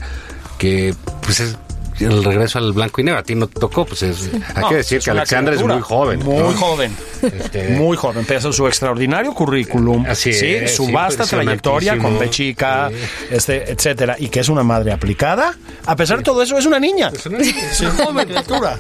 que 0.57 0.93
pues 1.21 1.39
es 1.39 1.57
el 1.99 2.23
regreso 2.23 2.59
al 2.59 2.73
blanco 2.73 3.01
y 3.01 3.03
negro. 3.03 3.19
A 3.19 3.23
ti 3.23 3.35
no 3.35 3.47
te 3.47 3.59
tocó, 3.59 3.85
pues 3.85 4.01
es, 4.03 4.29
hay 4.55 4.61
No, 4.61 4.69
que 4.69 4.75
decir 4.75 4.97
es 4.99 5.05
que 5.05 5.11
una 5.11 5.21
Alexandra 5.21 5.55
es 5.55 5.63
muy 5.63 5.81
joven. 5.81 6.19
Muy 6.23 6.37
¿no? 6.39 6.53
joven. 6.53 6.95
Este- 7.21 7.69
Muy 7.75 7.97
joven. 7.97 8.19
Empezó 8.19 8.51
su 8.53 8.67
extraordinario 8.67 9.33
currículum. 9.33 10.05
Así 10.07 10.33
sí, 10.33 10.67
su 10.67 10.85
sí, 10.87 10.91
vasta 10.91 11.25
trayectoria 11.25 11.97
con. 11.97 12.19
Bechica, 12.19 12.89
Sí. 12.89 12.95
este, 13.31 13.71
etcétera. 13.71 14.15
Y 14.19 14.29
que 14.29 14.39
es 14.41 14.49
una 14.49 14.63
madre 14.63 14.91
aplicada. 14.91 15.55
A 15.85 15.95
pesar 15.95 16.17
de 16.17 16.23
todo 16.23 16.41
eso, 16.43 16.57
es 16.57 16.65
una 16.65 16.79
niña. 16.79 17.11
Es 17.13 17.25
una 17.25 17.39
niña. 17.39 17.53
Joven 17.97 18.27
criatura. 18.27 18.77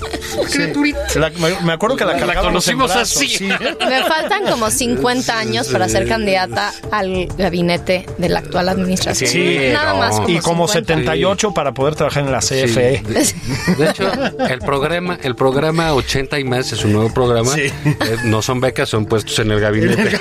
criaturita. 0.51 0.99
La- 1.19 1.29
me, 1.63 1.73
acuerdo 1.73 1.95
que 1.95 2.05
la, 2.05 2.41
conocimos 2.41 2.91
brazos, 2.93 3.17
así. 3.17 3.27
sí. 3.29 3.45
Me 3.87 4.03
faltan 4.03 4.45
como 4.49 4.69
50 4.69 5.37
años 5.37 5.67
para 5.69 5.87
ser 5.89 6.07
candidata 6.07 6.71
al 6.91 7.27
gabinete 7.37 8.05
de 8.17 8.29
la 8.29 8.39
actual 8.39 8.69
administración. 8.69 9.29
Sí, 9.29 9.59
Nada 9.73 9.93
no. 9.93 9.99
más 9.99 10.15
como 10.15 10.29
Y 10.29 10.39
como 10.39 10.67
50. 10.67 10.93
78 10.93 11.53
para 11.53 11.73
poder 11.73 11.95
trabajar 11.95 12.23
en 12.25 12.31
la 12.31 12.41
Sí, 12.41 12.55
CFE. 12.65 13.03
De, 13.07 13.75
de 13.77 13.89
hecho, 13.89 14.11
el 14.49 14.59
programa, 14.59 15.17
el 15.23 15.35
programa 15.35 15.93
80 15.93 16.39
y 16.39 16.43
más 16.43 16.71
es 16.71 16.83
un 16.83 16.93
nuevo 16.93 17.13
programa. 17.13 17.51
Sí. 17.53 17.61
Eh, 17.85 18.17
no 18.25 18.41
son 18.41 18.59
becas, 18.61 18.89
son 18.89 19.05
puestos 19.05 19.37
en 19.39 19.51
el 19.51 19.59
gabinete. 19.59 20.17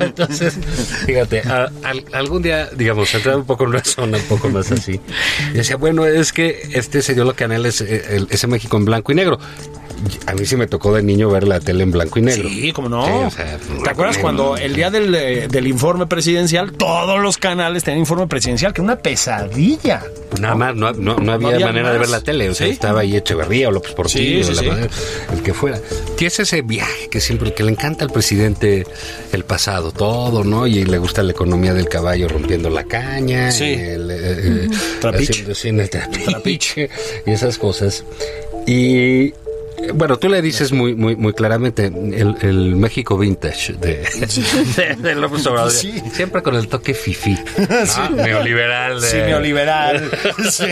Entonces, 0.00 0.54
fíjate, 1.06 1.40
a- 1.40 1.70
al- 1.82 2.04
algún 2.12 2.42
día, 2.42 2.68
digamos, 2.76 3.12
entrar 3.14 3.36
un 3.36 3.44
poco 3.44 3.64
en 3.64 3.70
una 3.70 3.84
zona 3.84 4.18
un 4.18 4.24
poco 4.24 4.48
más 4.48 4.70
así. 4.72 5.00
Y 5.52 5.56
decía, 5.56 5.76
bueno, 5.76 6.06
es 6.06 6.32
que 6.32 6.68
este 6.72 7.02
señor 7.02 7.26
lo 7.26 7.34
que 7.34 7.44
anhela 7.44 7.68
es 7.68 7.80
el- 7.80 8.26
ese 8.30 8.46
México 8.46 8.76
en 8.76 8.84
blanco 8.84 9.12
y 9.12 9.14
negro. 9.14 9.38
A 10.26 10.34
mí 10.34 10.44
sí 10.44 10.56
me 10.56 10.66
tocó 10.66 10.94
de 10.94 11.02
niño 11.02 11.30
ver 11.30 11.46
la 11.46 11.60
tele 11.60 11.82
en 11.82 11.90
blanco 11.90 12.18
y 12.18 12.22
negro. 12.22 12.48
Sí, 12.48 12.72
como 12.72 12.88
no. 12.88 13.04
Sí, 13.06 13.12
o 13.12 13.30
sea, 13.30 13.58
¿Te 13.82 13.90
acuerdas 13.90 14.18
cuando 14.18 14.56
el 14.56 14.74
día 14.74 14.90
del, 14.90 15.14
eh, 15.14 15.48
del 15.48 15.66
informe 15.66 16.06
presidencial, 16.06 16.72
todos 16.72 17.20
los 17.20 17.38
canales 17.38 17.84
tenían 17.84 18.00
informe 18.00 18.26
presidencial, 18.26 18.72
que 18.72 18.80
una 18.82 18.96
pesadilla? 18.96 20.02
Nada 20.40 20.54
más, 20.54 20.74
no, 20.74 20.92
no- 20.92 21.16
no 21.16 21.32
había, 21.32 21.48
había 21.54 21.66
manera 21.66 21.92
de 21.92 21.98
ver 21.98 22.08
la 22.08 22.20
tele. 22.20 22.50
O 22.50 22.54
sea, 22.54 22.66
Sí. 22.66 22.72
estaba 22.72 23.00
ahí 23.00 23.16
Echeverría 23.16 23.68
o 23.68 23.70
López 23.70 23.92
Portillo, 23.92 24.44
Sí, 24.44 24.54
la 24.66 24.88
el 25.32 25.42
que 25.42 25.54
fuera. 25.54 25.80
Tienes 26.16 26.38
ese 26.40 26.62
viaje 26.62 27.08
que 27.08 27.20
siempre, 27.20 27.54
que 27.54 27.62
le 27.62 27.70
encanta 27.70 28.04
al 28.04 28.10
presidente 28.10 28.86
el 29.32 29.44
pasado, 29.44 29.92
todo, 29.92 30.44
¿no? 30.44 30.66
Y 30.66 30.84
le 30.84 30.98
gusta 30.98 31.22
la 31.22 31.30
economía 31.32 31.72
del 31.72 31.88
caballo 31.88 32.28
rompiendo 32.28 32.68
la 32.68 32.84
caña, 32.84 33.50
Sí. 33.52 33.64
el, 33.74 34.10
eh, 34.10 34.16
eh, 34.20 34.68
Trapiche. 35.00 35.46
haciendo- 35.50 35.82
el 35.82 35.90
trapiche, 35.90 36.90
y 37.26 37.30
esas 37.30 37.58
cosas. 37.58 38.04
Y 38.66 39.32
bueno, 39.92 40.16
tú 40.18 40.28
le 40.28 40.40
dices 40.42 40.72
muy, 40.72 40.94
muy, 40.94 41.16
muy 41.16 41.32
claramente 41.32 41.86
el, 41.86 42.36
el 42.40 42.76
México 42.76 43.18
vintage 43.18 43.74
de, 43.74 43.96
de, 44.76 44.96
de 44.96 45.14
López 45.14 45.46
Obrador. 45.46 45.70
Sí. 45.70 46.00
Siempre 46.12 46.42
con 46.42 46.54
el 46.54 46.68
toque 46.68 46.94
fifi, 46.94 47.36
¿no? 47.58 48.10
neoliberal. 48.16 49.00
Sí, 49.02 49.16
neoliberal. 49.16 50.10
Sí. 50.50 50.66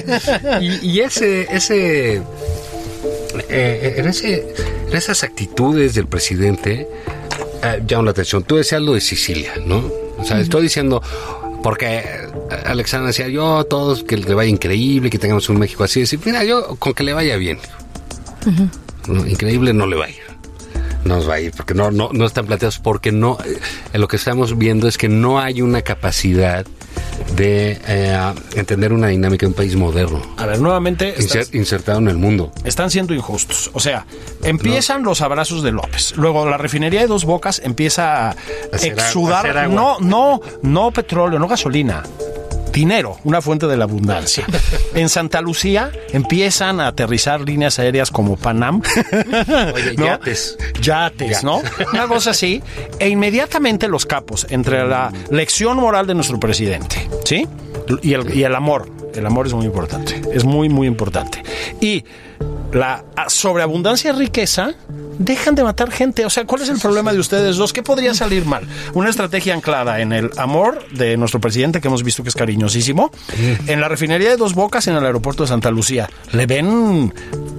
y, 0.61 0.91
y 0.91 1.01
ese, 1.01 1.49
ese, 1.51 2.23
eh, 3.49 3.95
en 3.97 4.09
ese, 4.09 4.55
en 4.89 4.97
esas 4.97 5.23
actitudes 5.25 5.95
del 5.95 6.07
presidente 6.07 6.89
eh, 7.63 7.83
llaman 7.87 8.07
la 8.07 8.11
atención. 8.13 8.43
Tú 8.45 8.57
decías 8.57 8.81
lo 8.81 8.95
de 8.95 9.01
Sicilia, 9.01 9.53
¿no? 9.65 9.91
O 10.19 10.25
sea, 10.25 10.41
estoy 10.41 10.63
diciendo 10.63 11.03
porque 11.63 12.03
Alexandra 12.67 13.09
decía 13.09 13.29
yo 13.29 13.59
a 13.59 13.65
todos 13.65 14.03
que 14.05 14.17
le 14.17 14.35
vaya 14.35 14.51
increíble, 14.51 15.11
que 15.11 15.19
tengamos 15.19 15.49
un 15.49 15.59
México 15.59 15.85
así. 15.85 16.01
Decir, 16.01 16.21
mira, 16.25 16.45
yo 16.45 16.77
con 16.77 16.93
que 16.93 17.05
le 17.05 17.13
vaya 17.13 17.37
bien. 17.37 17.59
No, 18.45 18.71
increíble 19.09 19.73
no 19.73 19.87
le 19.87 19.97
va 19.97 20.07
a 20.07 20.11
ir. 20.11 20.17
No 21.05 21.17
nos 21.17 21.29
va 21.29 21.35
a 21.35 21.41
ir 21.41 21.53
porque 21.57 21.75
no, 21.75 21.91
no, 21.91 22.11
no 22.13 22.25
están 22.27 22.47
planteados 22.47 22.79
porque 22.79 23.11
no 23.11 23.37
eh, 23.93 23.99
lo 23.99 24.07
que 24.07 24.15
estamos 24.15 24.57
viendo 24.57 24.87
es 24.87 24.97
que 24.99 25.09
no 25.09 25.41
hay 25.41 25.61
una 25.61 25.83
capacidad 25.83 26.65
de 27.35 27.81
eh, 27.89 28.35
entender 28.55 28.93
una 28.93 29.09
dinámica 29.09 29.45
de 29.45 29.49
un 29.49 29.55
país 29.55 29.75
moderno 29.75 30.23
A 30.37 30.47
ver, 30.47 30.61
nuevamente 30.61 31.15
estás- 31.19 31.53
insertado 31.55 31.99
en 31.99 32.07
el 32.07 32.19
mundo. 32.19 32.53
están 32.65 32.91
siendo 32.93 33.15
injustos. 33.15 33.71
O 33.73 33.81
sea, 33.81 34.07
empiezan 34.45 35.03
los 35.03 35.23
abrazos 35.23 35.65
de 35.65 35.73
López. 35.73 36.15
Luego 36.17 36.49
la 36.49 36.57
refinería 36.57 37.01
de 37.01 37.09
Dos 37.09 37.25
Bocas 37.25 37.61
empieza 37.65 38.31
a 38.31 38.37
exudar. 38.81 39.69
no, 39.71 39.99
no, 39.99 40.41
no 40.63 40.91
petróleo, 40.93 41.41
no 41.41 41.49
gasolina. 41.49 42.05
Dinero, 42.73 43.19
una 43.25 43.43
fuente 43.43 43.67
de 43.67 43.77
la 43.77 43.85
abundancia. 43.85 44.47
En 44.95 45.09
Santa 45.09 45.41
Lucía 45.41 45.91
empiezan 46.13 46.81
a 46.81 46.89
aterrizar 46.89 47.41
líneas 47.41 47.79
aéreas 47.79 48.11
como 48.11 48.37
Panam. 48.37 48.83
Oye, 49.75 49.95
¿no? 49.97 50.05
yates. 50.05 50.59
Yates, 50.81 51.43
¿no? 51.43 51.63
Una 51.93 52.07
cosa 52.07 52.31
así. 52.31 52.63
E 52.99 53.09
inmediatamente 53.09 53.89
los 53.89 54.05
capos 54.05 54.47
entre 54.51 54.87
la 54.87 55.11
lección 55.31 55.79
moral 55.79 56.07
de 56.07 56.15
nuestro 56.15 56.39
presidente, 56.39 57.09
¿sí? 57.25 57.49
Y 58.03 58.13
el, 58.13 58.37
y 58.37 58.45
el 58.45 58.55
amor. 58.55 58.91
El 59.15 59.27
amor 59.27 59.47
es 59.47 59.55
muy 59.55 59.65
importante. 59.65 60.21
Es 60.33 60.45
muy, 60.45 60.69
muy 60.69 60.87
importante. 60.87 61.43
Y 61.81 62.05
la 62.73 63.05
ah, 63.17 63.29
sobreabundancia 63.29 64.13
de 64.13 64.19
riqueza 64.19 64.73
dejan 65.19 65.55
de 65.55 65.63
matar 65.63 65.91
gente. 65.91 66.25
O 66.25 66.31
sea, 66.31 66.45
¿cuál 66.47 66.63
es 66.63 66.69
el 66.69 66.79
problema 66.79 67.13
de 67.13 67.19
ustedes 67.21 67.57
dos? 67.57 67.73
¿Qué 67.73 67.83
podría 67.83 68.15
salir 68.15 68.45
mal? 68.47 68.67
Una 68.95 69.11
estrategia 69.11 69.55
anclada 69.55 70.01
en 70.01 70.13
el 70.13 70.31
amor 70.39 70.87
de 70.91 71.17
nuestro 71.17 71.41
presidente, 71.41 71.81
que 71.81 71.89
hemos 71.89 72.03
visto 72.03 72.23
que 72.23 72.31
es 72.31 72.35
cariñosísimo, 72.35 73.11
en 73.67 73.81
la 73.81 73.89
refinería 73.89 74.31
de 74.31 74.37
Dos 74.37 74.55
Bocas, 74.55 74.87
en 74.89 74.97
el 74.97 75.05
aeropuerto 75.05 75.43
de 75.43 75.49
Santa 75.49 75.71
Lucía. 75.71 76.09
Le 76.33 76.47
ven 76.47 77.13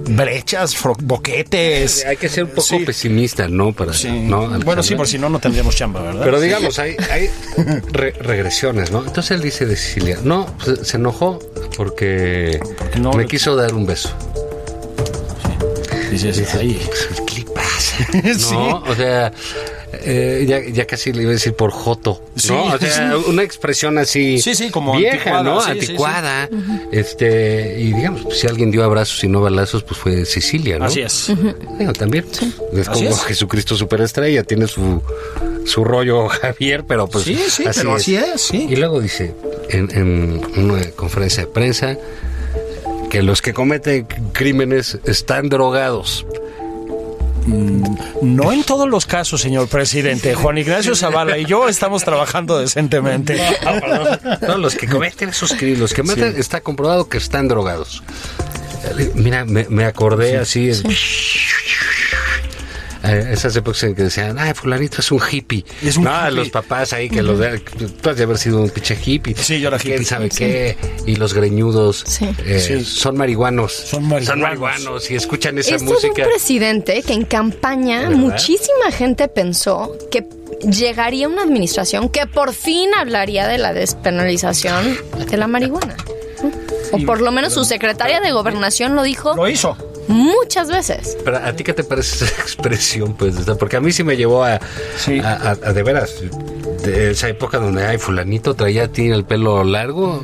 brechas, 0.08 0.76
boquetes. 1.00 2.04
Hay 2.06 2.16
que 2.16 2.28
ser 2.28 2.44
un 2.44 2.50
poco 2.50 2.62
Sí. 2.62 2.78
pesimista, 2.80 3.48
¿no? 3.48 3.72
Para, 3.72 3.92
Sí. 3.92 4.10
¿no, 4.10 4.48
bueno, 4.60 4.82
sí, 4.82 4.94
por 4.96 5.06
si 5.08 5.18
no, 5.18 5.28
no 5.28 5.38
tendríamos 5.38 5.76
chamba, 5.76 6.02
¿verdad? 6.02 6.22
Pero 6.24 6.40
digamos, 6.40 6.78
hay, 6.78 6.96
hay 7.10 7.30
re- 7.92 8.12
regresiones, 8.12 8.90
¿no? 8.90 8.98
Entonces 9.04 9.30
él 9.30 9.40
dice 9.42 9.64
de 9.66 9.76
Sicilia, 9.76 10.18
no, 10.22 10.46
pues, 10.62 10.80
se 10.86 10.96
enojó 10.96 11.38
porque, 11.76 12.60
Porque 12.78 12.98
no 12.98 13.12
me 13.12 13.26
quiso 13.26 13.56
dar 13.56 13.74
un 13.74 13.86
beso. 13.86 14.10
Dices, 16.22 16.54
ahí. 16.54 16.80
¿Qué 17.26 17.40
le 17.40 17.44
pasa? 17.46 17.96
Sí. 18.38 18.52
¿No? 18.54 18.78
O 18.88 18.94
sea, 18.94 19.32
eh, 20.02 20.44
ya, 20.48 20.60
ya 20.60 20.86
casi 20.86 21.12
le 21.12 21.22
iba 21.22 21.30
a 21.30 21.34
decir 21.34 21.54
por 21.54 21.70
Joto, 21.70 22.22
¿no? 22.34 22.40
Sí, 22.40 22.52
o 22.52 22.78
sea, 22.78 23.12
sí. 23.12 23.24
una 23.28 23.42
expresión 23.42 23.98
así 23.98 24.40
Sí, 24.40 24.54
sí, 24.54 24.70
como 24.70 24.96
vieja, 24.96 25.38
anticuada, 25.38 25.42
¿no? 25.42 25.60
anticuada. 25.60 26.48
Este, 26.92 27.76
y 27.80 27.92
digamos, 27.92 28.22
pues, 28.22 28.40
si 28.40 28.46
alguien 28.46 28.70
dio 28.70 28.82
abrazos 28.84 29.22
y 29.22 29.28
no 29.28 29.40
balazos, 29.40 29.82
pues 29.84 29.98
fue 29.98 30.24
Sicilia, 30.24 30.78
¿no? 30.78 30.86
Así 30.86 31.00
es. 31.02 31.32
También. 31.98 32.24
Es 32.72 32.88
Así 32.88 33.04
como 33.04 33.10
es. 33.14 33.22
Jesucristo 33.24 33.76
superestrella, 33.76 34.42
tiene 34.42 34.66
su, 34.66 35.02
su 35.64 35.84
rollo 35.84 36.28
Javier, 36.40 36.84
pero 36.86 37.06
pues. 37.06 37.24
Sí, 37.24 37.38
sí, 37.48 37.64
pero 37.74 37.94
así 37.94 38.16
es. 38.16 38.52
Y 38.52 38.76
luego 38.76 39.00
dice, 39.00 39.34
en, 39.68 39.90
en 39.92 40.64
una 40.64 40.82
conferencia 40.96 41.44
de 41.44 41.48
prensa, 41.48 41.96
que 43.14 43.22
los 43.22 43.40
que 43.42 43.54
cometen 43.54 44.08
crímenes 44.32 44.98
están 45.04 45.48
drogados. 45.48 46.26
No 47.46 48.50
en 48.52 48.64
todos 48.64 48.88
los 48.88 49.06
casos, 49.06 49.40
señor 49.40 49.68
presidente. 49.68 50.34
Juan 50.34 50.58
Ignacio 50.58 50.96
Zavala 50.96 51.38
y 51.38 51.44
yo 51.44 51.68
estamos 51.68 52.02
trabajando 52.02 52.58
decentemente. 52.58 53.40
No, 54.48 54.58
los 54.58 54.74
que 54.74 54.88
cometen 54.88 55.28
esos 55.28 55.52
crímenes, 55.52 55.78
los 55.78 55.94
que 55.94 56.02
matan, 56.02 56.34
está 56.36 56.60
comprobado 56.60 57.08
que 57.08 57.18
están 57.18 57.46
drogados. 57.46 58.02
Mira, 59.14 59.44
me, 59.44 59.64
me 59.68 59.84
acordé 59.84 60.36
así. 60.36 60.70
es- 60.70 60.82
Eh, 63.06 63.28
esas 63.32 63.54
épocas 63.56 63.82
en 63.84 63.94
que 63.94 64.04
decían, 64.04 64.38
ay, 64.38 64.54
fulanito 64.54 65.00
es 65.00 65.12
un 65.12 65.20
hippie. 65.30 65.64
Es 65.82 65.96
un 65.96 66.04
no, 66.04 66.10
hippie. 66.22 66.30
los 66.32 66.48
papás 66.50 66.92
ahí 66.92 67.10
que 67.10 67.22
los 67.22 67.38
de, 67.38 67.58
tú 67.58 68.08
has 68.10 68.16
de 68.16 68.22
haber 68.22 68.38
sido 68.38 68.62
un 68.62 68.70
pinche 68.70 68.96
hippie. 69.04 69.34
Sí, 69.36 69.60
yo 69.60 69.68
era 69.68 69.78
¿Quién 69.78 69.94
hippie. 69.96 70.06
sabe 70.06 70.28
qué? 70.30 70.76
Y 71.06 71.16
los 71.16 71.34
greñudos 71.34 72.02
Sí. 72.06 72.28
eh, 72.46 72.60
Sí. 72.60 72.84
son 72.84 73.16
marihuanos. 73.16 73.72
Son 73.72 74.08
marihuanos. 74.08 74.42
marihuanos 74.42 75.10
y 75.10 75.16
escuchan 75.16 75.58
esa 75.58 75.76
Esto 75.76 75.90
música. 75.92 76.22
un 76.24 76.28
presidente 76.30 77.02
que 77.02 77.12
en 77.12 77.24
campaña 77.24 78.00
¿Verdad? 78.02 78.16
muchísima 78.16 78.90
gente 78.90 79.28
pensó 79.28 79.96
que 80.10 80.26
llegaría 80.70 81.28
una 81.28 81.42
administración 81.42 82.08
que 82.08 82.26
por 82.26 82.54
fin 82.54 82.90
hablaría 82.94 83.46
de 83.48 83.58
la 83.58 83.72
despenalización 83.74 84.96
de 85.30 85.36
la 85.36 85.46
marihuana. 85.46 85.96
O 86.92 86.98
por 87.04 87.20
lo 87.20 87.32
menos 87.32 87.52
su 87.54 87.64
secretaria 87.64 88.20
de 88.20 88.30
gobernación 88.32 88.94
lo 88.94 89.02
dijo 89.02 89.34
Lo 89.34 89.48
hizo. 89.48 89.76
Muchas 90.08 90.68
veces. 90.68 91.16
Pero 91.24 91.38
a 91.38 91.52
ti 91.54 91.64
qué 91.64 91.72
te 91.72 91.84
parece 91.84 92.24
esa 92.24 92.34
expresión, 92.42 93.14
pues, 93.14 93.34
porque 93.58 93.76
a 93.76 93.80
mí 93.80 93.92
sí 93.92 94.04
me 94.04 94.16
llevó 94.16 94.44
a, 94.44 94.60
Sí. 94.98 95.18
a, 95.20 95.32
a- 95.34 95.50
a 95.68 95.72
de 95.72 95.82
veras, 95.82 96.14
de 96.84 97.10
esa 97.12 97.28
época 97.28 97.58
donde, 97.58 97.84
ay, 97.86 97.98
fulanito 97.98 98.54
traía 98.54 98.88
tiene 98.88 99.14
el 99.14 99.24
pelo 99.24 99.62
largo 99.64 100.22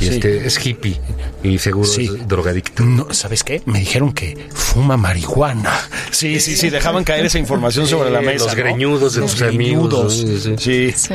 y 0.00 0.04
Sí. 0.04 0.10
este 0.14 0.46
es 0.46 0.64
hippie 0.66 1.00
y 1.42 1.58
seguro 1.58 1.88
Sí. 1.88 2.04
es 2.14 2.28
drogadicto. 2.28 2.82
No, 2.84 3.12
¿Sabes 3.14 3.44
qué? 3.44 3.62
Me 3.66 3.78
dijeron 3.80 4.12
que 4.12 4.48
fuma 4.52 4.96
marihuana. 4.96 5.72
Sí, 6.10 6.40
sí, 6.40 6.56
sí, 6.56 6.70
dejaban 6.70 7.04
caer 7.04 7.24
esa 7.26 7.38
información 7.38 7.86
sobre 7.86 8.10
la 8.10 8.20
mesa. 8.20 8.44
los 8.46 8.56
¿no? 8.56 8.62
greñudos 8.62 9.14
de 9.14 9.20
Los 9.20 9.32
tus 9.32 9.42
amigos. 9.42 10.24
Sí. 10.58 10.92
Sí. 10.96 11.14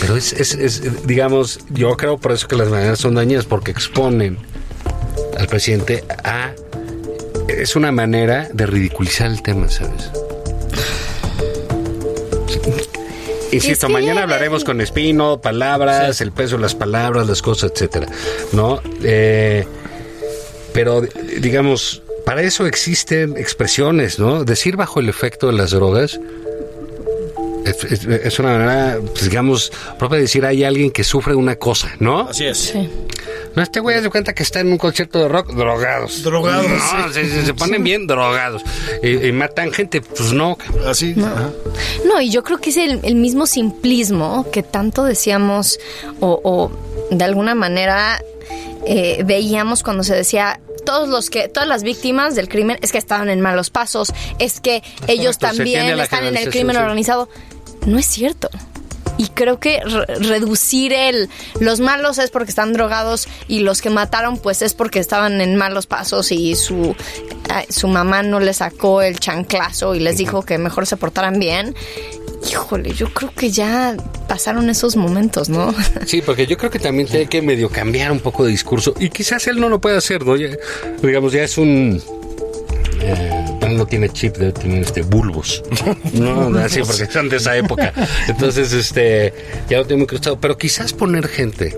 Pero 0.00 0.16
es, 0.16 0.32
es, 0.32 0.54
es, 0.54 1.06
digamos, 1.06 1.60
yo 1.70 1.96
creo 1.96 2.18
por 2.18 2.32
eso 2.32 2.48
que 2.48 2.56
las 2.56 2.68
maneras 2.68 2.98
son 2.98 3.14
dañinas, 3.14 3.44
porque 3.44 3.70
exponen 3.70 4.36
al 5.38 5.46
presidente 5.48 6.04
a... 6.24 6.52
Es 7.48 7.76
una 7.76 7.92
manera 7.92 8.48
de 8.52 8.66
ridiculizar 8.66 9.30
el 9.30 9.42
tema, 9.42 9.68
¿sabes? 9.68 10.10
Insisto, 13.52 13.88
que 13.88 13.92
mañana 13.92 14.22
hablaremos 14.22 14.64
con 14.64 14.80
Espino, 14.80 15.40
palabras, 15.40 16.22
el 16.22 16.32
peso 16.32 16.56
de 16.56 16.62
las 16.62 16.74
palabras, 16.74 17.26
las 17.26 17.42
cosas, 17.42 17.72
etcétera, 17.72 18.06
¿no? 18.52 18.80
Eh, 19.02 19.66
pero, 20.72 21.02
digamos, 21.38 22.02
para 22.24 22.42
eso 22.42 22.66
existen 22.66 23.36
expresiones, 23.36 24.18
¿no? 24.18 24.44
Decir 24.44 24.76
bajo 24.76 25.00
el 25.00 25.10
efecto 25.10 25.48
de 25.48 25.52
las 25.52 25.72
drogas 25.72 26.18
es, 27.72 28.38
una 28.38 28.58
manera, 28.58 28.98
pues, 29.12 29.24
digamos, 29.28 29.72
propia 29.98 30.16
de 30.16 30.22
decir 30.22 30.44
hay 30.46 30.64
alguien 30.64 30.90
que 30.90 31.04
sufre 31.04 31.34
una 31.34 31.56
cosa, 31.56 31.90
¿no? 31.98 32.28
Así 32.28 32.44
es. 32.46 32.58
Sí. 32.58 32.88
No, 33.54 33.62
este 33.62 33.80
güey 33.80 34.00
se 34.00 34.08
cuenta 34.08 34.34
que 34.34 34.42
está 34.42 34.60
en 34.60 34.68
un 34.68 34.78
concierto 34.78 35.18
de 35.18 35.28
rock 35.28 35.52
drogados. 35.52 36.22
Drogados, 36.22 36.66
No, 36.66 37.12
se, 37.12 37.28
se- 37.28 37.44
se 37.44 37.54
ponen 37.54 37.84
bien 37.84 38.06
drogados. 38.06 38.62
Y, 39.02 39.26
y 39.26 39.32
matan 39.32 39.72
gente, 39.72 40.00
pues 40.00 40.32
no. 40.32 40.56
Así. 40.86 41.14
ajá. 41.18 41.50
No, 42.06 42.20
y 42.20 42.30
yo 42.30 42.42
creo 42.42 42.58
que 42.58 42.70
es 42.70 42.76
el, 42.78 43.00
el 43.02 43.14
mismo 43.16 43.46
simplismo 43.46 44.46
que 44.50 44.62
tanto 44.62 45.04
decíamos 45.04 45.78
o, 46.20 46.40
o 46.42 46.70
de 47.10 47.24
alguna 47.24 47.54
manera 47.54 48.22
eh, 48.86 49.22
veíamos 49.26 49.82
cuando 49.82 50.02
se 50.02 50.14
decía 50.14 50.58
todos 50.86 51.08
los 51.08 51.30
que 51.30 51.48
todas 51.48 51.68
las 51.68 51.82
víctimas 51.84 52.34
del 52.34 52.48
crimen 52.48 52.78
es 52.82 52.90
que 52.90 52.98
estaban 52.98 53.28
en 53.30 53.40
malos 53.40 53.70
pasos, 53.70 54.12
es 54.40 54.60
que 54.60 54.82
ellos 55.06 55.38
también 55.38 55.98
están 56.00 56.24
en 56.24 56.36
el 56.36 56.50
crimen 56.50 56.74
sí. 56.74 56.82
organizado. 56.82 57.28
No 57.86 57.98
es 57.98 58.06
cierto. 58.06 58.48
Y 59.18 59.28
creo 59.28 59.60
que 59.60 59.80
re- 59.84 60.06
reducir 60.20 60.92
el 60.92 61.28
los 61.60 61.80
malos 61.80 62.18
es 62.18 62.30
porque 62.30 62.50
están 62.50 62.72
drogados 62.72 63.28
y 63.46 63.60
los 63.60 63.82
que 63.82 63.90
mataron 63.90 64.38
pues 64.38 64.62
es 64.62 64.72
porque 64.74 64.98
estaban 65.00 65.40
en 65.42 65.54
malos 65.56 65.86
pasos 65.86 66.32
y 66.32 66.54
su 66.56 66.96
su 67.68 67.88
mamá 67.88 68.22
no 68.22 68.40
le 68.40 68.54
sacó 68.54 69.02
el 69.02 69.20
chanclazo 69.20 69.94
y 69.94 70.00
les 70.00 70.16
dijo 70.16 70.42
que 70.42 70.56
mejor 70.56 70.86
se 70.86 70.96
portaran 70.96 71.38
bien. 71.38 71.74
Híjole, 72.50 72.92
yo 72.94 73.12
creo 73.12 73.30
que 73.34 73.50
ya 73.50 73.94
pasaron 74.28 74.70
esos 74.70 74.96
momentos, 74.96 75.48
¿no? 75.50 75.72
Sí, 76.06 76.22
porque 76.22 76.46
yo 76.46 76.56
creo 76.56 76.70
que 76.70 76.78
también 76.80 77.06
tiene 77.06 77.26
que 77.26 77.42
medio 77.42 77.68
cambiar 77.68 78.10
un 78.10 78.18
poco 78.20 78.44
de 78.44 78.50
discurso. 78.50 78.94
Y 78.98 79.10
quizás 79.10 79.46
él 79.46 79.60
no 79.60 79.68
lo 79.68 79.80
puede 79.80 79.98
hacer, 79.98 80.24
¿no? 80.26 80.34
Ya- 80.36 80.56
digamos, 81.02 81.32
ya 81.32 81.42
es 81.44 81.58
un. 81.58 82.02
eh, 83.02 83.41
no 83.72 83.86
tiene 83.86 84.08
chip, 84.08 84.36
debe 84.36 84.52
tener 84.52 84.82
este 84.82 85.02
bulbos. 85.02 85.62
No, 86.12 86.50
no, 86.50 86.58
así 86.58 86.80
porque 86.80 87.06
son 87.06 87.28
de 87.28 87.36
esa 87.36 87.56
época. 87.56 87.92
Entonces, 88.28 88.72
este, 88.72 89.32
ya 89.68 89.78
lo 89.78 89.84
tiene 89.86 89.98
muy 90.00 90.06
cruzado. 90.06 90.38
Pero 90.38 90.56
quizás 90.58 90.92
poner 90.92 91.26
gente 91.28 91.76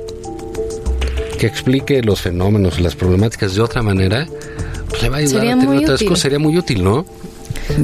que 1.38 1.46
explique 1.46 2.02
los 2.02 2.20
fenómenos, 2.20 2.80
las 2.80 2.94
problemáticas 2.94 3.54
de 3.54 3.62
otra 3.62 3.82
manera, 3.82 4.26
pues 4.88 5.02
le 5.02 5.08
va 5.08 5.16
a 5.16 5.20
ayudar 5.20 5.40
Sería 5.40 5.54
a 5.54 5.58
tener 5.60 5.78
otras 5.78 5.96
útil. 6.00 6.08
cosas. 6.08 6.22
Sería 6.22 6.38
muy 6.38 6.56
útil, 6.58 6.82
¿no? 6.84 7.06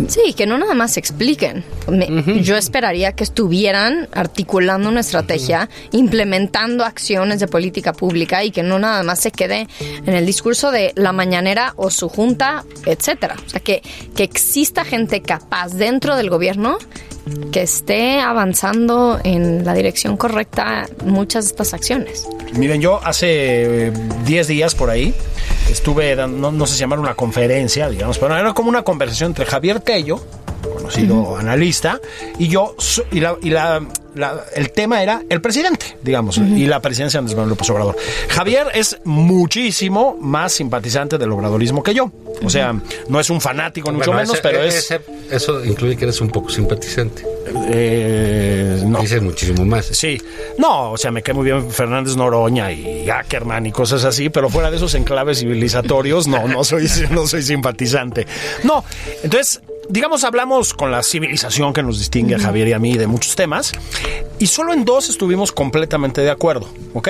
Sí, 0.08 0.34
que 0.34 0.46
no 0.46 0.58
nada 0.58 0.74
más 0.74 0.92
se 0.94 1.00
expliquen. 1.00 1.64
Me- 1.88 2.42
Yo 2.42 2.56
esperaría 2.56 3.12
que 3.12 3.24
estuvieran 3.24 4.08
articulando 4.12 4.88
una 4.88 5.00
estrategia, 5.00 5.68
implementando 5.92 6.84
acciones 6.84 7.40
de 7.40 7.46
política 7.48 7.92
pública 7.92 8.44
y 8.44 8.50
que 8.50 8.62
no 8.62 8.78
nada 8.78 9.02
más 9.02 9.20
se 9.20 9.30
quede 9.30 9.66
en 10.06 10.14
el 10.14 10.26
discurso 10.26 10.70
de 10.70 10.92
la 10.96 11.12
mañanera 11.12 11.72
o 11.76 11.90
su 11.90 12.08
junta, 12.08 12.64
etcétera. 12.86 13.36
O 13.46 13.48
sea, 13.48 13.60
que, 13.60 13.82
que 14.14 14.22
exista 14.22 14.84
gente 14.84 15.22
capaz 15.22 15.72
dentro 15.74 16.16
del 16.16 16.30
gobierno 16.30 16.78
que 17.52 17.62
esté 17.62 18.18
avanzando 18.20 19.20
en 19.24 19.64
la 19.64 19.74
dirección 19.74 20.16
correcta 20.16 20.88
muchas 21.04 21.44
de 21.44 21.50
estas 21.50 21.74
acciones. 21.74 22.26
Miren, 22.54 22.80
yo 22.80 23.00
hace 23.04 23.88
eh, 23.88 23.92
10 24.24 24.46
días 24.48 24.74
por 24.74 24.90
ahí 24.90 25.14
estuve, 25.70 26.14
dando, 26.14 26.38
no, 26.38 26.52
no 26.52 26.66
sé 26.66 26.74
si 26.74 26.80
llamar 26.80 26.98
una 26.98 27.14
conferencia, 27.14 27.88
digamos, 27.88 28.18
pero 28.18 28.36
era 28.36 28.52
como 28.52 28.68
una 28.68 28.82
conversación 28.82 29.30
entre 29.30 29.46
Javier 29.46 29.80
Tello, 29.80 30.20
conocido 30.90 31.36
analista, 31.36 32.00
y 32.38 32.48
yo, 32.48 32.74
y, 33.12 33.20
la, 33.20 33.36
y 33.42 33.50
la- 33.50 33.80
la- 34.14 34.44
el 34.56 34.72
tema 34.72 35.02
era 35.02 35.22
el 35.28 35.40
presidente, 35.40 35.96
digamos, 36.02 36.38
y 36.38 36.66
la 36.66 36.80
presidencia 36.80 37.18
de 37.18 37.22
Andrés 37.22 37.36
Manuel 37.36 37.50
López 37.50 37.70
Obrador. 37.70 37.96
Javier 38.28 38.66
es 38.74 38.98
muchísimo 39.04 40.16
más 40.20 40.52
simpatizante 40.52 41.16
del 41.18 41.30
obradorismo 41.32 41.82
que 41.82 41.94
yo. 41.94 42.10
O 42.42 42.50
sea, 42.50 42.74
no 43.08 43.20
es 43.20 43.28
un 43.30 43.40
fanático, 43.40 43.90
ni 43.92 43.98
mucho 43.98 44.12
menos, 44.12 44.30
ese- 44.34 44.42
pero 44.42 44.62
es... 44.62 44.74
ese- 44.76 45.00
eso 45.30 45.64
incluye 45.64 45.96
que 45.96 46.04
eres 46.04 46.20
un 46.20 46.28
poco 46.30 46.48
simpatizante. 46.50 47.24
eh, 47.72 48.82
no. 48.86 49.00
Dices 49.00 49.22
muchísimo 49.22 49.64
más. 49.64 49.86
Sí, 49.86 50.20
no, 50.58 50.92
o 50.92 50.96
sea, 50.96 51.10
me 51.10 51.22
cae 51.22 51.34
muy 51.34 51.44
bien 51.44 51.70
Fernández 51.70 52.16
Noroña 52.16 52.72
y 52.72 53.08
Ackerman 53.08 53.66
y 53.66 53.72
cosas 53.72 54.04
así, 54.04 54.28
pero 54.30 54.48
fuera 54.48 54.70
de 54.70 54.76
esos 54.76 54.94
enclaves 54.94 55.38
civilizatorios, 55.40 56.26
no, 56.26 56.46
no 56.48 56.64
soy, 56.64 56.88
no 57.10 57.26
soy 57.26 57.42
simpatizante. 57.42 58.26
No, 58.64 58.84
entonces, 59.22 59.60
digamos, 59.90 60.24
hablamos 60.24 60.72
con 60.72 60.90
la 60.90 61.02
civilización 61.02 61.72
que 61.72 61.82
nos 61.82 61.98
distingue 61.98 62.36
a 62.36 62.38
Javier 62.38 62.68
y 62.68 62.72
a 62.72 62.78
mí 62.78 62.96
de 62.96 63.06
muchos 63.06 63.34
temas, 63.34 63.72
y 64.38 64.46
solo 64.46 64.72
en 64.72 64.84
dos 64.84 65.08
estuvimos 65.08 65.52
completamente 65.52 66.20
de 66.20 66.30
acuerdo, 66.30 66.68
¿ok? 66.94 67.08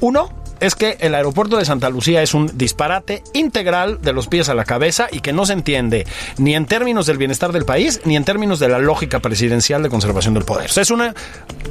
Uno 0.00 0.30
es 0.60 0.74
que 0.74 0.96
el 1.00 1.14
aeropuerto 1.14 1.56
de 1.56 1.64
Santa 1.64 1.88
Lucía 1.90 2.22
es 2.22 2.34
un 2.34 2.50
disparate 2.56 3.22
integral 3.34 4.00
de 4.02 4.12
los 4.12 4.26
pies 4.28 4.48
a 4.48 4.54
la 4.54 4.64
cabeza 4.64 5.08
y 5.10 5.20
que 5.20 5.32
no 5.32 5.46
se 5.46 5.52
entiende 5.52 6.06
ni 6.38 6.54
en 6.54 6.66
términos 6.66 7.06
del 7.06 7.18
bienestar 7.18 7.52
del 7.52 7.64
país 7.64 8.00
ni 8.04 8.16
en 8.16 8.24
términos 8.24 8.58
de 8.58 8.68
la 8.68 8.78
lógica 8.78 9.20
presidencial 9.20 9.82
de 9.82 9.88
conservación 9.88 10.34
del 10.34 10.44
poder. 10.44 10.70
O 10.70 10.72
sea, 10.72 10.82
es 10.82 10.90
una 10.90 11.14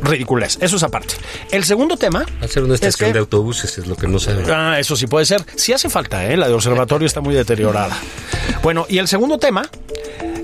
ridiculez. 0.03 0.57
Eso 0.61 0.75
es 0.77 0.83
aparte. 0.83 1.15
El 1.51 1.63
segundo 1.63 1.97
tema. 1.97 2.25
Hacer 2.41 2.63
una 2.63 2.75
es 2.75 2.81
estación 2.81 3.09
que- 3.09 3.13
de 3.13 3.19
autobuses 3.19 3.77
es 3.77 3.87
lo 3.87 3.95
que 3.95 4.07
no 4.07 4.19
saben. 4.19 4.49
Ah, 4.51 4.79
eso 4.79 4.95
sí 4.95 5.07
puede 5.07 5.25
ser. 5.25 5.43
Sí 5.55 5.73
hace 5.73 5.89
falta, 5.89 6.25
¿eh? 6.25 6.37
La 6.37 6.47
de 6.47 6.53
observatorio 6.53 7.05
está 7.05 7.21
muy 7.21 7.33
deteriorada. 7.35 7.97
Bueno, 8.63 8.85
y 8.89 8.97
el 8.99 9.07
segundo 9.07 9.37
tema 9.37 9.69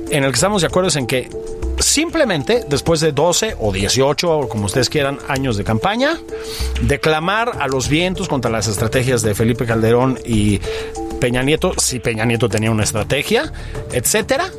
en 0.10 0.24
el 0.24 0.32
que 0.32 0.36
estamos 0.36 0.62
de 0.62 0.68
acuerdo 0.68 0.90
es 0.90 0.96
en 0.96 1.08
que 1.08 1.30
simplemente 1.80 2.66
después 2.68 3.00
de 3.00 3.12
12 3.12 3.56
o 3.60 3.72
18 3.72 4.32
o 4.32 4.50
como 4.50 4.66
ustedes 4.66 4.90
quieran 4.90 5.20
años 5.28 5.58
de 5.58 5.64
campaña, 5.64 6.20
declamar 6.82 7.52
a 7.60 7.68
los 7.68 7.90
vientos 7.90 8.28
contra 8.28 8.52
las 8.52 8.68
estrategias 8.68 9.22
de 9.22 9.36
Felipe 9.36 9.66
Calderón 9.66 10.20
y 10.26 10.60
Peña 11.20 11.42
Nieto, 11.44 11.74
si 11.78 12.00
Peña 12.00 12.26
Nieto 12.26 12.50
tenía 12.50 12.72
una 12.72 12.84
estrategia, 12.84 13.52
etcétera, 13.92 14.52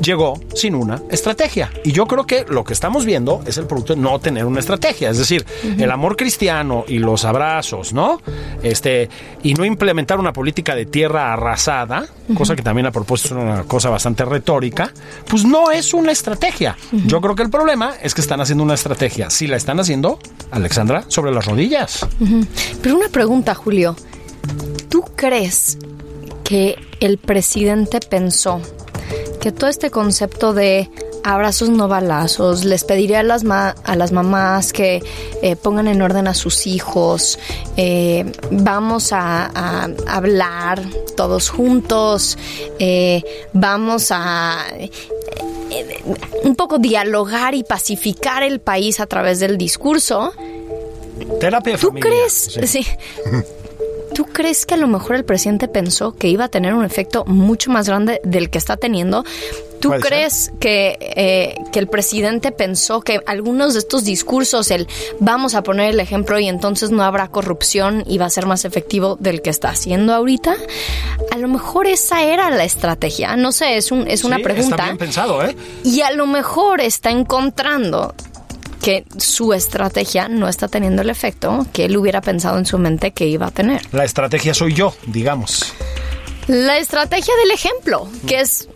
llegó 0.00 0.40
sin 0.54 0.74
una 0.74 1.02
estrategia. 1.10 1.70
Y 1.84 1.92
yo 1.92 2.06
creo 2.06 2.26
que 2.26 2.44
lo 2.48 2.64
que 2.64 2.72
estamos 2.72 3.04
viendo 3.04 3.42
es 3.46 3.58
el 3.58 3.66
producto 3.66 3.94
de 3.94 4.00
no 4.00 4.18
tener 4.18 4.44
una 4.44 4.60
estrategia. 4.60 5.10
Es 5.10 5.18
decir, 5.18 5.44
el 5.78 5.90
amor 5.90 6.16
cristiano 6.16 6.84
y 6.86 6.98
los 6.98 7.24
abrazos, 7.24 7.92
¿no? 7.92 8.20
Este, 8.62 9.08
y 9.42 9.54
no 9.54 9.64
implementar 9.64 10.18
una 10.18 10.32
política 10.32 10.74
de 10.74 10.86
tierra 10.86 11.32
arrasada, 11.32 12.06
cosa 12.34 12.56
que 12.56 12.62
también 12.62 12.86
a 12.86 12.92
propósito 12.92 13.36
es 13.36 13.42
una 13.42 13.64
cosa 13.64 13.90
bastante 13.90 14.24
retórica, 14.24 14.92
pues 15.28 15.44
no 15.44 15.70
es 15.70 15.94
una 15.94 16.12
estrategia. 16.12 16.76
Yo 17.06 17.20
creo 17.20 17.34
que 17.34 17.42
el 17.42 17.50
problema 17.50 17.94
es 18.02 18.14
que 18.14 18.20
están 18.20 18.40
haciendo 18.40 18.64
una 18.64 18.74
estrategia. 18.74 19.30
Si 19.30 19.46
la 19.46 19.56
están 19.56 19.80
haciendo, 19.80 20.18
Alexandra, 20.50 21.04
sobre 21.08 21.32
las 21.32 21.46
rodillas. 21.46 22.06
Pero 22.82 22.96
una 22.96 23.08
pregunta, 23.08 23.54
Julio. 23.54 23.96
¿Tú 24.88 25.04
crees 25.16 25.78
que 26.44 26.76
el 27.00 27.18
presidente 27.18 28.00
pensó 28.00 28.60
que 29.42 29.50
todo 29.52 29.68
este 29.68 29.90
concepto 29.90 30.54
de 30.54 30.88
abrazos 31.24 31.68
no 31.68 31.88
balazos, 31.88 32.64
les 32.64 32.84
pediría 32.84 33.20
a 33.20 33.22
las, 33.24 33.42
ma- 33.44 33.74
a 33.84 33.96
las 33.96 34.12
mamás 34.12 34.72
que 34.72 35.02
eh, 35.42 35.56
pongan 35.56 35.88
en 35.88 36.00
orden 36.00 36.28
a 36.28 36.34
sus 36.34 36.66
hijos, 36.66 37.38
eh, 37.76 38.24
vamos 38.52 39.12
a, 39.12 39.46
a 39.54 39.88
hablar 40.06 40.80
todos 41.16 41.50
juntos, 41.50 42.38
eh, 42.78 43.22
vamos 43.52 44.08
a 44.12 44.64
eh, 44.78 44.90
un 46.44 46.54
poco 46.54 46.78
dialogar 46.78 47.54
y 47.54 47.64
pacificar 47.64 48.42
el 48.44 48.60
país 48.60 49.00
a 49.00 49.06
través 49.06 49.40
del 49.40 49.58
discurso? 49.58 50.32
Terapia 51.40 51.76
¿Tú 51.78 51.92
crees? 51.94 52.58
Sí. 52.64 52.66
Sí. 52.82 52.86
¿Tú 54.32 54.36
crees 54.38 54.64
que 54.64 54.72
a 54.72 54.76
lo 54.78 54.86
mejor 54.86 55.16
el 55.16 55.26
presidente 55.26 55.68
pensó 55.68 56.12
que 56.12 56.26
iba 56.28 56.44
a 56.44 56.48
tener 56.48 56.72
un 56.72 56.86
efecto 56.86 57.26
mucho 57.26 57.70
más 57.70 57.86
grande 57.86 58.18
del 58.24 58.48
que 58.48 58.56
está 58.56 58.78
teniendo? 58.78 59.24
¿Tú 59.78 59.90
ser. 59.90 60.00
crees 60.00 60.50
que, 60.58 60.96
eh, 61.00 61.54
que 61.70 61.78
el 61.78 61.86
presidente 61.86 62.50
pensó 62.50 63.02
que 63.02 63.20
algunos 63.26 63.74
de 63.74 63.80
estos 63.80 64.04
discursos, 64.04 64.70
el 64.70 64.88
vamos 65.20 65.54
a 65.54 65.62
poner 65.62 65.90
el 65.90 66.00
ejemplo 66.00 66.38
y 66.38 66.48
entonces 66.48 66.90
no 66.90 67.02
habrá 67.02 67.28
corrupción 67.28 68.04
y 68.06 68.16
va 68.16 68.24
a 68.24 68.30
ser 68.30 68.46
más 68.46 68.64
efectivo 68.64 69.16
del 69.20 69.42
que 69.42 69.50
está 69.50 69.68
haciendo 69.68 70.14
ahorita? 70.14 70.54
A 71.30 71.36
lo 71.36 71.48
mejor 71.48 71.86
esa 71.86 72.22
era 72.24 72.48
la 72.48 72.64
estrategia. 72.64 73.36
No 73.36 73.52
sé, 73.52 73.76
es, 73.76 73.92
un, 73.92 74.08
es 74.08 74.24
una 74.24 74.36
Sí, 74.36 74.44
pregunta. 74.44 74.76
Está 74.76 74.84
bien 74.84 74.98
pensado, 74.98 75.44
¿eh? 75.44 75.54
Y 75.84 76.00
a 76.00 76.10
lo 76.12 76.26
mejor 76.26 76.80
está 76.80 77.10
encontrando 77.10 78.14
que 78.82 79.04
su 79.16 79.54
estrategia 79.54 80.28
no 80.28 80.48
está 80.48 80.68
teniendo 80.68 81.02
el 81.02 81.08
efecto 81.08 81.66
que 81.72 81.84
él 81.86 81.96
hubiera 81.96 82.20
pensado 82.20 82.58
en 82.58 82.66
su 82.66 82.78
mente 82.78 83.12
que 83.12 83.26
iba 83.26 83.46
a 83.46 83.50
tener. 83.50 83.80
La 83.92 84.04
estrategia 84.04 84.52
soy 84.52 84.74
yo, 84.74 84.94
digamos. 85.06 85.72
La 86.48 86.78
estrategia 86.78 87.32
del 87.36 87.52
ejemplo, 87.52 88.08
que 88.26 88.40
es 88.40 88.68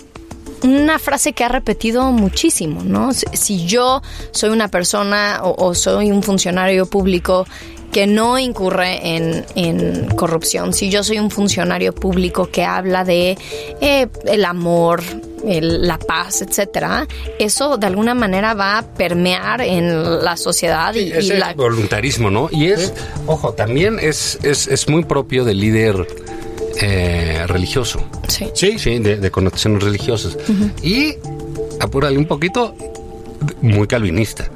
una 0.63 0.99
frase 0.99 1.33
que 1.33 1.45
ha 1.45 1.49
repetido 1.49 2.13
muchísimo, 2.13 2.83
¿no? 2.85 3.13
Si, 3.13 3.27
si 3.33 3.67
yo 3.67 4.01
soy 4.31 4.51
una 4.51 4.69
persona 4.69 5.41
o, 5.43 5.67
o 5.67 5.75
soy 5.75 6.13
un 6.13 6.23
funcionario 6.23 6.87
público 6.87 7.47
que 7.93 8.07
no 8.07 8.39
incurre 8.39 9.17
en, 9.17 9.45
en 9.55 10.07
corrupción, 10.17 10.73
si 10.73 10.91
yo 10.91 11.03
soy 11.03 11.19
un 11.19 11.31
funcionario 11.31 11.95
público 11.95 12.49
que 12.51 12.65
habla 12.65 13.05
de 13.05 13.39
eh, 13.81 14.07
el 14.27 14.45
amor, 14.45 15.03
el- 15.47 15.87
la 15.87 15.99
paz, 15.99 16.43
etcétera, 16.43 17.07
eso 17.39 17.77
de 17.79 17.87
alguna 17.87 18.15
manera 18.15 18.55
va 18.55 18.79
a 18.79 18.83
permear 18.83 19.61
en 19.63 20.23
la 20.25 20.37
sociedad 20.37 20.95
y, 20.95 21.11
Ese 21.13 21.39
la 21.39 21.51
es 21.51 21.57
voluntarismo, 21.57 22.31
¿no? 22.31 22.49
Y 22.53 22.67
es, 22.67 22.93
ojo, 23.27 23.53
también 23.55 23.99
es, 24.01 24.39
es, 24.43 24.67
es 24.67 24.89
muy 24.89 25.05
propio 25.05 25.45
del 25.45 25.61
líder 25.61 26.07
eh, 26.81 27.45
religioso. 27.47 28.01
sí. 28.29 28.51
Sí, 28.55 28.79
Sí, 28.79 28.99
de, 28.99 29.17
de 29.17 29.31
connotaciones 29.31 29.83
religiosas. 29.83 30.37
Y, 30.83 31.15
apúrale 31.81 32.19
un 32.19 32.27
poquito, 32.27 32.75
muy 33.63 33.87
calvinista 33.87 34.51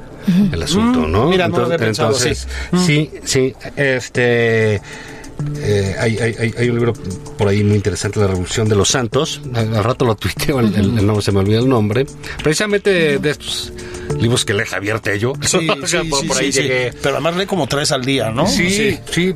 el 0.51 0.63
asunto, 0.63 1.07
¿no? 1.07 1.27
Mm, 1.27 1.29
mira, 1.29 1.47
no 1.47 1.59
lo 1.59 1.65
había 1.65 1.77
pensado 1.77 2.09
entonces, 2.09 2.47
sí, 2.85 3.09
sí, 3.23 3.53
este... 3.75 4.75
eh, 4.75 5.95
hay, 5.99 6.17
hay- 6.19 6.53
hay- 6.57 6.69
un 6.69 6.75
libro 6.75 6.93
por 7.37 7.47
ahí 7.47 7.63
muy 7.63 7.75
interesante, 7.75 8.19
La 8.19 8.27
Revolución 8.27 8.67
de 8.69 8.75
los 8.75 8.89
Santos. 8.89 9.41
Al, 9.53 9.75
al 9.75 9.83
rato 9.83 10.05
lo 10.05 10.15
tuiteo, 10.15 10.59
el, 10.59 10.67
el- 10.75 10.99
el 10.99 11.05
nombre 11.07 11.21
se 11.23 11.31
me 11.31 11.39
olvida 11.39 11.59
el 11.59 11.67
nombre. 11.69 12.05
Precisamente 12.43 13.17
de, 13.19 13.29
estos 13.29 13.73
libros 14.19 14.45
que 14.45 14.53
lee 14.53 14.65
Javier 14.67 14.99
Tello. 14.99 15.33
Sí, 15.41 15.67
O 15.83 15.87
sea, 15.87 16.03
sí, 16.03 16.09
por, 16.09 16.21
sí, 16.21 16.27
por 16.27 16.37
ahí 16.37 16.51
sí, 16.51 16.51
sí. 16.53 16.61
llegué. 16.61 16.93
Pero 17.01 17.15
además 17.15 17.35
lee 17.37 17.45
como 17.47 17.65
tres 17.67 17.91
al 17.91 18.05
día, 18.05 18.29
¿no? 18.31 18.45
Sí, 18.45 18.99
sí. 19.09 19.33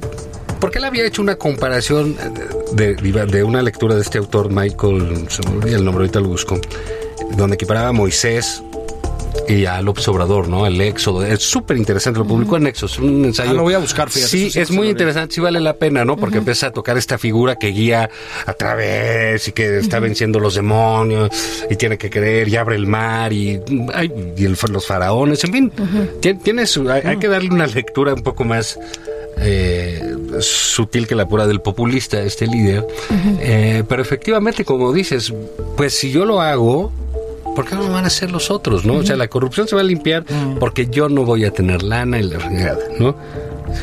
Porque 0.60 0.78
él 0.78 0.86
había 0.86 1.06
hecho 1.06 1.22
una 1.22 1.36
comparación 1.38 2.16
de, 2.74 2.96
de- 2.96 3.26
de 3.26 3.44
una 3.44 3.62
lectura 3.62 3.96
de 3.96 4.02
este 4.02 4.18
autor, 4.20 4.52
Michael, 4.52 5.26
se 5.30 5.42
me 5.50 5.58
olvida 5.58 5.76
el 5.78 5.84
nombre, 5.86 6.04
ahorita 6.04 6.20
lo 6.20 6.30
busco, 6.30 6.60
donde 7.36 7.56
equiparaba 7.56 7.90
a 7.90 7.92
Moisés 7.92 8.62
y 9.48 9.66
a 9.66 9.82
López 9.82 10.08
Obrador, 10.08 10.48
¿no? 10.48 10.66
El 10.66 10.80
Éxodo. 10.82 11.24
Es 11.26 11.44
súper 11.44 11.78
interesante, 11.78 12.20
lo 12.20 12.26
publicó 12.26 12.58
en 12.58 12.64
Nexos, 12.64 12.98
un 13.00 13.26
ensayo. 13.26 13.52
Ah, 13.52 13.54
lo 13.54 13.62
voy 13.64 13.74
a 13.74 13.80
buscar, 13.80 14.10
fíjate, 14.10 14.30
Sí, 14.50 14.60
es 14.60 14.72
muy 14.72 14.90
interesante, 14.90 15.36
sí 15.36 15.42
vale 15.42 15.60
la 15.60 15.74
pena, 15.74 16.04
¿no? 16.06 16.16
Porque 16.18 16.38
empieza 16.40 16.68
a 16.68 16.72
tocar 16.72 16.98
esta 16.98 17.18
figura 17.18 17.56
que 17.56 17.68
guía 17.68 18.10
a 18.46 18.54
través 18.54 19.48
y 19.48 19.52
que 19.52 19.78
está 19.80 20.00
venciendo 20.00 20.40
los 20.40 20.56
demonios 20.56 21.30
y 21.70 21.76
tiene 21.76 21.98
que 21.98 22.10
creer 22.10 22.48
y 22.48 22.56
abre 22.56 22.76
el 22.76 22.88
mar 22.88 23.32
y, 23.34 23.60
ay, 23.94 24.12
y 24.38 24.46
el- 24.46 24.58
los 24.72 24.88
faraones, 24.88 25.44
en 25.44 25.52
fin. 25.54 25.72
Tien- 26.22 26.42
tiene 26.42 26.66
su- 26.66 26.90
hay, 26.90 27.02
hay 27.06 27.18
que 27.18 27.28
darle 27.28 27.50
una 27.50 27.68
lectura 27.68 28.14
un 28.14 28.24
poco 28.24 28.44
más 28.46 28.80
eh, 29.38 30.02
sutil 30.40 31.08
que 31.08 31.14
la 31.16 31.28
pura 31.28 31.46
del 31.46 31.60
populista, 31.62 32.22
este 32.22 32.48
líder. 32.48 32.88
Eh, 33.42 33.84
pero 33.88 34.02
efectivamente, 34.02 34.64
como 34.66 34.94
dices, 34.94 35.34
pues 35.78 35.94
si 35.94 36.10
yo 36.12 36.26
lo 36.26 36.42
hago, 36.42 36.92
¿por 37.56 37.66
qué 37.66 37.76
no 37.76 37.84
lo 37.84 37.92
van 37.92 38.04
a 38.04 38.08
hacer 38.08 38.32
los 38.32 38.52
otros, 38.52 38.86
no? 38.86 38.96
O 38.96 39.04
sea, 39.04 39.16
la 39.16 39.28
corrupción 39.28 39.68
se 39.68 39.76
va 39.76 39.82
a 39.82 39.86
limpiar 39.86 40.26
porque 40.60 40.88
yo 40.88 41.10
no 41.10 41.24
voy 41.24 41.46
a 41.46 41.52
tener 41.52 41.82
lana 41.82 42.20
y 42.20 42.24
la 42.24 42.40
fregada, 42.40 42.80
¿no? 43.00 43.16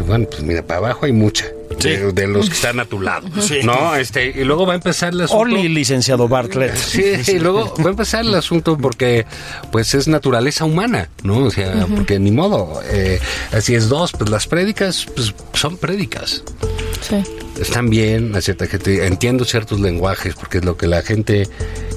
Bueno, 0.07 0.27
pues 0.31 0.43
mira, 0.43 0.62
para 0.64 0.79
abajo 0.79 1.07
hay 1.07 1.12
mucha. 1.12 1.47
De, 1.81 2.12
de 2.12 2.27
los 2.29 2.49
que 2.49 2.55
están 2.55 2.79
a 2.81 2.85
tu 2.85 3.01
lado, 3.01 3.27
Sí. 3.41 3.61
¿no? 3.64 3.97
Este, 3.97 4.27
y 4.27 4.45
luego 4.45 4.66
va 4.66 4.75
a 4.75 4.77
empezar 4.77 5.14
el 5.14 5.23
asunto. 5.23 5.41
Oli, 5.43 5.68
licenciado 5.68 6.29
Bartlett. 6.29 6.77
Sí, 6.77 7.03
y 7.27 7.39
luego 7.41 7.75
va 7.81 7.87
a 7.87 7.91
empezar 7.91 8.20
el 8.25 8.35
asunto 8.35 8.77
porque 8.77 9.27
pues 9.73 9.95
es 9.95 10.07
naturaleza 10.07 10.64
humana, 10.66 11.09
¿no? 11.23 11.39
O 11.39 11.51
sea, 11.51 11.87
porque 11.97 12.18
ni 12.20 12.31
modo, 12.31 12.81
eh, 12.85 13.18
así 13.53 13.75
es 13.75 13.89
dos, 13.89 14.12
pues 14.12 14.31
las 14.31 14.47
prédicas 14.47 15.07
pues, 15.16 15.35
son 15.55 15.79
prédicas. 15.79 16.45
Sí. 17.01 17.22
Están 17.61 17.90
bien, 17.90 18.34
a 18.34 18.40
cierta 18.40 18.66
gente, 18.66 19.07
entiendo 19.07 19.45
ciertos 19.45 19.78
lenguajes 19.80 20.34
porque 20.34 20.59
es 20.59 20.64
lo 20.64 20.76
que 20.76 20.86
la 20.86 21.03
gente 21.03 21.49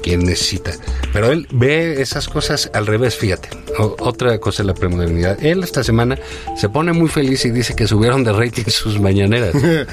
quien 0.03 0.25
necesita. 0.25 0.71
Pero 1.13 1.31
él 1.31 1.47
ve 1.51 2.01
esas 2.01 2.27
cosas 2.27 2.69
al 2.73 2.85
revés, 2.85 3.15
fíjate. 3.15 3.49
O- 3.79 3.95
otra 3.99 4.37
cosa 4.39 4.61
es 4.63 4.67
la 4.67 4.73
premodernidad. 4.73 5.43
Él 5.43 5.63
esta 5.63 5.83
semana 5.83 6.19
se 6.57 6.69
pone 6.69 6.91
muy 6.93 7.09
feliz 7.09 7.45
y 7.45 7.51
dice 7.51 7.75
que 7.75 7.87
subieron 7.87 8.23
de 8.23 8.33
rating 8.33 8.65
sus 8.67 8.99
mañaneras. 8.99 9.53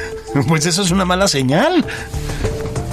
Pues 0.49 0.65
eso 0.67 0.83
es 0.83 0.91
una 0.91 1.05
mala 1.05 1.29
señal. 1.29 1.85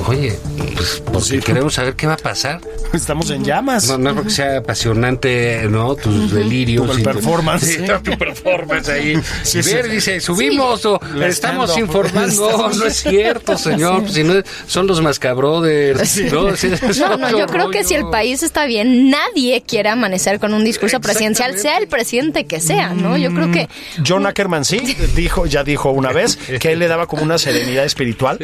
Oye, 0.07 0.37
pues 0.75 1.01
porque 1.05 1.21
Sí. 1.27 1.39
queremos 1.39 1.73
saber 1.73 1.95
qué 1.95 2.05
va 2.07 2.13
a 2.13 2.17
pasar. 2.17 2.59
Estamos 2.93 3.29
en 3.29 3.43
llamas. 3.43 3.87
No, 3.87 3.97
no 3.97 4.09
es 4.09 4.15
porque 4.15 4.29
sea 4.31 4.57
apasionante, 4.57 5.67
¿no? 5.69 5.95
Tus 5.95 6.31
delirios. 6.31 6.97
Tu- 6.97 7.03
performance. 7.03 7.63
Sí, 7.65 7.85
tu 8.03 8.17
performance 8.17 8.89
ahí. 8.89 9.19
Sí, 9.43 9.61
ver, 9.61 9.89
dice, 9.89 10.19
subimos 10.19 10.85
o 10.85 10.99
estamos 11.21 11.77
informando. 11.77 12.49
No, 12.59 12.69
no 12.69 12.85
es 12.85 13.01
cierto, 13.01 13.57
señor. 13.57 14.09
Si 14.09 14.23
no, 14.23 14.33
son 14.67 14.87
los 14.87 15.01
mascabrothers. 15.01 16.17
¿no? 16.31 16.49
No, 16.51 17.17
no, 17.17 17.37
yo 17.37 17.45
creo 17.47 17.69
que 17.69 17.83
si 17.83 17.95
el 17.95 18.09
país 18.09 18.43
está 18.43 18.65
bien, 18.65 19.09
nadie 19.09 19.63
quiere 19.65 19.89
amanecer 19.89 20.39
con 20.39 20.53
un 20.53 20.63
discurso 20.63 20.99
presidencial, 20.99 21.57
sea 21.57 21.77
el 21.77 21.87
presidente 21.87 22.45
que 22.45 22.59
sea, 22.59 22.89
¿no? 22.93 23.17
Yo 23.17 23.33
creo 23.33 23.51
que 23.51 23.69
John 24.05 24.25
Ackerman 24.25 24.65
sí 24.65 24.79
dijo, 25.15 25.45
ya 25.45 25.63
dijo 25.63 25.91
una 25.91 26.11
vez 26.11 26.37
que 26.37 26.71
él 26.71 26.79
le 26.79 26.87
daba 26.87 27.07
como 27.07 27.23
una 27.23 27.37
serenidad 27.37 27.85
espiritual. 27.85 28.39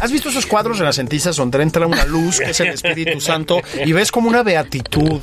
¿Has 0.00 0.10
visto 0.12 0.28
esos 0.28 0.46
cuadros 0.46 0.78
renacentistas 0.78 1.36
donde 1.36 1.62
entra 1.62 1.86
una 1.86 2.04
luz 2.04 2.38
que 2.38 2.50
es 2.50 2.60
el 2.60 2.68
Espíritu 2.68 3.20
Santo 3.20 3.61
y 3.84 3.92
ves 3.92 4.10
como 4.12 4.28
una 4.28 4.42
beatitud 4.42 5.20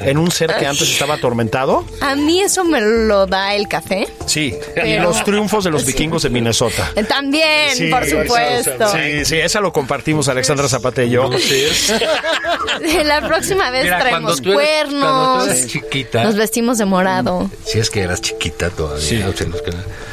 en 0.00 0.18
un 0.18 0.30
ser 0.30 0.54
que 0.56 0.66
antes 0.66 0.90
estaba 0.90 1.14
atormentado? 1.14 1.84
a 2.00 2.14
mí 2.16 2.40
eso 2.40 2.64
me 2.64 2.80
lo 2.80 3.26
da 3.26 3.54
el 3.54 3.68
café. 3.68 4.08
Sí. 4.26 4.54
Y 4.84 4.96
los 4.96 5.22
triunfos 5.24 5.64
de 5.64 5.70
los 5.70 5.84
vikingos 5.86 6.22
de 6.22 6.30
Minnesota. 6.30 6.90
Eh, 6.96 7.04
También, 7.04 7.74
Sí, 7.76 7.88
por 7.90 8.04
supuesto. 8.06 8.92
Sí, 8.92 9.24
sí, 9.24 9.36
esa 9.36 9.60
lo 9.60 9.72
compartimos 9.72 10.28
Alexandra 10.28 10.68
Zapata 10.68 11.02
y 11.02 11.10
yo. 11.10 11.30
La 13.04 13.26
próxima 13.26 13.70
vez 13.70 13.84
Mira, 13.84 13.98
cuando 14.08 14.34
traemos 14.34 14.42
tú 14.42 14.58
eres- 14.58 14.84
cuando 14.90 15.00
cuernos. 15.00 15.44
tú 15.44 15.50
eres 15.50 15.66
chiquita. 15.66 16.24
Nos 16.24 16.36
vestimos 16.36 16.78
de 16.78 16.84
morado. 16.84 17.50
Si 17.64 17.78
es 17.78 17.90
que 17.90 18.00
eras 18.02 18.20
chiquita 18.20 18.70
todavía. 18.70 19.28
o 19.28 19.32
sea, 19.32 19.46
nos 19.46 19.62
queda- 19.62 19.78
eh, 19.78 19.82
oh, 19.82 20.09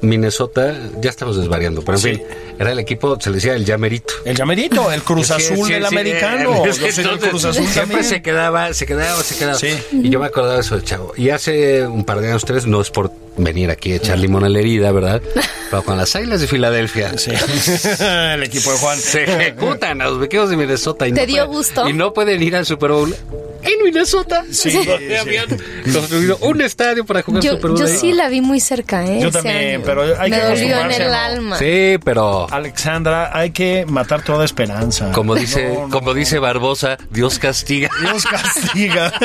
Minnesota, 0.00 0.74
ya 1.00 1.10
estamos 1.10 1.36
desvariando, 1.36 1.82
pero 1.82 1.96
en 1.98 2.02
Sí. 2.02 2.10
fin, 2.14 2.22
era 2.58 2.72
el 2.72 2.78
equipo, 2.78 3.18
se 3.20 3.30
le 3.30 3.36
decía 3.36 3.54
el 3.54 3.64
llamerito. 3.64 4.14
El 4.24 4.36
llamerito, 4.36 4.90
el 4.92 5.02
Cruz 5.04 5.28
Sí, 5.28 5.32
Azul 5.34 5.66
sí, 5.66 5.72
del 5.72 5.82
sí, 5.82 5.88
americano. 5.88 6.54
eh, 6.54 6.62
Yo 6.66 6.72
soy 6.74 6.90
del 6.90 6.98
entonces, 7.00 7.28
Cruz 7.30 7.44
Azul 7.44 7.64
siempre 7.66 7.80
también. 7.82 8.04
se 8.04 8.22
quedaba, 8.22 8.74
se 8.74 8.86
quedaba, 8.86 9.22
se 9.22 9.36
quedaba. 9.36 9.58
Y 9.92 10.10
yo 10.10 10.20
me 10.20 10.26
acordaba 10.26 10.54
de 10.54 10.60
eso 10.60 10.76
de 10.76 10.82
chavo. 10.84 11.12
Y 11.16 11.30
hace 11.30 11.86
un 11.86 12.04
par 12.04 12.20
de 12.20 12.28
años, 12.28 12.44
tres, 12.44 12.66
no 12.66 12.80
es 12.80 12.90
por 12.90 13.10
venir 13.36 13.70
aquí 13.70 13.92
a 13.92 13.96
echar 13.96 14.18
limón 14.18 14.44
a 14.44 14.48
la 14.48 14.58
herida, 14.58 14.92
¿verdad? 14.92 15.20
Pero 15.70 15.82
con 15.84 15.96
las 15.96 16.14
águilas 16.16 16.40
de 16.42 16.46
Filadelfia. 16.46 17.16
Sí. 17.16 17.30
el 18.00 18.42
equipo 18.42 18.70
de 18.72 18.78
Juan. 18.78 18.98
Se 18.98 19.24
ejecutan 19.24 20.02
a 20.02 20.06
los 20.06 20.20
vaqueros 20.20 20.50
de 20.50 20.56
Minnesota. 20.56 21.08
Y 21.08 21.12
¿Te 21.12 21.20
no 21.22 21.26
dio 21.26 21.36
pueden- 21.46 21.50
gusto? 21.56 21.88
Y 21.88 21.92
no 21.94 22.12
pueden 22.12 22.42
ir 22.42 22.56
al 22.56 22.66
Super 22.66 22.90
Bowl 22.90 23.16
en 23.62 23.82
Minnesota. 23.84 24.44
Sí, 24.50 24.76
habían 25.18 25.46
construido 25.92 26.36
un 26.42 26.60
estadio 26.60 27.06
para 27.06 27.22
jugar 27.22 27.42
Yo, 27.42 27.52
Super 27.52 27.70
Bowl. 27.70 27.80
yo 27.80 27.86
sí 27.86 28.12
la 28.12 28.28
vi 28.28 28.40
muy 28.42 28.60
cerca, 28.60 29.06
¿eh? 29.06 29.20
Yo 29.22 29.28
ese 29.28 29.38
también, 29.38 29.76
año. 29.76 29.82
pero 29.86 30.02
hay 30.20 30.30
Me 30.30 30.36
que 30.38 30.44
dolió 30.46 30.80
en 30.80 30.90
el 30.90 31.08
¿no? 31.08 31.14
alma. 31.14 31.58
Sí, 31.58 31.96
pero 32.04 32.46
Alexandra, 32.50 33.30
hay 33.32 33.50
que 33.52 33.86
matar 33.88 34.22
toda 34.22 34.44
esperanza. 34.44 35.10
como 35.12 35.34
dice, 35.34 35.68
No, 35.72 35.82
no, 35.86 35.90
como 35.90 36.08
no. 36.08 36.14
dice 36.14 36.38
Barbosa, 36.38 36.98
Dios 37.10 37.38
castiga. 37.38 37.88
Dios 38.02 38.24
castiga. 38.24 39.10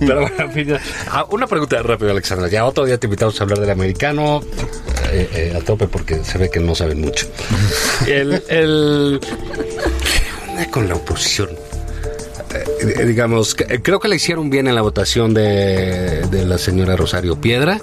Pero 0.00 0.20
bueno. 0.52 0.76
Ah, 1.10 1.24
una 1.30 1.46
pregunta 1.46 1.80
rápida, 1.82 2.09
Alexandra. 2.12 2.48
Ya 2.48 2.64
otro 2.64 2.84
día 2.84 2.98
te 2.98 3.06
invitamos 3.06 3.40
a 3.40 3.44
hablar 3.44 3.60
del 3.60 3.70
americano 3.70 4.42
eh, 5.12 5.28
eh, 5.34 5.56
a 5.56 5.60
tope 5.64 5.86
porque 5.86 6.24
se 6.24 6.38
ve 6.38 6.50
que 6.50 6.60
no 6.60 6.74
saben 6.74 7.00
mucho. 7.00 7.26
El, 8.06 8.42
el... 8.48 9.20
¿Qué 9.20 10.50
onda 10.50 10.70
con 10.70 10.88
la 10.88 10.94
oposición? 10.94 11.50
Eh, 12.82 13.04
digamos, 13.04 13.54
creo 13.54 14.00
que 14.00 14.08
le 14.08 14.16
hicieron 14.16 14.50
bien 14.50 14.66
en 14.66 14.74
la 14.74 14.82
votación 14.82 15.34
de, 15.34 16.26
de 16.30 16.44
la 16.46 16.58
señora 16.58 16.96
Rosario 16.96 17.40
Piedra. 17.40 17.80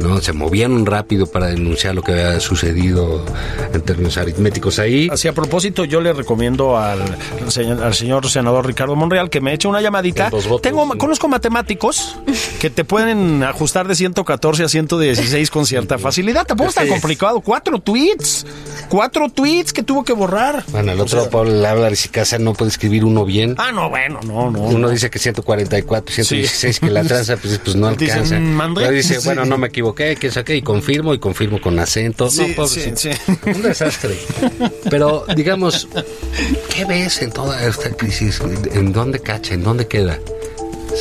¿No? 0.00 0.20
Se 0.20 0.32
movían 0.32 0.86
rápido 0.86 1.26
para 1.26 1.46
denunciar 1.46 1.94
lo 1.94 2.02
que 2.02 2.12
había 2.12 2.40
sucedido 2.40 3.24
en 3.72 3.80
términos 3.82 4.16
aritméticos 4.18 4.78
ahí. 4.78 5.08
Así 5.12 5.28
a 5.28 5.32
propósito, 5.32 5.84
yo 5.84 6.00
le 6.00 6.12
recomiendo 6.12 6.76
al 6.78 7.00
señor, 7.48 7.82
al 7.82 7.94
señor 7.94 8.28
senador 8.28 8.66
Ricardo 8.66 8.96
Monreal 8.96 9.30
que 9.30 9.40
me 9.40 9.52
eche 9.54 9.68
una 9.68 9.80
llamadita. 9.80 10.30
Votos, 10.30 10.62
Tengo, 10.62 10.90
sí. 10.92 10.98
conozco 10.98 11.28
matemáticos 11.28 12.16
que 12.58 12.70
te 12.70 12.84
pueden 12.84 13.42
ajustar 13.42 13.86
de 13.88 13.94
114 13.94 14.64
a 14.64 14.68
116 14.68 15.50
con 15.50 15.66
cierta 15.66 15.98
facilidad. 15.98 16.46
Tampoco 16.46 16.70
está 16.70 16.82
Sí. 16.84 16.88
complicado. 16.88 17.40
Cuatro 17.40 17.78
tweets. 17.78 18.46
Cuatro 18.88 19.28
tweets 19.28 19.72
que 19.72 19.82
tuvo 19.82 20.04
que 20.04 20.12
borrar. 20.12 20.64
Bueno, 20.68 20.92
el 20.92 21.00
otro, 21.00 21.28
Paul 21.30 21.64
Álvarez 21.64 22.06
y 22.06 22.08
Casa, 22.08 22.38
no 22.38 22.54
puede 22.54 22.70
escribir 22.70 23.04
uno 23.04 23.24
bien. 23.24 23.54
Ah, 23.58 23.70
no, 23.72 23.88
bueno, 23.88 24.20
no, 24.26 24.50
no. 24.50 24.60
Uno 24.60 24.88
dice 24.88 25.10
que 25.10 25.18
144, 25.18 26.12
116, 26.14 26.80
que 26.80 26.90
la 26.90 27.04
tranza, 27.04 27.36
pues, 27.36 27.58
pues 27.62 27.76
no 27.76 27.90
Dicen, 27.94 28.18
alcanza. 28.22 28.70
Pero 28.74 28.90
dice, 28.92 29.14
Sí. 29.20 29.24
bueno, 29.26 29.44
no 29.44 29.58
me 29.58 29.66
equivoqué, 29.90 30.16
que 30.16 30.30
saqué 30.30 30.56
y 30.56 30.62
confirmo, 30.62 31.12
y 31.14 31.18
confirmo 31.18 31.60
con 31.60 31.78
acento. 31.78 32.30
Sí, 32.30 32.46
no, 32.48 32.54
pobrecito. 32.56 32.96
sí, 32.96 33.10
sí. 33.12 33.32
Un 33.54 33.62
desastre. 33.62 34.16
Pero, 34.90 35.24
digamos, 35.36 35.88
¿qué 36.74 36.84
ves 36.84 37.22
en 37.22 37.30
toda 37.32 37.64
esta 37.66 37.90
crisis? 37.90 38.40
¿En 38.72 38.92
dónde 38.92 39.20
cacha? 39.20 39.54
¿En 39.54 39.62
dónde 39.62 39.86
queda? 39.86 40.18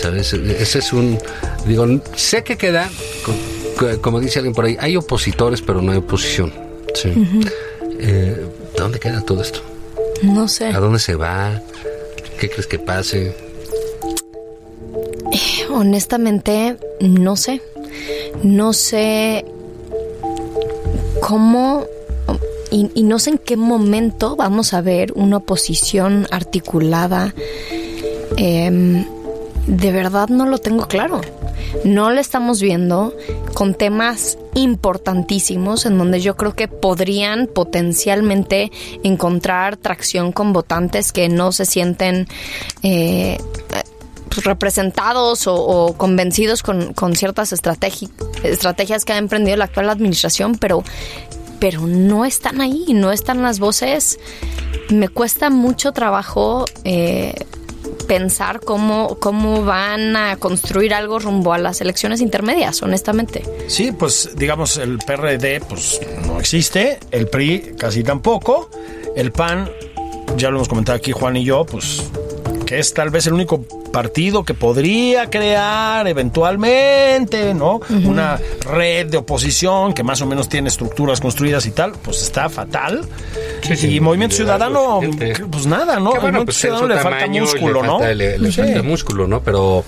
¿Sabes? 0.01 0.33
Ese 0.33 0.79
es 0.79 0.93
un... 0.93 1.17
Digo, 1.65 1.85
sé 2.15 2.43
que 2.43 2.57
queda, 2.57 2.89
co- 3.25 3.33
co- 3.77 4.01
como 4.01 4.19
dice 4.19 4.39
alguien 4.39 4.53
por 4.53 4.65
ahí, 4.65 4.77
hay 4.79 4.95
opositores, 4.95 5.61
pero 5.61 5.81
no 5.81 5.91
hay 5.91 5.97
oposición. 5.97 6.53
Sí. 6.93 7.11
Eh, 7.99 8.45
¿Dónde 8.77 8.99
queda 8.99 9.21
todo 9.25 9.41
esto? 9.41 9.61
No 10.21 10.47
sé. 10.47 10.67
¿A 10.67 10.79
dónde 10.79 10.99
se 10.99 11.15
va? 11.15 11.61
¿Qué 12.39 12.49
crees 12.49 12.67
que 12.67 12.79
pase? 12.79 13.35
Honestamente, 15.69 16.77
no 17.01 17.35
sé. 17.35 17.61
No 18.43 18.73
sé 18.73 19.45
cómo 21.21 21.85
y, 22.71 23.03
no 23.03 23.17
sé 23.17 23.31
en 23.31 23.37
qué 23.39 23.57
momento 23.57 24.35
vamos 24.35 24.73
a 24.73 24.81
ver 24.81 25.11
una 25.15 25.37
oposición 25.37 26.27
articulada. 26.29 27.33
Em, 28.37 29.05
de 29.65 29.91
verdad 29.91 30.29
no 30.29 30.45
lo 30.45 30.59
tengo 30.59 30.87
claro. 30.87 31.21
No 31.83 32.11
lo 32.11 32.19
estamos 32.19 32.61
viendo 32.61 33.13
con 33.53 33.75
temas 33.75 34.37
importantísimos 34.55 35.85
en 35.85 35.97
donde 35.97 36.19
yo 36.19 36.35
creo 36.35 36.55
que 36.55 36.67
podrían 36.67 37.47
potencialmente 37.47 38.71
encontrar 39.03 39.77
tracción 39.77 40.31
con 40.31 40.53
votantes 40.53 41.11
que 41.11 41.29
no 41.29 41.51
se 41.51 41.65
sienten 41.65 42.27
eh, 42.81 43.37
representados 44.43 45.47
o, 45.47 45.95
convencidos 45.97 46.63
con, 46.63 47.15
ciertas 47.15 47.51
estrategias 47.53 49.05
que 49.05 49.13
ha 49.13 49.17
emprendido 49.17 49.57
la 49.57 49.65
actual 49.65 49.89
administración, 49.89 50.55
pero, 50.55 50.83
pero 51.59 51.87
no 51.87 52.25
están 52.25 52.61
ahí, 52.61 52.85
no 52.93 53.11
están 53.11 53.41
las 53.41 53.59
voces. 53.59 54.19
Me 54.89 55.09
cuesta 55.09 55.49
mucho 55.49 55.91
trabajo 55.91 56.65
eh, 56.83 57.33
pensar 58.07 58.59
cómo, 58.59 59.17
cómo 59.19 59.63
van 59.63 60.15
a 60.15 60.35
construir 60.37 60.93
algo 60.93 61.19
rumbo 61.19 61.53
a 61.53 61.59
las 61.59 61.79
elecciones 61.79 62.21
intermedias, 62.21 62.81
honestamente. 62.81 63.43
Sí, 63.67 63.91
pues 63.91 64.31
digamos, 64.35 64.77
el 64.77 64.97
PRD 64.97 65.61
pues 65.61 66.01
no 66.25 66.39
existe, 66.39 66.99
el 67.11 67.27
PRI 67.27 67.75
casi 67.77 68.03
tampoco, 68.03 68.69
el 69.15 69.31
PAN, 69.31 69.69
ya 70.37 70.49
lo 70.49 70.57
hemos 70.57 70.69
comentado 70.69 70.97
aquí 70.97 71.11
Juan 71.11 71.37
y 71.37 71.43
yo, 71.43 71.65
pues 71.65 72.03
que 72.69 72.77
es 72.77 72.93
tal 72.93 73.09
vez 73.09 73.25
el 73.25 73.33
único 73.33 73.63
partido 73.91 74.43
que 74.43 74.53
podría 74.53 75.31
crear 75.31 76.07
eventualmente, 76.07 77.55
¿no? 77.55 77.81
Una 77.89 78.39
red 78.59 79.07
de 79.07 79.17
oposición 79.17 79.95
que 79.95 80.03
más 80.03 80.21
o 80.21 80.27
menos 80.27 80.49
tiene 80.49 80.69
estructuras 80.69 81.19
construidas 81.19 81.65
y 81.65 81.71
tal, 81.71 81.93
pues 81.93 82.21
está 82.21 82.47
fatal. 82.47 83.07
y 83.81 83.99
Movimiento 83.99 84.35
Ciudadano, 84.35 84.99
pues 85.49 85.65
nada, 85.65 85.99
¿no? 85.99 86.13
Bueno, 86.21 86.45
pues 86.45 86.57
Ciudadano 86.57 86.89
le 86.89 86.99
falta 86.99 87.25
músculo, 87.25 87.81
¿no? 87.81 88.13
Le, 88.13 88.51
falta 88.51 88.83
músculo, 88.83 89.27
¿no? 89.27 89.41
Pero 89.41 89.83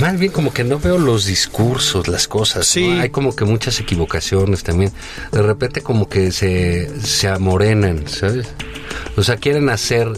más 0.00 0.18
bien 0.18 0.32
como 0.32 0.52
que 0.52 0.64
no 0.64 0.80
veo 0.80 0.98
los 0.98 1.26
discursos, 1.26 2.08
las 2.08 2.26
cosas. 2.26 2.66
Sí. 2.66 2.90
Hay 2.90 3.10
como 3.10 3.36
que 3.36 3.44
muchas 3.44 3.78
equivocaciones 3.78 4.64
también. 4.64 4.90
De 5.30 5.42
repente 5.42 5.80
como 5.80 6.08
que 6.08 6.32
se, 6.32 6.90
se 7.02 7.28
amorenan, 7.28 8.08
¿sabes? 8.08 8.48
O 9.16 9.22
sea, 9.22 9.36
quieren 9.36 9.68
hacer 9.68 10.08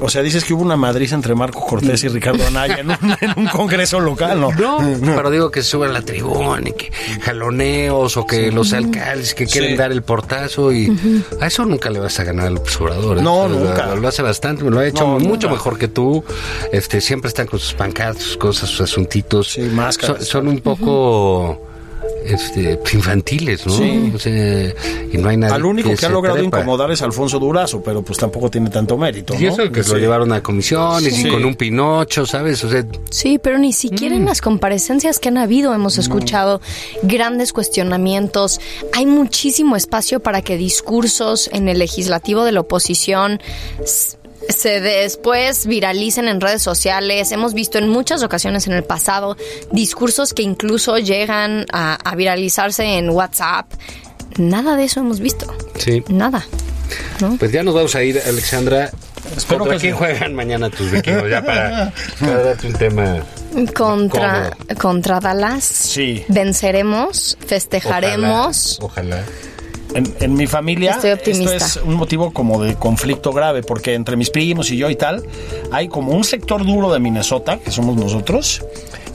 o 0.00 0.08
sea, 0.08 0.22
dices 0.22 0.44
que 0.44 0.54
hubo 0.54 0.62
una 0.62 0.76
madriz 0.76 1.12
entre 1.12 1.34
Marco 1.34 1.60
Cortés 1.60 2.04
y 2.04 2.08
Ricardo 2.08 2.46
Anaya 2.46 2.78
en 2.78 2.90
un, 3.36 3.46
congreso 3.48 4.00
local, 4.00 4.40
¿no? 4.40 4.52
No, 4.52 5.16
pero 5.16 5.30
digo 5.30 5.50
que 5.50 5.62
suben 5.62 5.90
a 5.90 5.92
la 5.94 6.02
tribuna 6.02 6.68
y 6.68 6.72
que 6.72 6.90
jaloneos 7.22 8.16
o 8.16 8.26
que 8.26 8.50
los 8.50 8.72
alcaldes 8.72 9.34
que 9.34 9.46
quieren 9.46 9.76
dar 9.76 9.92
el 9.92 10.02
portazo 10.02 10.72
y 10.72 11.24
a 11.40 11.46
eso 11.46 11.64
nunca 11.64 11.90
le 11.90 12.00
vas 12.00 12.18
a 12.20 12.24
ganar 12.24 12.46
al 12.46 12.56
observador. 12.56 13.18
¿eh? 13.18 13.22
No, 13.22 13.48
nunca. 13.48 13.94
Lo, 13.94 14.08
hace 14.08 14.22
bastante, 14.22 14.64
me 14.64 14.70
lo 14.70 14.80
ha 14.80 14.86
hecho 14.86 15.06
mucho 15.06 15.48
mejor 15.48 15.78
que 15.78 15.88
tú. 15.88 16.24
Este, 16.72 17.00
siempre 17.00 17.28
están 17.28 17.46
con 17.46 17.58
sus 17.58 17.74
pancartas, 17.74 18.22
sus 18.22 18.36
cosas, 18.36 18.70
sus 18.70 18.82
asuntitos. 18.82 19.52
Sí, 19.52 19.62
máscaras. 19.62 20.26
Son, 20.26 20.44
son 20.44 20.48
un 20.48 20.60
poco 20.60 21.60
este, 22.24 22.78
infantiles, 22.92 23.66
¿no? 23.66 23.72
Sí. 23.72 24.72
y 25.12 25.18
no 25.18 25.28
hay 25.28 25.36
nada. 25.36 25.54
Al 25.54 25.64
único 25.64 25.94
que, 25.94 26.06
ha 26.06 26.08
logrado 26.08 26.42
incomodar 26.42 26.90
es 26.90 27.02
Alfonso 27.02 27.38
Durazo, 27.38 27.82
pero 27.82 28.02
pues 28.02 28.18
tampoco 28.18 28.50
tiene 28.50 28.70
tanto 28.70 28.96
mérito. 28.96 29.34
Y 29.38 29.46
eso 29.46 29.70
que 29.70 29.82
lo 29.82 29.98
llevaron 29.98 30.32
a 30.32 30.42
comisiones 30.42 31.18
y 31.18 31.28
con 31.28 31.44
un 31.44 31.54
Pinocho, 31.54 32.26
¿sabes? 32.26 32.62
O 32.64 32.70
sea, 32.70 32.84
sí, 33.10 33.38
pero 33.38 33.58
ni 33.58 33.72
siquiera 33.72 34.16
en 34.16 34.24
mm. 34.24 34.26
las 34.26 34.40
comparecencias 34.40 35.18
que 35.18 35.28
han 35.28 35.38
habido 35.38 35.74
hemos 35.74 35.98
escuchado 35.98 36.60
grandes 37.02 37.52
cuestionamientos. 37.52 38.60
Hay 38.92 39.06
muchísimo 39.06 39.76
espacio 39.76 40.20
para 40.20 40.42
que 40.42 40.56
discursos 40.56 41.48
en 41.52 41.68
el 41.68 41.78
legislativo 41.78 42.44
de 42.44 42.52
la 42.52 42.60
oposición 42.60 43.40
se 44.48 44.80
después 44.80 45.66
viralicen 45.66 46.28
en 46.28 46.40
redes 46.40 46.62
sociales. 46.62 47.32
Hemos 47.32 47.54
visto 47.54 47.78
en 47.78 47.88
muchas 47.88 48.22
ocasiones 48.22 48.66
en 48.66 48.74
el 48.74 48.84
pasado 48.84 49.36
discursos 49.72 50.32
que 50.34 50.42
incluso 50.42 50.98
llegan 50.98 51.66
a, 51.72 52.14
viralizarse 52.16 52.84
en 52.98 53.10
WhatsApp. 53.10 53.66
Nada 54.36 54.76
de 54.76 54.84
eso 54.84 55.00
hemos 55.00 55.20
visto. 55.20 55.46
Sí. 55.78 56.02
Nada. 56.08 56.44
Pues 57.38 57.52
ya 57.52 57.62
nos 57.62 57.74
vamos 57.74 57.94
a 57.94 58.02
ir, 58.02 58.20
Alexandra. 58.26 58.90
Espero 59.36 59.64
que 59.64 59.76
quién 59.76 59.94
juegan 59.96 60.34
mañana 60.34 60.68
tus 60.70 60.90
vikingos? 60.90 61.30
Ya 61.30 61.42
para, 61.42 61.92
darte 62.20 62.66
un 62.66 62.74
tema. 62.74 63.24
Contra, 63.74 64.56
contra 64.78 65.20
Dallas. 65.20 65.64
Sí. 65.64 66.24
Venceremos, 66.28 67.38
festejaremos. 67.46 68.78
ojalá 68.82 69.24
en, 69.94 70.34
mi 70.34 70.46
familia 70.46 70.98
esto 71.02 71.30
es 71.30 71.76
un 71.76 71.94
motivo 71.94 72.32
como 72.32 72.62
de 72.62 72.74
conflicto 72.74 73.32
grave, 73.32 73.62
porque 73.62 73.94
entre 73.94 74.16
mis 74.16 74.30
primos 74.30 74.70
y 74.70 74.76
yo 74.76 74.90
y 74.90 74.96
tal, 74.96 75.24
hay 75.70 75.88
como 75.88 76.12
un 76.12 76.24
sector 76.24 76.64
duro 76.64 76.92
de 76.92 77.00
Minnesota, 77.00 77.58
que 77.58 77.70
somos 77.70 77.96
nosotros, 77.96 78.62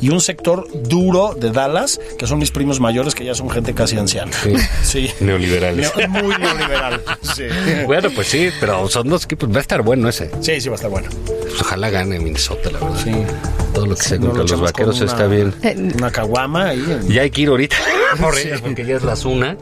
y 0.02 0.10
un 0.10 0.22
sector 0.22 0.68
duro 0.88 1.36
de 1.36 1.52
Dallas, 1.52 2.00
que 2.18 2.26
son 2.26 2.40
mis 2.40 2.52
primos 2.52 2.80
mayores, 2.80 3.16
que 3.16 3.26
ya 3.26 3.36
son 3.36 3.50
gente 3.50 3.74
casi 3.74 3.98
anciana. 3.98 4.32
Sí. 4.84 5.10
Neoliberales. 5.20 5.92
muy 6.10 6.36
neoliberal. 6.38 7.02
Sí. 7.36 7.44
Bueno, 7.86 8.10
pues 8.16 8.28
sí, 8.28 8.50
pero 8.60 8.88
son 8.90 9.10
dos 9.10 9.26
equipos. 9.26 9.52
Va 9.52 9.58
a 9.58 9.62
estar 9.62 9.82
bueno 9.82 10.10
ese. 10.10 10.32
Sí, 10.42 10.60
sí, 10.62 10.70
va 10.70 10.76
a 10.76 10.78
estar 10.78 10.90
bueno. 10.90 11.10
Pues 11.28 11.62
ojalá 11.62 11.90
gane 11.90 12.20
Minnesota, 12.20 12.72
la 12.72 12.80
verdad. 12.80 13.04
Sí. 13.04 13.12
Todo 13.74 13.86
lo 13.86 13.96
que 13.96 14.04
se 14.04 14.20
contra 14.20 14.44
los 14.44 14.62
vaqueros 14.62 15.02
está 15.02 15.28
bien. 15.28 15.54
Una 15.98 16.12
caguama 16.12 16.70
ahí. 16.70 17.02
Ya 17.08 17.22
hay 17.22 17.32
que 17.32 17.42
ir 17.42 17.50
ahorita. 17.50 17.76
porque 18.62 18.86
ya 18.86 18.96
es 18.96 19.04
las 19.04 19.26
una. 19.26 19.58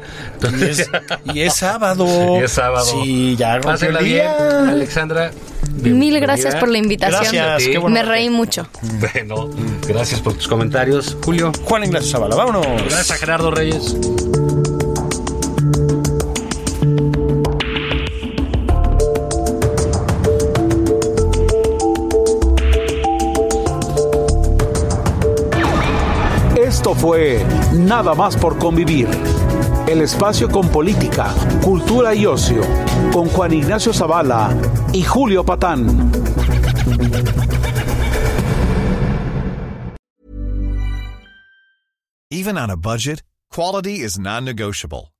Y 1.33 1.41
es, 1.41 1.53
sábado. 1.53 2.05
Y 2.39 2.43
es 2.43 2.51
sábado. 2.51 2.85
Sí, 2.85 3.35
ya 3.35 3.59
Pásenla 3.61 3.99
bien, 3.99 4.27
Alexandra. 4.67 5.31
Mil 5.81 6.19
gracias 6.19 6.55
por 6.55 6.69
la 6.69 6.77
invitación. 6.77 7.33
Gracias, 7.33 7.83
Me 7.83 8.03
reí 8.03 8.29
mucho. 8.29 8.67
Bueno, 8.99 9.49
gracias 9.87 10.21
por 10.21 10.33
tus 10.33 10.47
comentarios. 10.47 11.17
Julio. 11.23 11.51
Juan 11.63 11.83
Ignacio 11.83 12.11
Zavala, 12.11 12.35
vámonos. 12.35 12.65
Gracias 12.65 13.11
a 13.11 13.15
Gerardo 13.15 13.51
Reyes. 13.51 13.95
Fue 27.07 27.41
Nada 27.73 28.13
más 28.13 28.35
por 28.35 28.57
convivir. 28.57 29.07
El 29.87 30.01
espacio 30.01 30.49
con 30.49 30.67
política, 30.67 31.33
cultura 31.63 32.13
y 32.13 32.25
ocio, 32.25 32.61
con 33.13 33.29
Juan 33.29 33.53
Ignacio 33.53 33.93
Zavala 33.93 34.53
y 34.91 35.03
Julio 35.03 35.45
Patán. 35.45 36.11
Even 42.29 42.57
on 42.57 42.69
a 42.69 42.75
budget, 42.75 43.23
quality 43.49 44.01
is 44.03 44.19
non-negotiable. 44.19 45.13